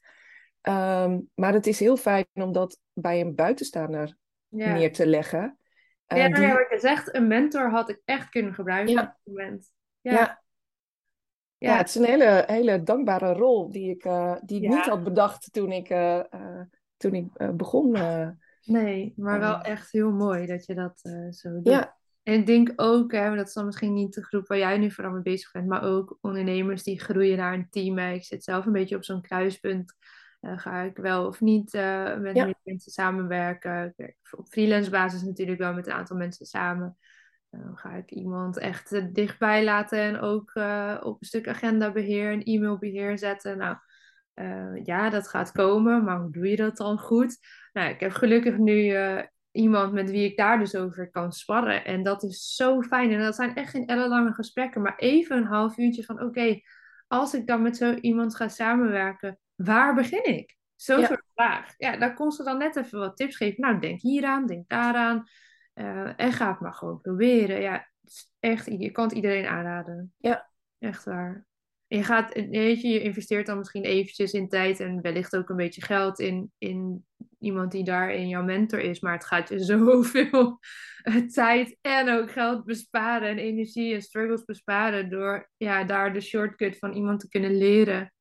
Um, 0.62 1.30
maar 1.34 1.54
het 1.54 1.68
is 1.68 1.80
heel 1.80 1.98
fijn 1.98 2.26
om 2.34 2.52
dat 2.52 2.80
bij 2.94 3.22
een 3.22 3.36
buitenstaander 3.36 4.18
ja. 4.48 4.74
neer 4.74 4.94
te 4.94 5.06
leggen. 5.06 5.58
Uh, 6.12 6.18
ja, 6.18 6.28
nou 6.28 6.44
ja, 6.44 6.54
wat 6.54 6.70
je 6.70 6.80
zegt, 6.80 7.16
een 7.16 7.28
mentor 7.28 7.70
had 7.70 7.90
ik 7.90 8.02
echt 8.06 8.30
kunnen 8.30 8.54
gebruiken 8.54 8.94
ja. 8.94 9.02
op 9.02 9.08
het 9.08 9.34
moment. 9.34 9.72
Ja. 10.02 10.12
ja. 10.12 10.40
Ja. 11.58 11.78
het 11.78 11.88
is 11.88 11.96
een 11.96 12.06
hele, 12.06 12.44
hele 12.48 12.84
dankbare 12.84 13.34
rol 13.34 13.72
die 13.72 13.90
ik, 13.90 14.06
uh, 14.06 14.36
die 14.42 14.62
ik 14.62 14.70
niet 14.70 14.86
had 14.86 15.04
bedacht 15.04 15.54
toen 15.54 15.72
ik, 15.72 15.90
uh, 15.90 16.22
toen 16.98 17.14
ik 17.14 17.58
begon. 17.58 17.92
nee, 18.64 19.14
maar 19.16 19.40
wel 19.40 19.62
echt 19.62 19.92
heel 19.92 20.12
mooi 20.12 20.46
dat 20.46 20.66
je 20.66 20.76
dat 20.76 21.00
zo 21.30 21.52
doet. 21.52 21.68
Ja. 21.68 22.00
En 22.24 22.34
ik 22.34 22.46
denk 22.46 22.74
ook, 22.76 23.12
hè, 23.12 23.36
dat 23.36 23.48
is 23.48 23.54
dan 23.54 23.66
misschien 23.66 23.94
niet 23.94 24.14
de 24.14 24.24
groep 24.24 24.48
waar 24.48 24.58
jij 24.58 24.78
nu 24.78 24.92
vooral 24.92 25.14
mee 25.14 25.22
bezig 25.22 25.52
bent, 25.52 25.68
maar 25.68 25.84
ook 25.84 26.18
ondernemers 26.22 26.84
die 26.84 27.00
groeien 27.00 27.38
naar 27.38 27.54
een 27.54 27.70
team. 27.70 27.98
Ik 27.98 28.24
zit 28.24 28.44
zelf 28.44 28.66
een 28.66 28.72
beetje 28.72 28.96
op 28.96 29.04
zo'n 29.04 29.22
kruispunt. 29.22 29.94
Uh, 30.42 30.58
ga 30.58 30.82
ik 30.82 30.98
wel 30.98 31.26
of 31.28 31.42
niet 31.42 31.74
uh, 31.74 32.18
met 32.18 32.36
ja. 32.36 32.54
mensen 32.64 32.92
samenwerken? 32.92 33.96
Op 34.38 34.48
freelance 34.48 34.90
basis 34.90 35.22
natuurlijk 35.22 35.60
wel 35.60 35.74
met 35.74 35.88
een 35.88 35.94
aantal 35.94 36.18
mensen 36.18 36.46
samen. 36.46 36.98
Dan 37.50 37.78
ga 37.78 37.92
ik 37.92 38.12
iemand 38.12 38.58
echt 38.58 38.92
uh, 38.92 39.06
dichtbij 39.14 39.64
laten 39.64 40.00
en 40.00 40.20
ook 40.20 40.52
op 41.04 41.18
een 41.20 41.28
stuk 41.28 41.48
agendabeheer 41.48 42.32
en 42.32 42.44
e-mailbeheer 42.44 43.18
zetten. 43.18 43.58
Nou, 43.58 43.78
ja, 44.84 45.10
dat 45.10 45.28
gaat 45.28 45.52
komen, 45.52 46.04
maar 46.04 46.20
hoe 46.20 46.32
doe 46.32 46.48
je 46.48 46.56
dat 46.56 46.78
dan 46.78 47.00
goed? 47.00 47.38
Nou, 47.74 47.90
ik 47.90 48.00
heb 48.00 48.12
gelukkig 48.12 48.58
nu 48.58 48.96
iemand 49.52 49.94
met 49.94 50.12
wie 50.12 50.26
ik 50.26 50.38
daar 50.38 50.60
dus 50.60 50.76
over 50.76 51.10
kan 51.10 51.32
sparren. 51.32 51.86
En 51.86 52.04
dat 52.04 52.24
is 52.24 52.56
zo 52.56 52.82
fijn. 52.82 53.12
En 53.12 53.20
dat 53.20 53.36
zijn 53.36 53.56
echt 53.56 53.70
geen 53.70 53.88
ellenlange 53.88 54.34
gesprekken, 54.34 54.82
maar 54.82 54.96
even 54.98 55.38
een 55.38 55.46
half 55.46 55.78
uurtje 55.78 56.04
van: 56.04 56.22
oké, 56.22 56.60
als 57.08 57.34
ik 57.34 57.48
dan 57.48 57.62
met 57.62 57.78
zo 57.78 57.94
iemand 57.94 58.36
ga 58.36 58.48
samenwerken, 58.48 59.40
waar 59.64 59.96
begin 59.96 60.24
ik? 60.24 60.58
Zo'n 60.76 61.00
ja. 61.00 61.06
soort 61.06 61.24
vraag. 61.34 61.74
Ja, 61.78 61.98
daar 61.98 62.14
kon 62.14 62.32
ze 62.32 62.44
dan 62.44 62.58
net 62.58 62.76
even 62.76 63.00
wat 63.00 63.18
tips 63.18 63.36
geven. 63.36 63.62
Nou, 63.62 63.80
denk 63.80 64.02
hieraan, 64.02 64.46
denk 64.46 64.70
daaraan. 64.70 65.24
Uh, 65.74 66.14
en 66.16 66.32
ga 66.32 66.50
het 66.50 66.60
maar 66.60 66.74
gewoon 66.74 67.02
proberen. 67.02 67.62
Ja, 67.62 67.88
echt, 68.40 68.66
je 68.66 68.92
kan 68.92 69.04
het 69.04 69.14
iedereen 69.14 69.46
aanraden. 69.46 70.14
Ja. 70.18 70.50
Echt 70.80 71.04
waar. 71.04 71.46
Je 71.88 72.04
gaat, 72.04 72.34
weet 72.34 72.82
je, 72.82 72.88
je 72.88 73.02
investeert 73.02 73.46
dan 73.46 73.58
misschien 73.58 73.84
eventjes 73.84 74.34
in 74.34 74.50
tijd 74.50 74.80
en 74.80 75.02
wellicht 75.02 75.36
ook 75.36 75.50
een 75.50 75.56
beetje 75.56 75.82
geld 75.82 76.20
in, 76.20 76.52
in 76.58 77.06
iemand 77.40 77.72
die 77.72 77.84
daarin 77.84 78.28
jouw 78.28 78.44
mentor 78.44 78.80
is. 78.80 79.00
Maar 79.00 79.14
het 79.14 79.26
gaat 79.26 79.50
je 79.50 79.60
zoveel 79.74 80.60
tijd 81.32 81.78
en 81.82 82.10
ook 82.10 82.32
geld 82.32 82.66
besparen 82.66 83.30
en 83.30 83.38
energie 83.38 83.94
en 83.94 84.02
struggles 84.02 84.46
besparen 84.46 85.10
door 85.10 85.50
ja, 85.58 85.84
daar 85.84 86.14
de 86.14 86.22
shortcut 86.22 86.78
van 86.78 86.94
iemand 86.94 87.20
te 87.20 87.30
kunnen 87.30 87.58
leren. 87.58 88.14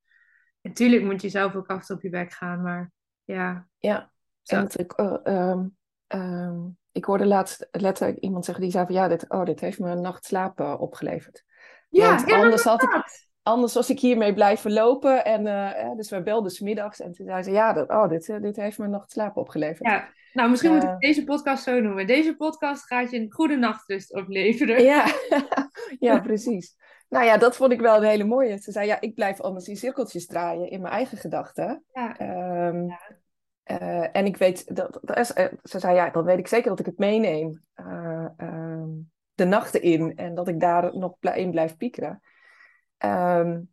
Natuurlijk 0.61 1.03
moet 1.03 1.21
je 1.21 1.29
zelf 1.29 1.55
ook 1.55 1.67
af 1.67 1.89
op 1.89 2.01
je 2.01 2.09
bek 2.09 2.31
gaan, 2.31 2.61
maar 2.61 2.91
ja. 3.23 3.67
Ja, 3.77 4.11
en 4.43 4.67
ik, 4.75 4.99
uh, 4.99 5.17
um, 5.23 5.77
um, 6.07 6.77
ik 6.91 7.05
hoorde 7.05 7.25
laatst 7.25 7.67
letterlijk 7.71 8.19
iemand 8.19 8.45
zeggen 8.45 8.63
die 8.63 8.73
zei 8.73 8.85
van 8.85 8.95
ja, 8.95 9.07
dit, 9.07 9.29
oh, 9.29 9.45
dit 9.45 9.59
heeft 9.59 9.79
me 9.79 9.89
een 9.89 10.01
nacht 10.01 10.25
slapen 10.25 10.79
opgeleverd. 10.79 11.43
Ja, 11.89 12.15
Want 12.15 12.29
ja 12.29 12.35
anders 12.35 12.63
had 12.63 12.83
ik, 12.83 13.03
anders 13.43 13.73
was 13.73 13.89
ik 13.89 13.99
hiermee 13.99 14.33
blijven 14.33 14.73
lopen. 14.73 15.25
En 15.25 15.45
uh, 15.45 15.95
dus 15.95 16.09
we 16.09 16.23
belden 16.23 16.51
smiddags 16.51 16.99
en 16.99 17.11
toen 17.11 17.25
zei 17.25 17.43
ze 17.43 17.51
ja, 17.51 17.73
dat, 17.73 17.89
oh, 17.89 18.09
dit, 18.09 18.37
dit 18.41 18.55
heeft 18.55 18.77
me 18.77 18.85
een 18.85 18.91
nacht 18.91 19.11
slapen 19.11 19.41
opgeleverd. 19.41 19.89
Ja, 19.89 20.09
nou 20.33 20.49
misschien 20.49 20.73
moet 20.73 20.83
ik 20.83 20.99
deze 20.99 21.23
podcast 21.23 21.63
zo 21.63 21.79
noemen. 21.79 22.07
Deze 22.07 22.35
podcast 22.35 22.85
gaat 22.85 23.11
je 23.11 23.19
een 23.19 23.31
goede 23.31 23.55
nachtrust 23.55 24.13
opleveren. 24.13 24.83
Ja, 24.83 25.05
ja 25.99 26.19
precies. 26.19 26.75
Nou 27.11 27.25
ja, 27.25 27.37
dat 27.37 27.55
vond 27.55 27.71
ik 27.71 27.79
wel 27.79 27.95
een 27.95 28.09
hele 28.09 28.23
mooie. 28.23 28.57
Ze 28.57 28.71
zei, 28.71 28.87
ja, 28.87 29.01
ik 29.01 29.15
blijf 29.15 29.41
anders 29.41 29.67
in 29.67 29.75
cirkeltjes 29.75 30.25
draaien 30.25 30.69
in 30.69 30.81
mijn 30.81 30.93
eigen 30.93 31.17
gedachten. 31.17 31.83
Ja. 31.93 32.21
Um, 32.67 32.87
ja. 32.87 32.99
Uh, 33.65 34.07
en 34.11 34.25
ik 34.25 34.37
weet, 34.37 34.75
dat, 34.75 34.99
dat 35.01 35.17
is, 35.17 35.37
uh, 35.37 35.45
ze 35.63 35.79
zei, 35.79 35.95
ja, 35.95 36.09
dan 36.09 36.23
weet 36.23 36.37
ik 36.37 36.47
zeker 36.47 36.69
dat 36.69 36.79
ik 36.79 36.85
het 36.85 36.97
meeneem 36.97 37.63
uh, 37.75 38.27
de 39.33 39.45
nachten 39.45 39.81
in. 39.81 40.15
En 40.15 40.35
dat 40.35 40.47
ik 40.47 40.59
daar 40.59 40.97
nog 40.97 41.15
in 41.19 41.51
blijf 41.51 41.77
piekeren. 41.77 42.21
Um, 43.05 43.71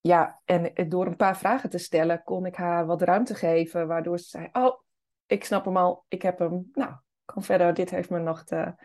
ja, 0.00 0.40
en 0.44 0.72
door 0.88 1.06
een 1.06 1.16
paar 1.16 1.36
vragen 1.36 1.70
te 1.70 1.78
stellen, 1.78 2.22
kon 2.22 2.46
ik 2.46 2.56
haar 2.56 2.86
wat 2.86 3.02
ruimte 3.02 3.34
geven. 3.34 3.86
Waardoor 3.86 4.18
ze 4.18 4.28
zei, 4.28 4.48
oh, 4.52 4.80
ik 5.26 5.44
snap 5.44 5.64
hem 5.64 5.76
al, 5.76 6.04
ik 6.08 6.22
heb 6.22 6.38
hem. 6.38 6.70
Nou, 6.72 6.92
kan 7.24 7.42
verder, 7.42 7.74
dit 7.74 7.90
heeft 7.90 8.10
mijn 8.10 8.24
nacht... 8.24 8.50
ja, 8.50 8.76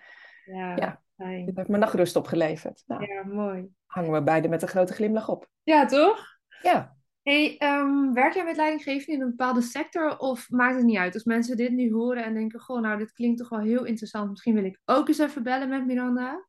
ja. 0.76 1.02
Dit 1.46 1.56
heeft 1.56 1.70
me 1.70 1.78
nachtrust 1.78 2.16
opgeleverd. 2.16 2.84
Nou, 2.88 3.06
ja, 3.06 3.24
mooi. 3.24 3.70
Hangen 3.92 4.12
we 4.12 4.24
beide 4.24 4.48
met 4.48 4.62
een 4.62 4.68
grote 4.68 4.94
glimlach 4.94 5.30
op. 5.30 5.50
Ja, 5.64 5.86
toch? 5.86 6.26
Ja. 6.62 6.96
Hey, 7.22 7.58
um, 7.60 8.14
werk 8.14 8.34
jij 8.34 8.44
met 8.44 8.56
leidinggevenden 8.56 9.16
in 9.16 9.22
een 9.22 9.36
bepaalde 9.36 9.62
sector 9.62 10.18
of 10.18 10.50
maakt 10.50 10.76
het 10.76 10.86
niet 10.86 10.98
uit? 10.98 11.14
Als 11.14 11.24
mensen 11.24 11.58
dit 11.58 11.72
nu 11.72 11.92
horen 11.92 12.24
en 12.24 12.34
denken, 12.34 12.60
goh, 12.60 12.82
nou, 12.82 12.98
dit 12.98 13.12
klinkt 13.12 13.38
toch 13.38 13.50
wel 13.50 13.60
heel 13.60 13.86
interessant. 13.86 14.30
Misschien 14.30 14.54
wil 14.54 14.64
ik 14.64 14.80
ook 14.86 15.08
eens 15.08 15.18
even 15.18 15.44
bellen 15.44 15.70
met 15.70 15.86
Miranda. 15.86 16.48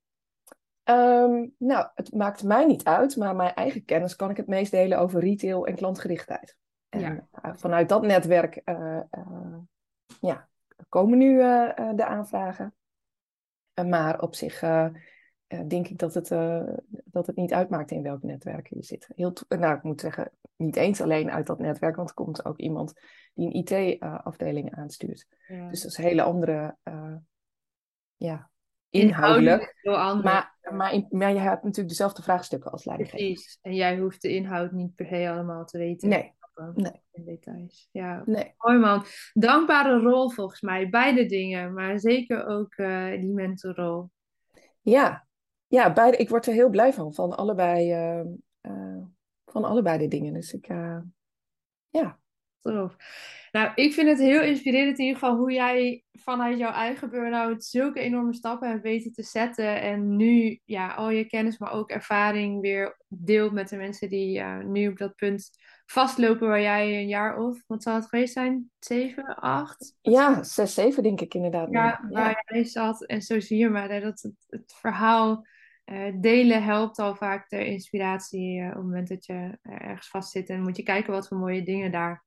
Um, 0.85 1.55
nou, 1.59 1.89
het 1.95 2.15
maakt 2.15 2.43
mij 2.43 2.67
niet 2.67 2.85
uit, 2.85 3.17
maar 3.17 3.37
mijn 3.37 3.55
eigen 3.55 3.85
kennis 3.85 4.17
kan 4.17 4.31
ik 4.31 4.37
het 4.37 4.47
meest 4.47 4.71
delen 4.71 4.99
over 4.99 5.21
retail 5.21 5.67
en 5.67 5.75
klantgerichtheid. 5.75 6.57
En 6.89 7.01
ja. 7.01 7.57
vanuit 7.57 7.89
dat 7.89 8.03
netwerk 8.03 8.61
uh, 8.65 9.01
uh, 9.19 9.59
ja, 10.21 10.49
komen 10.89 11.19
nu 11.19 11.35
uh, 11.35 11.71
de 11.95 12.05
aanvragen. 12.05 12.75
Maar 13.87 14.21
op 14.21 14.35
zich 14.35 14.61
denk 15.67 15.89
ik 15.89 15.99
dat 15.99 16.15
het, 16.15 16.29
dat 17.13 17.27
het 17.27 17.37
niet 17.37 17.53
uitmaakt 17.53 17.91
in 17.91 18.03
welk 18.03 18.23
netwerk 18.23 18.67
je 18.69 18.83
zit. 18.83 19.09
Heel 19.15 19.33
nou, 19.49 19.77
ik 19.77 19.83
moet 19.83 20.01
zeggen, 20.01 20.31
niet 20.57 20.77
eens 20.77 21.01
alleen 21.01 21.31
uit 21.31 21.47
dat 21.47 21.59
netwerk, 21.59 21.97
want 21.97 22.09
er 22.09 22.15
komt 22.15 22.45
ook 22.45 22.59
iemand 22.59 22.93
die 23.35 23.47
een 23.47 23.55
IT-afdeling 23.55 24.75
aanstuurt. 24.75 25.27
Ja. 25.47 25.69
Dus 25.69 25.83
dat 25.83 25.91
is 25.91 25.99
een 25.99 26.05
hele 26.05 26.23
andere, 26.23 26.77
uh, 26.85 27.17
ja, 28.17 28.51
inhoudelijk. 28.91 29.77
inhoudelijk 29.83 30.25
maar, 30.25 30.77
maar, 30.77 30.93
in, 30.93 31.07
maar 31.11 31.33
je 31.33 31.39
hebt 31.39 31.63
natuurlijk 31.63 31.89
dezelfde 31.89 32.23
vraagstukken 32.23 32.71
als 32.71 32.85
leidinggever. 32.85 33.27
Precies, 33.27 33.59
en 33.63 33.75
jij 33.75 33.99
hoeft 33.99 34.23
de 34.23 34.35
inhoud 34.35 34.73
niet 34.73 34.95
per 34.95 35.07
se 35.07 35.31
allemaal 35.31 35.65
te 35.65 35.79
weten. 35.79 36.09
Nee. 36.09 36.35
Nee. 36.75 37.03
In 37.13 37.25
details. 37.25 37.89
Ja, 37.93 38.23
nee. 38.27 38.55
mooi 38.59 38.79
man. 38.79 39.05
Dankbare 39.33 39.99
rol 39.99 40.31
volgens 40.31 40.61
mij. 40.61 40.89
Beide 40.89 41.27
dingen, 41.27 41.73
maar 41.73 41.99
zeker 41.99 42.47
ook 42.47 42.77
uh, 42.77 43.11
die 43.11 43.33
mentorrol. 43.33 44.11
Ja, 44.81 45.27
ja 45.75 45.93
beide, 45.93 46.17
ik 46.17 46.29
word 46.29 46.47
er 46.47 46.53
heel 46.53 46.71
blij 46.71 46.93
van. 46.93 47.15
Van 47.15 47.37
allebei, 47.37 47.95
uh, 47.95 48.25
uh, 48.63 49.03
van 49.45 49.65
allebei 49.65 49.99
de 49.99 50.09
dingen. 50.09 50.33
Dus 50.33 50.53
ik, 50.53 50.67
ja. 51.91 52.21
Tof. 52.61 52.97
Nou, 53.53 53.73
ik 53.75 53.93
vind 53.93 54.09
het 54.09 54.19
heel 54.19 54.43
inspirerend 54.43 54.99
in 54.99 55.05
ieder 55.05 55.21
geval 55.21 55.37
hoe 55.37 55.53
jij 55.53 56.05
vanuit 56.13 56.59
jouw 56.59 56.73
eigen 56.73 57.11
burn-out 57.11 57.65
zulke 57.65 58.01
enorme 58.01 58.35
stappen 58.35 58.69
hebt 58.69 58.83
weten 58.83 59.13
te 59.13 59.23
zetten. 59.23 59.81
En 59.81 60.17
nu 60.17 60.61
ja, 60.65 60.95
al 60.95 61.11
je 61.11 61.25
kennis, 61.25 61.59
maar 61.59 61.73
ook 61.73 61.91
ervaring 61.91 62.61
weer 62.61 62.97
deelt 63.09 63.53
met 63.53 63.69
de 63.69 63.77
mensen 63.77 64.09
die 64.09 64.31
ja, 64.31 64.63
nu 64.63 64.89
op 64.89 64.99
dat 64.99 65.15
punt 65.15 65.51
vastlopen 65.87 66.49
waar 66.49 66.61
jij 66.61 67.01
een 67.01 67.09
jaar 67.09 67.39
of, 67.39 67.63
wat 67.67 67.83
zal 67.83 67.95
het 67.95 68.09
geweest 68.09 68.33
zijn? 68.33 68.71
Zeven, 68.79 69.35
acht? 69.37 69.95
Ja, 70.01 70.43
zes, 70.43 70.75
zeven 70.75 71.03
denk 71.03 71.21
ik 71.21 71.35
inderdaad. 71.35 71.69
Ja, 71.71 72.07
waar 72.11 72.31
ja. 72.31 72.43
jij 72.45 72.65
zat. 72.65 73.05
En 73.05 73.23
zo 73.23 73.41
zie 73.41 73.59
je 73.59 73.69
maar 73.69 73.89
dat 73.89 74.03
het, 74.03 74.35
het 74.49 74.75
verhaal 74.77 75.47
uh, 75.85 76.13
delen 76.21 76.63
helpt 76.63 76.99
al 76.99 77.15
vaak 77.15 77.49
de 77.49 77.67
inspiratie 77.67 78.59
uh, 78.59 78.67
op 78.67 78.75
het 78.75 78.83
moment 78.83 79.09
dat 79.09 79.27
je 79.27 79.59
ergens 79.63 80.09
vast 80.09 80.31
zit. 80.31 80.49
En 80.49 80.63
moet 80.63 80.77
je 80.77 80.83
kijken 80.83 81.13
wat 81.13 81.29
voor 81.29 81.37
mooie 81.37 81.63
dingen 81.63 81.91
daar 81.91 82.25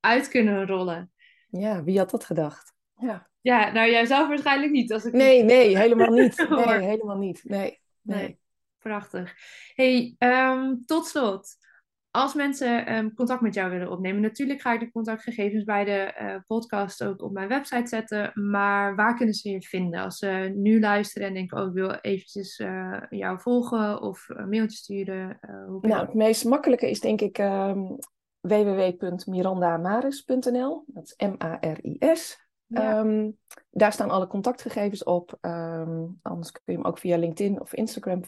uit 0.00 0.28
kunnen 0.28 0.66
rollen. 0.66 1.12
Ja, 1.48 1.84
wie 1.84 1.98
had 1.98 2.10
dat 2.10 2.24
gedacht? 2.24 2.74
Ja, 2.96 3.30
ja 3.40 3.72
nou 3.72 3.90
jij 3.90 4.06
zelf 4.06 4.28
waarschijnlijk 4.28 4.72
niet. 4.72 4.92
Als 4.92 5.04
ik 5.04 5.12
nee, 5.12 5.42
nee, 5.42 5.78
helemaal 5.78 6.12
niet. 6.22 6.46
Nee, 6.48 6.78
helemaal 6.80 7.18
niet. 7.18 7.40
Nee, 7.44 7.80
nee. 8.00 8.18
nee. 8.18 8.38
Prachtig. 8.78 9.34
Hey, 9.74 10.16
um, 10.18 10.84
tot 10.86 11.06
slot. 11.06 11.56
Als 12.14 12.34
mensen 12.34 12.86
ehm, 12.86 13.10
contact 13.14 13.40
met 13.40 13.54
jou 13.54 13.70
willen 13.70 13.90
opnemen, 13.90 14.22
natuurlijk 14.22 14.60
ga 14.60 14.72
ik 14.72 14.80
de 14.80 14.90
contactgegevens 14.90 15.64
bij 15.64 15.84
de 15.84 16.14
uh, 16.20 16.36
podcast 16.46 17.04
ook 17.04 17.22
op 17.22 17.32
mijn 17.32 17.48
website 17.48 17.86
zetten. 17.86 18.32
Maar 18.34 18.96
waar 18.96 19.16
kunnen 19.16 19.34
ze 19.34 19.50
je 19.50 19.62
vinden? 19.62 20.00
Als 20.00 20.18
ze 20.18 20.52
nu 20.56 20.80
luisteren 20.80 21.28
en 21.28 21.34
denken, 21.34 21.58
oh, 21.58 21.66
ik 21.66 21.72
wil 21.72 21.90
eventjes 21.90 22.58
uh, 22.58 23.02
jou 23.10 23.40
volgen 23.40 24.00
of 24.00 24.28
een 24.28 24.48
mailtje 24.48 24.76
sturen. 24.76 25.38
Uh, 25.40 25.50
nou, 25.80 26.06
het 26.06 26.14
meest 26.14 26.44
makkelijke 26.44 26.90
is 26.90 27.00
denk 27.00 27.20
ik 27.20 27.38
um, 27.38 27.98
www.mirandamaris.nl. 28.40 30.84
Dat 30.86 31.04
is 31.04 31.14
M-A-R-I-S. 31.16 32.42
Ehm, 32.68 33.30
daar 33.70 33.92
staan 33.92 34.10
alle 34.10 34.26
contactgegevens 34.26 35.04
op. 35.04 35.38
anders 36.22 36.52
kun 36.52 36.62
je 36.64 36.72
hem 36.72 36.84
ook 36.84 36.98
via 36.98 37.16
LinkedIn 37.16 37.60
of 37.60 37.74
Instagram 37.74 38.20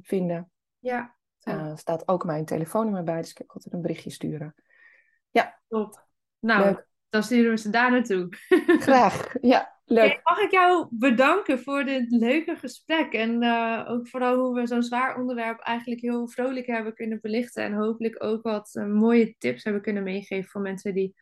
vinden. 0.00 0.50
Ja, 0.78 1.14
uh, 1.48 1.76
staat 1.76 2.08
ook 2.08 2.24
mijn 2.24 2.44
telefoonnummer 2.44 3.04
bij, 3.04 3.20
dus 3.20 3.30
ik 3.30 3.34
kan 3.34 3.46
altijd 3.48 3.74
een 3.74 3.82
berichtje 3.82 4.10
sturen. 4.10 4.54
Ja. 5.30 5.60
Top. 5.68 6.06
Nou, 6.38 6.64
leuk. 6.64 6.86
dan 7.08 7.22
sturen 7.22 7.50
we 7.50 7.56
ze 7.56 7.70
daar 7.70 7.90
naartoe. 7.90 8.26
Graag, 8.86 9.34
ja. 9.40 9.70
Leuk. 9.84 10.20
mag 10.24 10.38
ik 10.38 10.50
jou 10.50 10.86
bedanken 10.90 11.58
voor 11.58 11.84
dit 11.84 12.10
leuke 12.10 12.56
gesprek. 12.56 13.12
En 13.12 13.42
uh, 13.42 13.84
ook 13.88 14.08
vooral 14.08 14.38
hoe 14.38 14.54
we 14.54 14.66
zo'n 14.66 14.82
zwaar 14.82 15.18
onderwerp 15.20 15.60
eigenlijk 15.60 16.00
heel 16.00 16.28
vrolijk 16.28 16.66
hebben 16.66 16.94
kunnen 16.94 17.18
belichten. 17.20 17.64
En 17.64 17.72
hopelijk 17.72 18.24
ook 18.24 18.42
wat 18.42 18.70
uh, 18.74 18.86
mooie 18.86 19.34
tips 19.38 19.64
hebben 19.64 19.82
kunnen 19.82 20.02
meegeven 20.02 20.50
voor 20.50 20.60
mensen 20.60 20.94
die 20.94 21.14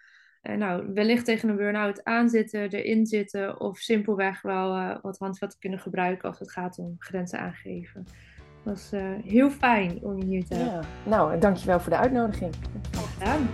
nou, 0.42 0.92
wellicht 0.92 1.24
tegen 1.24 1.48
een 1.48 1.56
burn-out 1.56 2.04
aanzitten, 2.04 2.70
erin 2.70 3.06
zitten. 3.06 3.60
Of 3.60 3.78
simpelweg 3.78 4.42
wel 4.42 4.98
wat 5.02 5.18
handvatten 5.18 5.58
kunnen 5.58 5.78
gebruiken 5.78 6.28
als 6.28 6.38
het 6.38 6.52
gaat 6.52 6.78
om 6.78 6.94
grenzen 6.98 7.38
aangeven. 7.38 8.06
Het 8.62 8.72
was 8.74 9.00
uh, 9.00 9.06
heel 9.26 9.50
fijn 9.50 9.98
om 10.02 10.18
je 10.18 10.24
hier 10.24 10.44
te 10.48 10.54
hebben. 10.54 10.72
Ja. 10.72 11.10
Nou, 11.10 11.38
dankjewel 11.38 11.80
voor 11.80 11.90
de 11.90 11.98
uitnodiging. 11.98 12.54
Gedaan. 13.18 13.50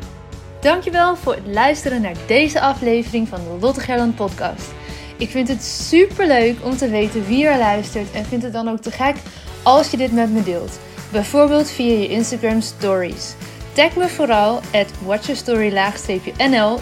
Dankjewel 0.61 1.17
voor 1.17 1.35
het 1.35 1.47
luisteren 1.47 2.03
naar 2.03 2.17
deze 2.27 2.61
aflevering 2.61 3.29
van 3.29 3.39
de 3.39 3.57
Lotte 3.61 3.81
Gerland 3.81 4.15
podcast. 4.15 4.71
Ik 5.17 5.29
vind 5.29 5.49
het 5.49 5.63
super 5.63 6.27
leuk 6.27 6.65
om 6.65 6.77
te 6.77 6.89
weten 6.89 7.27
wie 7.27 7.47
er 7.47 7.59
luistert 7.59 8.13
en 8.13 8.25
vind 8.25 8.43
het 8.43 8.53
dan 8.53 8.69
ook 8.69 8.81
te 8.81 8.91
gek 8.91 9.17
als 9.63 9.91
je 9.91 9.97
dit 9.97 10.13
met 10.13 10.31
me 10.31 10.43
deelt. 10.43 10.79
Bijvoorbeeld 11.13 11.71
via 11.71 11.99
je 11.99 12.09
Instagram 12.09 12.61
stories. 12.61 13.35
Tag 13.73 13.97
me 13.97 14.09
vooral 14.09 14.57
at 14.57 14.93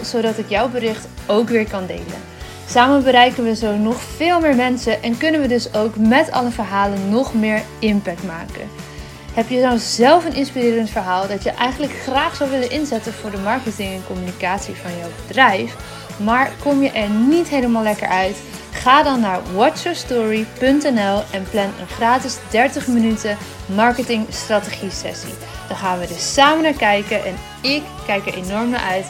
zodat 0.01 0.37
ik 0.37 0.49
jouw 0.49 0.69
bericht 0.69 1.07
ook 1.27 1.49
weer 1.49 1.69
kan 1.69 1.85
delen. 1.85 2.34
Samen 2.69 3.03
bereiken 3.03 3.43
we 3.43 3.55
zo 3.55 3.75
nog 3.75 4.01
veel 4.01 4.39
meer 4.39 4.55
mensen 4.55 5.03
en 5.03 5.17
kunnen 5.17 5.41
we 5.41 5.47
dus 5.47 5.73
ook 5.73 5.95
met 5.95 6.31
alle 6.31 6.49
verhalen 6.49 7.09
nog 7.09 7.33
meer 7.33 7.61
impact 7.79 8.23
maken. 8.23 8.69
Heb 9.33 9.49
je 9.49 9.61
nou 9.61 9.77
zelf 9.77 10.25
een 10.25 10.35
inspirerend 10.35 10.89
verhaal 10.89 11.27
dat 11.27 11.43
je 11.43 11.51
eigenlijk 11.51 11.93
graag 11.93 12.35
zou 12.35 12.49
willen 12.49 12.71
inzetten 12.71 13.13
voor 13.13 13.31
de 13.31 13.37
marketing 13.37 13.93
en 13.93 14.05
communicatie 14.07 14.75
van 14.75 14.97
jouw 14.99 15.09
bedrijf, 15.27 15.75
maar 16.17 16.51
kom 16.63 16.81
je 16.81 16.91
er 16.91 17.09
niet 17.09 17.47
helemaal 17.47 17.83
lekker 17.83 18.07
uit? 18.07 18.37
Ga 18.71 19.03
dan 19.03 19.19
naar 19.19 19.39
watchyourstory.nl 19.53 21.23
en 21.31 21.43
plan 21.51 21.69
een 21.79 21.87
gratis 21.87 22.37
30 22.49 22.87
minuten 22.87 23.37
marketing 23.75 24.25
strategie 24.29 24.91
sessie. 24.91 25.33
Dan 25.67 25.77
gaan 25.77 25.99
we 25.99 26.07
dus 26.07 26.33
samen 26.33 26.63
naar 26.63 26.73
kijken 26.73 27.25
en 27.25 27.35
ik 27.61 27.83
kijk 28.05 28.27
er 28.27 28.33
enorm 28.33 28.69
naar 28.69 28.91
uit 28.91 29.05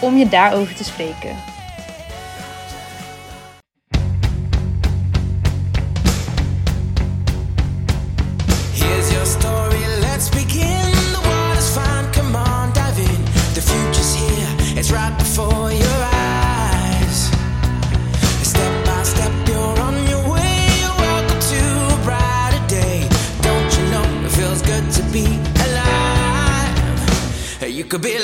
om 0.00 0.16
je 0.16 0.28
daarover 0.28 0.74
te 0.74 0.84
spreken. 0.84 1.59
Could 27.90 28.02
be 28.02 28.19